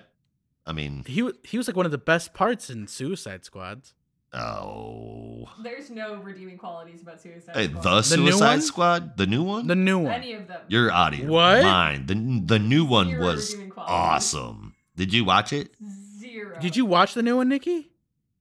[0.66, 3.94] I mean, He he was like one of the best parts in Suicide Squads.
[4.34, 7.82] Oh, There's no redeeming qualities about Suicide hey, Squad.
[7.82, 8.60] the The new Suicide one?
[8.62, 9.66] Squad, the new one.
[9.66, 10.12] The new one.
[10.14, 10.60] Any of them.
[10.68, 11.62] You're out of your What?
[11.62, 12.08] mind.
[12.08, 12.14] The
[12.54, 13.94] the new one Zero was redeeming qualities.
[13.94, 14.74] awesome.
[14.96, 15.70] Did you watch it?
[16.18, 16.58] Zero.
[16.60, 17.90] Did you watch the new one, Nikki?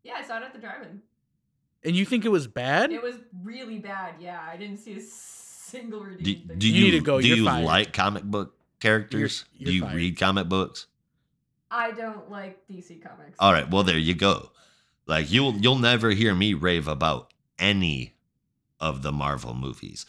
[0.03, 1.01] Yeah, I saw it at the drive-in.
[1.84, 2.91] And you think it was bad?
[2.91, 4.15] It was really bad.
[4.19, 6.59] Yeah, I didn't see a single Do, redeeming thing.
[6.59, 7.19] do You you, need to go.
[7.22, 7.65] do You're you fired.
[7.65, 9.45] like comic book characters?
[9.53, 9.95] You're- do you're you fired.
[9.95, 10.88] read comic books?
[11.72, 13.38] I don't like DC comics.
[13.39, 14.51] All right, well there you go.
[15.11, 18.15] Like you'll you'll never hear me rave about any
[18.79, 20.05] of the Marvel movies.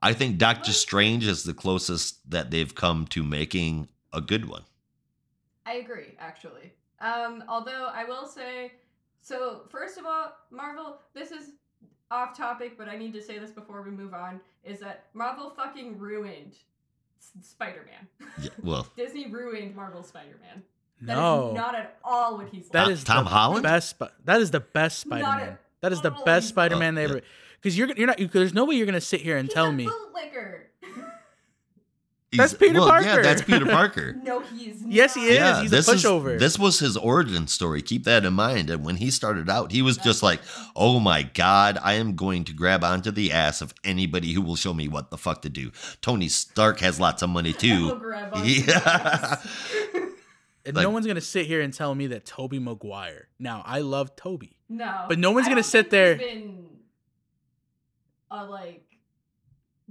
[0.00, 0.72] I think Doctor?
[0.72, 4.62] Strange is the closest that they've come to making a good one.
[5.66, 6.72] I agree, actually.
[7.00, 8.72] Um, although I will say,
[9.22, 11.50] so first of all, Marvel, this is
[12.10, 15.50] off topic, but I need to say this before we move on, is that Marvel
[15.50, 16.54] fucking ruined
[17.42, 18.08] Spider-Man.
[18.40, 20.62] Yeah, well, Disney ruined Marvel Spider-Man.
[21.02, 21.52] That is no.
[21.52, 22.92] not at all what he's That like.
[22.92, 23.62] is Tom the Holland?
[23.62, 23.90] Best.
[23.90, 25.40] Spi- that is the best Spider-Man.
[25.48, 27.20] at That is the best Spider-Man Oh, they ever.
[27.60, 28.18] Because you're you're not.
[28.32, 29.86] There's no way you're gonna sit here and He's tell me.
[29.86, 30.60] bootlicker.
[32.32, 33.22] That's Peter well, Yeah, Parker.
[33.22, 34.12] that's Peter Parker.
[34.22, 35.64] no, he's Yes, he not.
[35.64, 35.70] is.
[35.70, 36.38] He's a this pushover.
[36.38, 37.80] this was his origin story.
[37.80, 38.68] Keep that in mind.
[38.68, 40.40] And when he started out, he was just like,
[40.74, 44.56] "Oh my god, I am going to grab onto the ass of anybody who will
[44.56, 45.70] show me what the fuck to do."
[46.02, 47.98] Tony Stark has lots of money He'll too.
[48.00, 49.36] grab onto Yeah.
[50.66, 50.70] That.
[50.70, 53.28] and like- no one's gonna sit here and tell me that Tobey Maguire.
[53.38, 54.56] Now I love Tobey.
[54.68, 55.06] No.
[55.08, 56.66] But no one's I gonna don't sit think there- Been
[58.30, 58.82] a like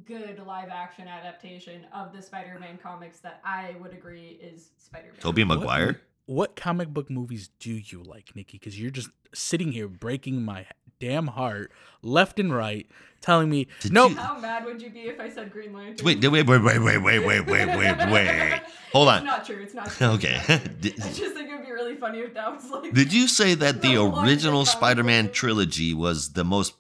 [0.06, 5.20] good live action adaptation of the Spider-Man comics that I would agree is Spider-Man.
[5.20, 6.02] Tobey What- Maguire.
[6.28, 8.58] What comic book movies do you like, Nikki?
[8.58, 10.66] Because you're just sitting here breaking my
[11.00, 12.88] damn heart left and right,
[13.22, 14.08] telling me Did no.
[14.08, 16.06] you- How mad would you be if I said Green Lantern?
[16.06, 18.62] Wait, wait, wait, wait, wait, wait, wait, wait, wait, wait.
[18.94, 19.26] Hold It's on.
[19.26, 19.58] not true.
[19.62, 20.08] It's not true.
[20.08, 20.40] Okay.
[20.48, 20.72] Not true.
[20.80, 22.94] Did- I just think it would be really funny if that was like.
[22.94, 25.34] Did you say that the No, why original is it comic Spider-Man book?
[25.34, 26.76] trilogy was the most,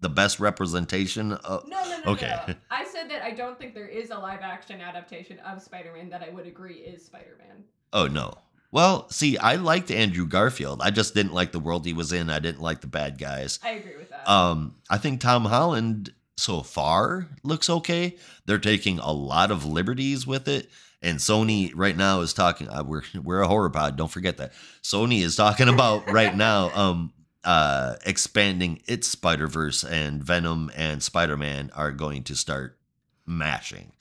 [0.00, 1.66] the best representation of?
[1.66, 2.38] No, no, no, Okay.
[2.48, 2.54] no.
[2.70, 6.22] I said that I don't think there is a live action adaptation of Spider-Man that
[6.22, 7.64] I would agree is Spider-Man.
[7.94, 8.36] Oh no.
[8.76, 10.82] Well, see, I liked Andrew Garfield.
[10.82, 12.28] I just didn't like the world he was in.
[12.28, 13.58] I didn't like the bad guys.
[13.62, 14.30] I agree with that.
[14.30, 18.16] Um, I think Tom Holland so far looks okay.
[18.44, 20.68] They're taking a lot of liberties with it,
[21.00, 22.68] and Sony right now is talking.
[22.68, 23.96] Uh, we're we're a horror pod.
[23.96, 24.52] Don't forget that.
[24.82, 26.70] Sony is talking about right now.
[26.74, 32.76] Um, uh, expanding its Spider Verse and Venom and Spider Man are going to start
[33.24, 33.92] mashing.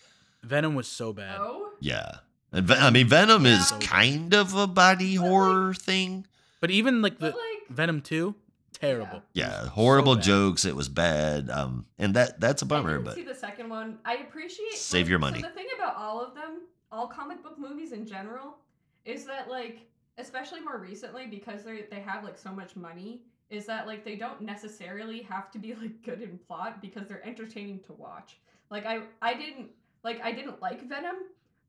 [0.43, 1.37] Venom was so bad.
[1.39, 2.17] oh, Yeah.
[2.55, 6.25] And Ven- I mean, Venom is kind of a body But, like- horror thing.
[6.61, 8.33] But even like the but like, Venom Two,
[8.71, 9.21] terrible.
[9.33, 10.23] Yeah, It horrible so bad.
[10.25, 10.65] jokes.
[10.65, 11.49] It was bad.
[11.49, 12.91] Um, and that that's a I bummer.
[12.93, 13.99] didn't But see the second one.
[14.05, 15.41] I appreciate Save like, your money.
[15.41, 16.61] So the thing about all of them,
[16.91, 18.55] all comic book movies in general,
[19.03, 19.81] is that like,
[20.17, 24.15] especially more recently because they they have like so much money, is that like they
[24.15, 28.37] don't necessarily have to be like good in plot because they're entertaining to watch.
[28.71, 29.69] Like I I didn't
[30.03, 31.17] like I didn't like Venom,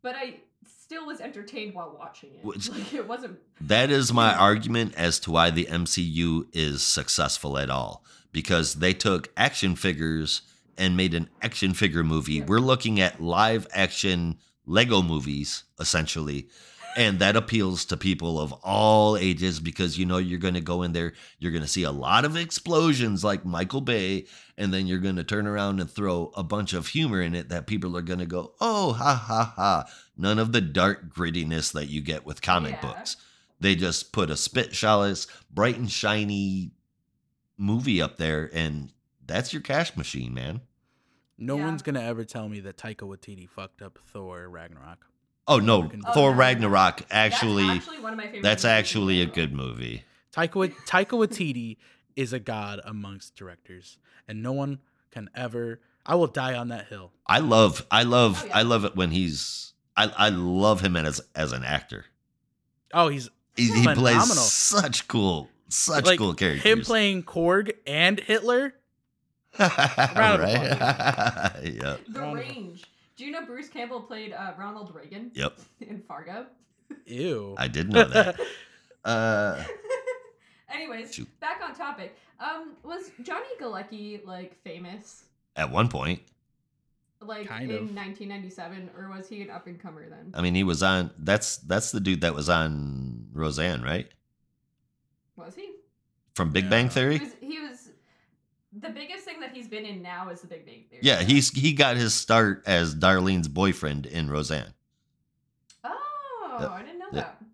[0.01, 0.37] but I
[0.69, 2.45] still was entertained while watching it.
[2.45, 3.39] Which- Like it wasn't.
[3.61, 8.93] that is my argument as to why the MCU is successful at all because they
[8.93, 10.43] took action figures
[10.79, 12.35] and made an action figure movie.
[12.35, 12.45] Yeah.
[12.47, 16.49] We're looking at live action Lego movies essentially.
[16.99, 20.83] And that appeals to people of all ages because you know you're going to go
[20.83, 24.25] in there, you're going to see a lot of explosions like Michael Bay,
[24.57, 27.51] and then you're going to turn around and throw a bunch of humor in it
[27.51, 29.85] that people are going to go, oh, ha, ha, ha.
[30.17, 32.81] None of the dark grittiness that you get with comic Yeah.
[32.81, 33.17] books.
[33.61, 36.73] They just put a spit chalice, bright and shiny
[37.57, 38.93] movie up there, and
[39.25, 40.61] that's your cash machine, man.
[41.39, 41.65] No Yeah.
[41.67, 45.07] one's gonna ever tell me that Taika Waititi fucked up Thor Ragnarok.
[45.49, 46.37] Oh no, Oh, Thor no.
[46.37, 48.43] Ragnarok That's actually actually one of my favorite.
[48.43, 50.05] that's actually a good movie.
[50.33, 51.77] Taika, Taika Waititi
[52.15, 54.81] is a god amongst directors, and no one
[55.11, 55.81] can ever.
[56.05, 57.13] I will die on that hill.
[57.27, 58.57] I love I love Oh, yeah.
[58.59, 62.05] I love it when he's I I love him as as an actor.
[62.93, 66.63] Oh, he's He, he plays such cool such like cool characters.
[66.63, 68.75] him playing Korg and Hitler.
[69.59, 70.77] Right?
[71.65, 72.01] yep.
[72.09, 72.85] The range.
[73.17, 75.59] Do you know Bruce Campbell played uh, Ronald Reagan Yep.
[75.81, 76.47] in Fargo?
[77.07, 77.55] Ew.
[77.59, 78.39] I did know that.
[79.05, 79.63] Uh
[80.73, 81.29] Anyways, Shoot.
[81.41, 82.17] back on topic.
[82.39, 85.25] Um, was Johnny Galecki like famous,
[85.55, 86.21] at one point.
[87.21, 87.83] Like Kind in of.
[87.95, 90.33] 1997, or was he an up and comer then?
[90.35, 94.09] I mean he was on that's that's the dude that was on Roseanne, right?
[95.37, 95.73] Was he?
[96.35, 96.71] From Big Yeah.
[96.71, 97.19] Bang He Theory?
[97.19, 97.31] was.
[97.41, 97.91] He was.
[98.79, 101.01] The biggest thing that he's been in now is the Big Bang Theory.
[101.03, 104.75] Yeah, he's he got his start as Darlene's boyfriend in Roseanne.
[105.85, 106.71] Oh, Yep.
[106.71, 107.25] I didn't know Yep.
[107.41, 107.45] that.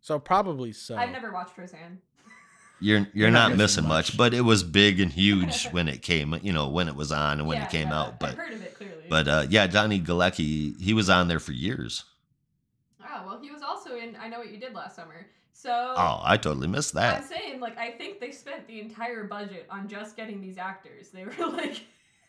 [0.00, 0.96] so probably so.
[0.96, 2.00] I've never watched Roseanne.
[2.82, 4.16] You're you're, You're not, not missing missing much, much.
[4.18, 7.38] but it was big and huge when it came, you know, when it was on
[7.38, 8.18] and when Yeah, it came yeah, out.
[8.18, 9.04] But I've heard of it clearly.
[9.08, 12.04] but uh yeah, Johnny Galecki, he was on there for years.
[13.02, 15.26] oh well, he was also in I Know What You Did Last Summer.
[15.52, 17.18] So Oh, I totally missed that.
[17.18, 21.10] I'm saying, like, I think they spent the entire budget on just getting these actors.
[21.10, 21.82] They were like,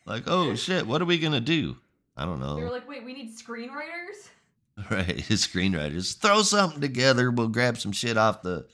[0.05, 1.77] Like, oh shit, what are we gonna do?
[2.15, 2.57] I don't know.
[2.57, 4.29] they were like, wait, we need screenwriters.
[4.89, 7.29] Right, his screenwriters throw something together.
[7.31, 8.65] We'll grab some shit off the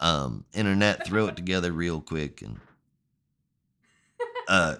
[0.00, 2.58] um internet, throw it together real quick, and
[4.48, 4.76] uh,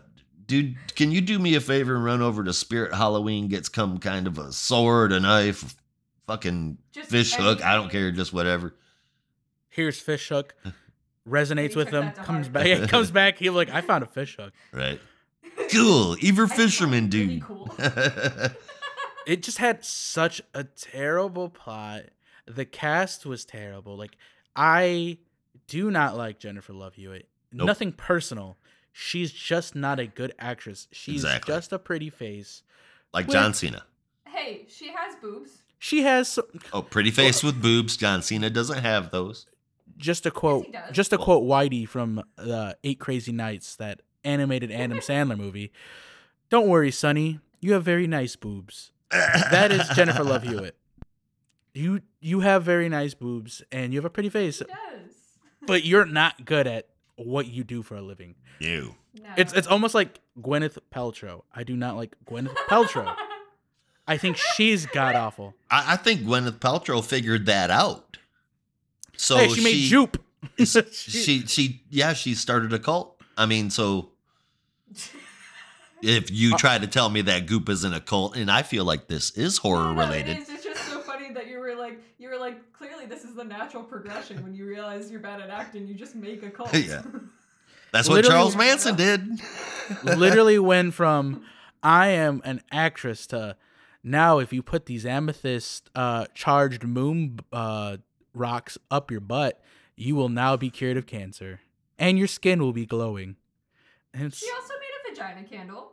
[0.46, 3.48] dude, can you do me a favor and run over to Spirit Halloween?
[3.48, 5.76] Gets some kind of a sword, a knife,
[6.26, 7.64] fucking Just fish hook.
[7.64, 8.74] I don't care, just whatever.
[9.68, 10.54] Here's fish hook.
[11.28, 12.12] Resonates with took him.
[12.24, 12.52] Comes heart.
[12.52, 12.66] back.
[12.66, 13.38] Yeah, comes back.
[13.38, 14.52] He's like, I found a fish hook.
[14.72, 15.00] Right.
[15.70, 16.16] Cool.
[16.24, 17.42] Ever I just thought it fisherman was really dude.
[17.42, 17.70] cool.
[19.26, 22.04] It just had such a terrible plot.
[22.46, 23.96] The cast was terrible.
[23.96, 24.16] Like
[24.56, 25.18] I
[25.68, 27.28] do not like Jennifer Love Hewitt.
[27.52, 27.66] Nope.
[27.66, 28.56] Nothing personal.
[28.92, 30.88] She's just not a good actress.
[30.92, 31.54] She's Exactly.
[31.54, 32.62] just a pretty face.
[33.12, 33.84] like With- John Cena.
[34.28, 35.62] hey, she has boobs.
[35.78, 37.96] She has so- Oh, pretty face with boobs.
[37.96, 39.46] John Cena doesn't have those.
[39.96, 40.66] just a quote.
[40.66, 40.92] he does.
[40.94, 41.24] just a Well- oh.
[41.40, 41.44] quote.
[41.44, 45.72] Whitey from the Eight Crazy Nights, that animated Adam Sandler movie.
[46.50, 47.40] Don't worry, Sonny.
[47.60, 48.92] You have very nice boobs.
[49.10, 50.76] That is Jennifer Love Hewitt.
[51.74, 54.74] You you have very nice boobs and you have a pretty face, She does.
[55.66, 58.34] but you're not good at what you do for a living.
[58.58, 58.94] You.
[59.14, 59.28] No.
[59.36, 61.42] It's it's almost like Gwyneth Paltrow.
[61.54, 63.14] I do not like Gwyneth Paltrow.
[64.06, 65.54] I think she's god awful.
[65.70, 68.16] I, I think Gwyneth Paltrow figured that out.
[69.16, 70.22] So hey, she made Goop.
[70.92, 73.20] she she yeah she started a cult.
[73.36, 74.10] I mean, so
[76.02, 78.84] if Uh, you try to tell me that Goop isn't a cult, and I feel
[78.84, 80.38] like this is horror related.
[80.48, 80.56] no,
[81.90, 84.42] like, you were like, clearly this is the natural progression.
[84.42, 86.72] When you realize you're bad at acting, you just make a cult.
[86.74, 87.02] Yeah.
[87.92, 89.28] That's what Literally- Charles Manson did.
[90.04, 91.42] literally went from
[91.82, 93.56] I am an actress to
[94.02, 97.96] now if you put these amethyst uh, charged moon uh,
[98.34, 99.60] rocks up your butt,
[99.96, 101.60] you will now be cured of cancer
[101.98, 103.36] and your skin will be glowing.
[104.14, 105.92] And it's She also made a vagina candle.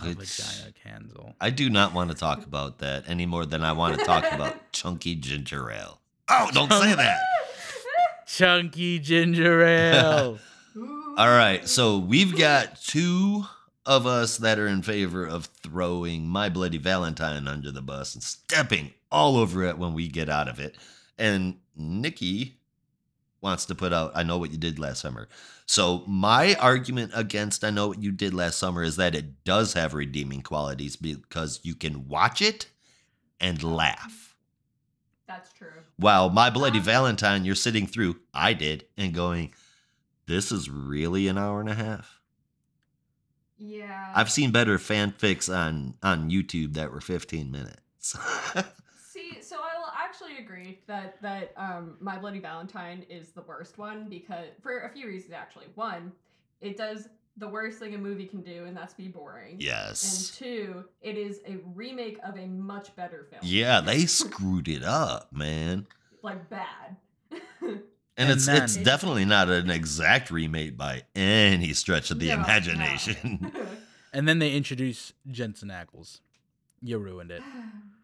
[0.00, 1.34] A Which vagina candle.
[1.40, 4.24] I do not want to talk about that any more than I want to talk
[4.32, 6.00] about chunky ginger ale.
[6.28, 7.20] Oh, don't say that.
[8.26, 10.38] Chunky ginger ale.
[11.18, 13.44] All right, so we've got two
[13.84, 18.22] of us that are in favor of throwing My Bloody Valentine under the bus and
[18.22, 20.76] stepping all over it when we get out of it.
[21.18, 22.60] And Nikki
[23.42, 25.28] wants to put out I Know What You Did Last Summer.
[25.66, 29.74] So, my argument against I Know What You Did Last Summer is that it does
[29.74, 32.66] have redeeming qualities because you can watch it
[33.40, 34.36] and laugh.
[35.26, 35.68] That's true.
[35.96, 39.54] While My Bloody Um, Valentine, you're sitting through, I did, and going,
[40.26, 42.20] this is really an hour and a half.
[43.58, 44.12] Yeah.
[44.14, 47.78] I've seen better fanfics on on YouTube that were 15 minutes.
[49.12, 49.92] See, so I will
[50.22, 54.88] actually agree that that um, My Bloody Valentine is the worst one because for a
[54.90, 55.66] few reasons actually.
[55.74, 56.12] One,
[56.60, 57.08] it does
[57.38, 59.56] the worst thing a movie can do, and that's be boring.
[59.58, 60.28] Yes.
[60.28, 63.40] And two, it is a remake of a much better film.
[63.44, 65.86] Yeah, they screwed it up, man.
[66.22, 66.96] like bad.
[68.18, 72.28] And, And it's then- it's definitely not an exact remake by any stretch of the
[72.28, 72.44] No, no.
[72.44, 73.50] imagination.
[74.12, 76.20] and then they introduce Jensen Ackles.
[76.82, 77.42] You ruined it.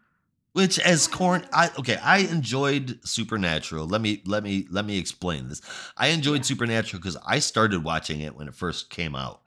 [0.53, 3.87] Which as corn I okay, I enjoyed Supernatural.
[3.87, 5.61] Let me let me let me explain this.
[5.95, 6.45] I enjoyed.
[6.45, 9.41] Supernatural because I started watching it when it first came out.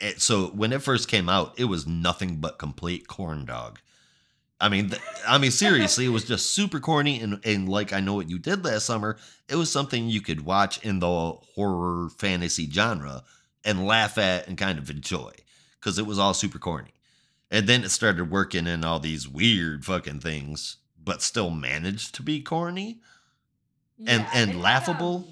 [0.00, 3.78] It, so when it first came out, it was nothing but complete corn dog.
[4.58, 8.00] I mean, th- I mean, seriously, it was just super corny, and and like I
[8.00, 9.18] know what you did last summer.
[9.48, 13.22] It was something you could watch in the horror fantasy genre
[13.64, 15.32] and laugh at and kind of enjoy
[15.78, 16.95] because it was all super corny.
[17.50, 22.22] And then it started working in all these weird fucking things, but still managed to
[22.22, 23.00] be corny.
[23.98, 25.28] And- Yeah, and it laughable?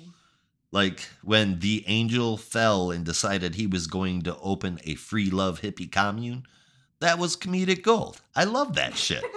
[0.71, 5.61] Like when the angel fell and decided he was going to open a free love
[5.61, 6.45] hippie commune.
[7.01, 8.21] That was comedic gold.
[8.35, 9.25] I love that shit.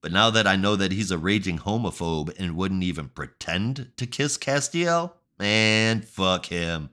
[0.00, 4.06] But now that I know that he's a raging homophobe and wouldn't even pretend to
[4.06, 6.90] kiss Castiel, man, fuck him.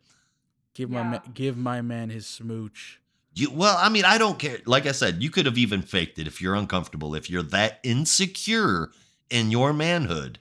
[0.74, 3.00] Give my ma- give my man his smooch.
[3.36, 4.60] You well, I mean, I don't care.
[4.66, 7.80] Like I said, you could have even faked it if you're uncomfortable, if you're that
[7.84, 8.92] insecure
[9.30, 10.40] in your manhood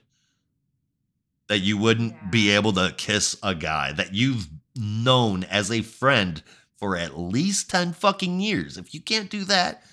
[1.47, 6.41] that you wouldn't be able to kiss a guy that you've known as a friend
[6.77, 8.77] for at least 10 fucking years.
[8.77, 9.83] If you can't do that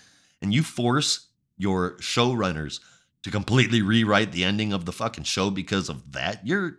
[0.41, 1.27] and you force
[1.59, 2.81] your showrunners
[3.23, 6.79] to completely rewrite the ending of the fucking show because of that, you're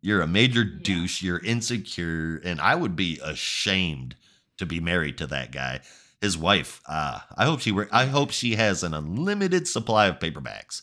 [0.00, 0.78] you're a major Yeah.
[0.82, 4.14] douche, you're insecure, and I would be ashamed
[4.58, 5.80] to be married to that guy.
[6.20, 10.18] His wife, uh, I hope she wor- I hope she has an unlimited supply of
[10.18, 10.82] paperbacks.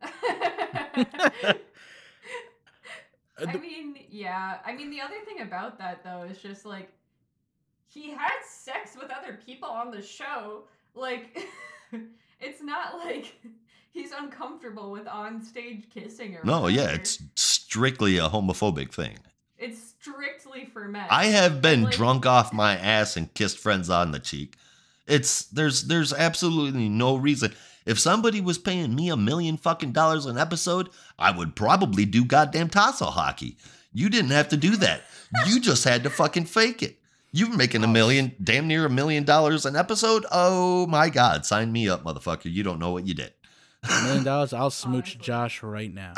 [3.46, 4.58] I mean, yeah.
[4.64, 6.90] I mean, the other thing about that though is just like
[7.86, 10.64] he had sex with other people on the show.
[10.94, 11.38] Like,
[12.40, 13.34] it's not like
[13.90, 16.44] he's uncomfortable with on-stage kissing or.
[16.44, 19.18] No, yeah, it's strictly a homophobic thing.
[19.58, 21.06] It's strictly for men.
[21.10, 24.56] I have been Like- drunk off my ass and kissed friends on the cheek.
[25.06, 27.54] It's there's there's absolutely no reason.
[27.86, 32.24] If somebody was paying me a million fucking dollars an episode, I would probably do
[32.24, 33.56] goddamn tassel hockey.
[33.92, 35.02] You didn't have to do that.
[35.46, 36.98] You just had to fucking fake it.
[37.32, 37.90] You were making a oh.
[37.90, 40.26] million, damn near a million dollars an episode.
[40.30, 42.52] Oh my god, sign me up, motherfucker.
[42.52, 43.32] You don't know what you did.
[43.82, 46.12] A million dollars, I'll smooch Josh right now.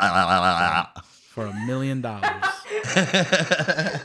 [1.31, 2.43] For a million dollars.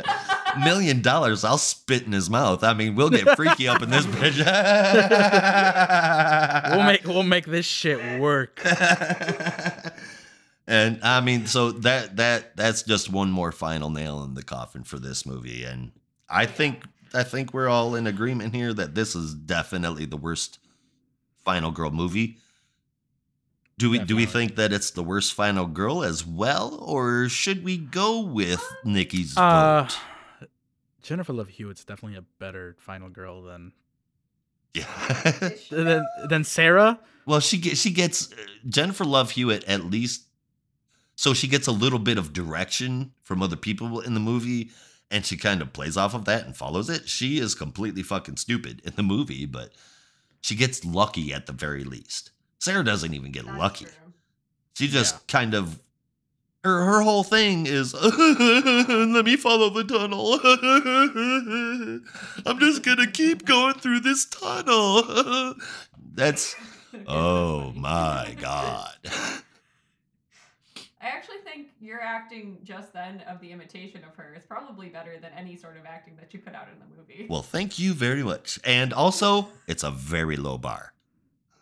[0.62, 2.64] Million dollars, I'll spit in his mouth.
[2.64, 4.36] I mean, we'll get freaky up in this bitch.
[6.76, 8.60] We'll make we'll make this shit work.
[10.66, 14.84] and I mean, so that that that's just one more final nail in the coffin
[14.84, 15.64] for this movie.
[15.64, 15.92] And
[16.30, 20.58] I think I think we're all in agreement here that this is definitely the worst
[21.44, 22.38] Final Girl movie.
[23.78, 27.62] Do we do we think that it's the worst Final Girl as well, or should
[27.62, 29.82] we go with Nikki's Uh,
[30.40, 30.48] vote?
[31.02, 33.72] Jennifer Love Hewitt's definitely a better final girl than
[34.74, 35.50] Yeah.
[35.70, 36.98] Than, than Sarah.
[37.26, 38.36] Well, she gets she gets uh,
[38.66, 40.22] Jennifer Love Hewitt at least,
[41.14, 44.70] so she gets a little bit of direction from other people in the movie,
[45.10, 47.08] and she kind of plays off of that and follows it.
[47.08, 49.72] She is completely fucking stupid in the movie, but
[50.40, 52.30] she gets lucky at the very least.
[52.58, 53.84] Sarah doesn't even get That's lucky.
[53.84, 53.94] true.
[54.74, 55.20] She just Yeah.
[55.28, 55.80] kind of
[56.64, 60.40] her her whole thing is let me follow the tunnel.
[62.46, 65.54] I'm just gonna keep going through this tunnel.
[66.14, 66.56] That's
[67.06, 68.96] Oh my god.
[71.00, 75.18] I actually think your acting just then of the imitation of her is probably better
[75.20, 77.26] than any sort of acting that you put out in the movie.
[77.28, 78.58] Well, thank you very much.
[78.64, 80.92] And also, it's a very low bar.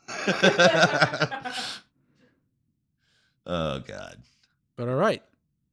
[3.47, 4.17] oh god.
[4.77, 5.23] But all right.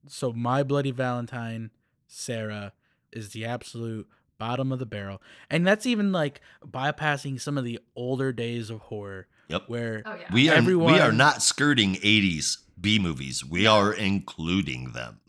[0.07, 1.71] So my bloody Valentine,
[2.07, 2.73] Sarah,
[3.11, 5.21] is the absolute bottom of the barrel.
[5.49, 9.63] And that's even like bypassing some of the older days of horror Yep.
[9.67, 10.33] where oh yeah.
[10.33, 13.43] We are we are not skirting 80s B movies.
[13.45, 15.19] We are including them.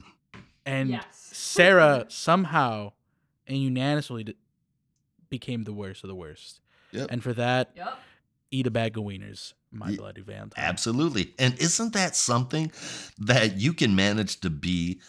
[0.65, 1.05] and yes.
[1.13, 2.93] Sarah somehow
[3.47, 4.37] and unanimously
[5.29, 6.61] became the worst of the worst.
[6.93, 7.09] Yep.
[7.11, 7.99] And for that, Yep.
[8.53, 10.65] Eat a bag of wieners, my Ye- bloody Valentine.
[10.65, 11.35] Absolutely.
[11.39, 12.71] And isn't that something
[13.19, 15.01] that you can manage to be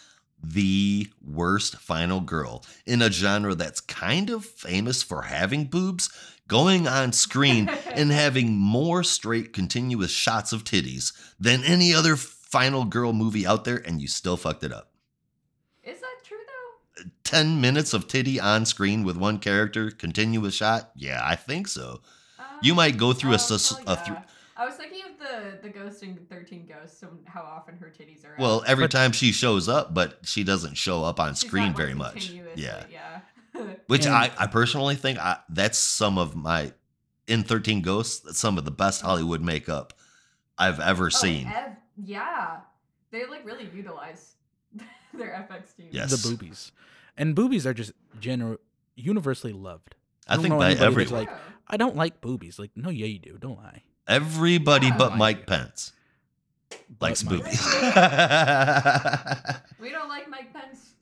[0.42, 6.10] the worst final girl in a genre that's kind of famous for having boobs,
[6.48, 12.84] going on screen and having more straight continuous shots of titties than any other final
[12.84, 14.90] girl movie out there and you still fucked it up.
[15.82, 17.04] Is that true though?
[17.24, 20.90] 10 minutes of titty on screen with one character, continuous shot?
[20.94, 22.00] Yeah, I think so.
[22.64, 24.22] You might go through a, oh, sus- well, a thr- yeah.
[24.56, 28.24] I was thinking of the the ghost in Thirteen Ghosts and how often her titties
[28.24, 28.34] are.
[28.38, 28.68] Well, out.
[28.68, 32.30] every But- time she shows up, but she doesn't show up on screen very much.
[32.54, 32.84] Yeah.
[32.90, 33.20] Yeah.
[33.86, 36.72] Which And- I, I personally think I, that's some of my
[37.26, 39.08] in 13 Ghosts, some of the best mm-hmm.
[39.08, 39.92] Hollywood makeup
[40.58, 41.46] I've ever Oh, seen.
[41.48, 42.58] ev- yeah.
[43.10, 44.34] They like really utilize
[45.14, 45.88] their FX team.
[45.90, 46.10] Yes.
[46.10, 46.72] The boobies.
[47.16, 48.58] And boobies are just gener-
[48.96, 49.94] universally loved.
[50.28, 51.12] I don't think know by anybody everyone.
[51.26, 51.30] like-
[51.66, 52.58] I don't like boobies.
[52.58, 53.38] Like, no, yeah, you do.
[53.38, 53.82] Don't lie.
[54.06, 54.96] Everybody Yeah.
[54.98, 55.18] but Mike.
[55.38, 55.92] Mike Pence
[57.00, 57.42] likes Mike.
[57.42, 57.64] boobies.
[59.80, 60.94] We don't like Mike Pence.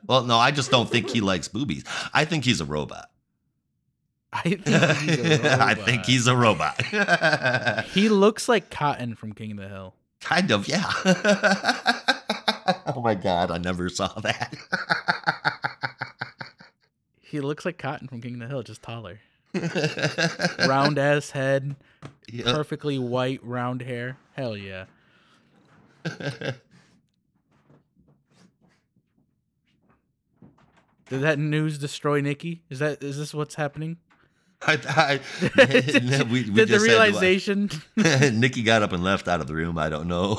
[0.06, 1.84] well, no, I just don't think he likes boobies.
[2.12, 3.10] I think he's a robot.
[4.32, 6.82] I think he's a I think he's a robot.
[7.86, 9.94] He looks like Cotton from King of the Hill.
[10.20, 10.90] kind of, yeah.
[12.86, 14.54] oh my god, I never saw that.
[17.34, 19.18] He looks like Cotton from King of the Hill, just taller.
[20.68, 21.74] Round ass head,
[22.30, 22.44] Yeah.
[22.44, 24.18] perfectly white, round hair.
[24.36, 24.84] Hell yeah.
[26.04, 26.54] Did
[31.08, 32.62] that news destroy Nikki?
[32.70, 33.96] Is that is this what's happening?
[34.62, 35.20] I, I,
[35.56, 37.68] did we, we did the realization?
[37.96, 39.76] Nikki got up and left out of the room.
[39.76, 40.36] I don't know.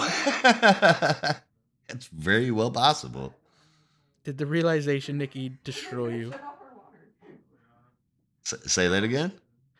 [1.89, 3.35] it's very well possible.
[4.23, 6.31] Did the realization, Nikki, destroy you?
[6.31, 7.37] Shut off our water.
[8.45, 9.31] S- say that again.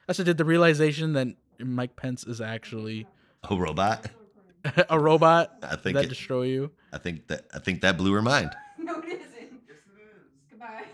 [0.09, 1.27] I said, did the realization that
[1.59, 3.07] Mike Pence is actually
[3.49, 4.07] A robot.
[4.89, 5.95] a robot I think.
[5.95, 6.71] that It, destroy you?
[6.91, 7.45] I think that.
[7.53, 8.51] I think that blew her mind.
[8.77, 9.23] No, it isn't.
[9.67, 10.51] Yes, it is.
[10.51, 10.85] Goodbye.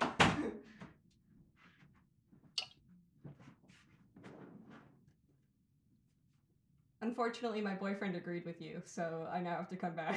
[7.02, 10.15] Unfortunately, my boyfriend agreed with you, so I now have to come back.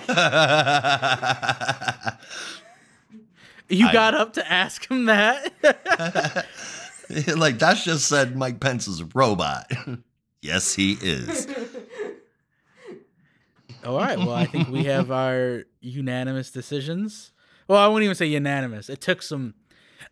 [3.71, 6.47] You I- got up to ask him that?
[7.37, 9.71] like Dash just said, Mike Pence is a robot.
[10.43, 11.47] yes, he is.
[13.85, 14.19] All right.
[14.19, 17.33] Well, I think we have our unanimous decisions.
[17.69, 18.89] Well, I wouldn't even say unanimous.
[18.89, 19.55] It took some,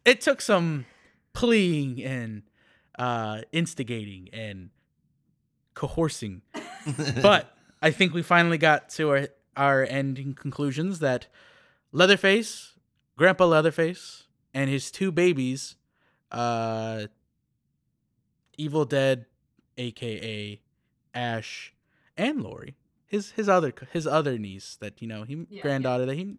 [0.05, 0.85] it took some
[1.33, 2.43] pleading and
[2.99, 4.71] uh, instigating and
[5.75, 6.43] coercing,
[7.23, 11.27] but I think we finally got to our our ending conclusions that
[11.93, 12.79] Leatherface,
[13.17, 14.25] Grandpa Leatherface,
[14.55, 15.77] and his two babies,
[16.33, 17.07] uh,
[18.59, 19.27] Evil Dead,
[19.79, 20.61] aka
[21.15, 21.73] Ash,
[22.17, 22.77] and Laurie,
[23.07, 26.37] his his other his other niece that you know he Yeah, granddaughter that he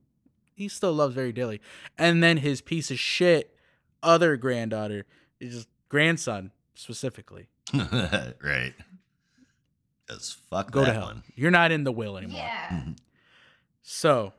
[0.55, 1.61] he still loves very dearly,
[1.97, 3.55] and then his piece of shit
[4.03, 5.05] other granddaughter,
[5.39, 7.47] is just grandson specifically.
[7.73, 8.73] right.
[10.05, 11.05] Because fuck Go that to hell.
[11.05, 11.23] one.
[11.35, 12.41] You're not in the will anymore.
[12.43, 12.83] yeah.
[13.81, 14.33] So,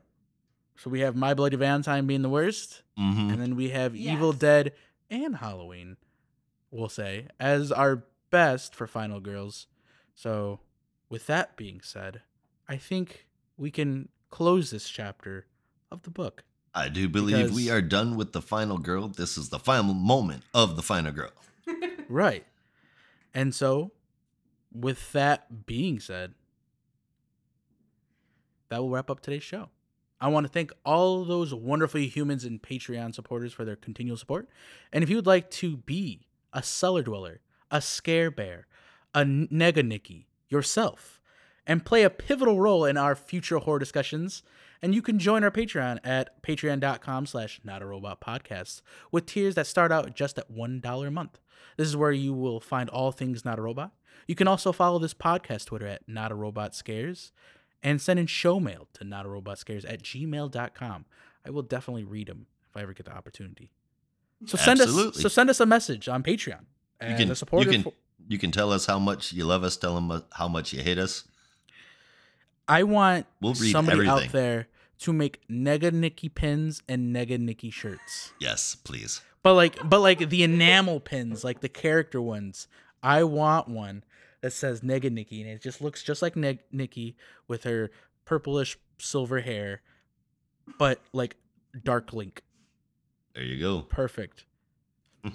[0.77, 4.33] so we have My Bloody Valentine being the worst, hmm and then we have Evil
[4.33, 4.73] Dead
[5.15, 5.97] and Halloween,
[6.71, 9.67] we'll say, as our best for Final Girls.
[10.15, 10.61] So,
[11.09, 12.23] with that being said,
[12.69, 13.27] I think
[13.57, 15.47] we can close this chapter
[15.91, 16.45] of the book.
[16.75, 19.07] I do believe we are done with the final girl.
[19.09, 21.31] This is the final moment of the final girl.
[22.09, 22.45] Right.
[23.33, 23.93] And so,
[24.73, 26.35] with that being said,
[28.69, 29.71] that will wrap up today's show.
[30.21, 34.49] I want to thank all those wonderful humans and Patreon supporters for their continual support.
[34.93, 38.67] And if you would like to be a cellar dweller, a scare bear,
[39.15, 41.21] a nega Nikki yourself,
[41.67, 44.43] and play a pivotal role in our future horror discussions,
[44.83, 49.55] and you can join our Patreon at patreon.com slash not a robot podcast with tiers
[49.55, 51.41] that start out just at $1 a month.
[51.77, 53.93] This is where you will find all things not a robot.
[54.27, 57.33] You can also follow this podcast Twitter at not a robot scares
[57.85, 61.05] and send in show mail to not a robot scares at gmail.com.
[61.47, 63.71] I will definitely read them if I ever get the opportunity.
[64.47, 64.91] So send us
[65.21, 66.65] so send us a message on Patreon.
[67.03, 67.93] You can, you can, for-
[68.27, 69.77] you can tell us how much you love us.
[69.77, 71.25] Tell them uh, how much you hate us.
[72.67, 74.69] I want We'll somebody out there
[75.01, 78.33] to make Nega Nikki pins and Nega Nikki shirts.
[78.41, 79.21] Yes, please.
[79.43, 82.67] But like but like the enamel pins, like the character ones.
[83.03, 84.03] I want one
[84.45, 87.17] that says Nega Nikki and it just looks just like Neg- Nikki
[87.49, 87.91] with her
[88.27, 89.81] purplish silver hair,
[90.79, 91.37] but like
[91.83, 92.43] dark link.
[93.35, 93.81] There you go.
[93.81, 94.45] Perfect.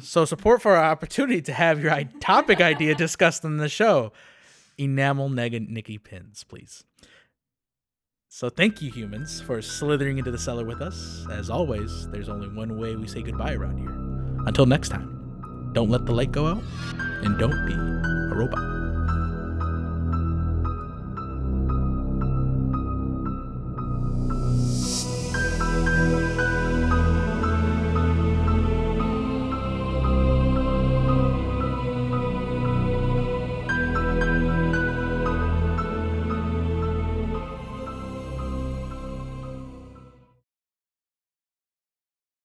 [0.00, 4.12] So support for our opportunity to have your topic idea discussed on the show.
[4.78, 6.84] Enamel Nega Nikki pins, please.
[8.28, 11.26] So thank you, humans, for slithering into the cellar with us.
[11.32, 13.90] As always, there's only one way we say goodbye around here.
[14.46, 16.62] Until next time, don't let the light go out,
[17.22, 18.77] and don't be a robot.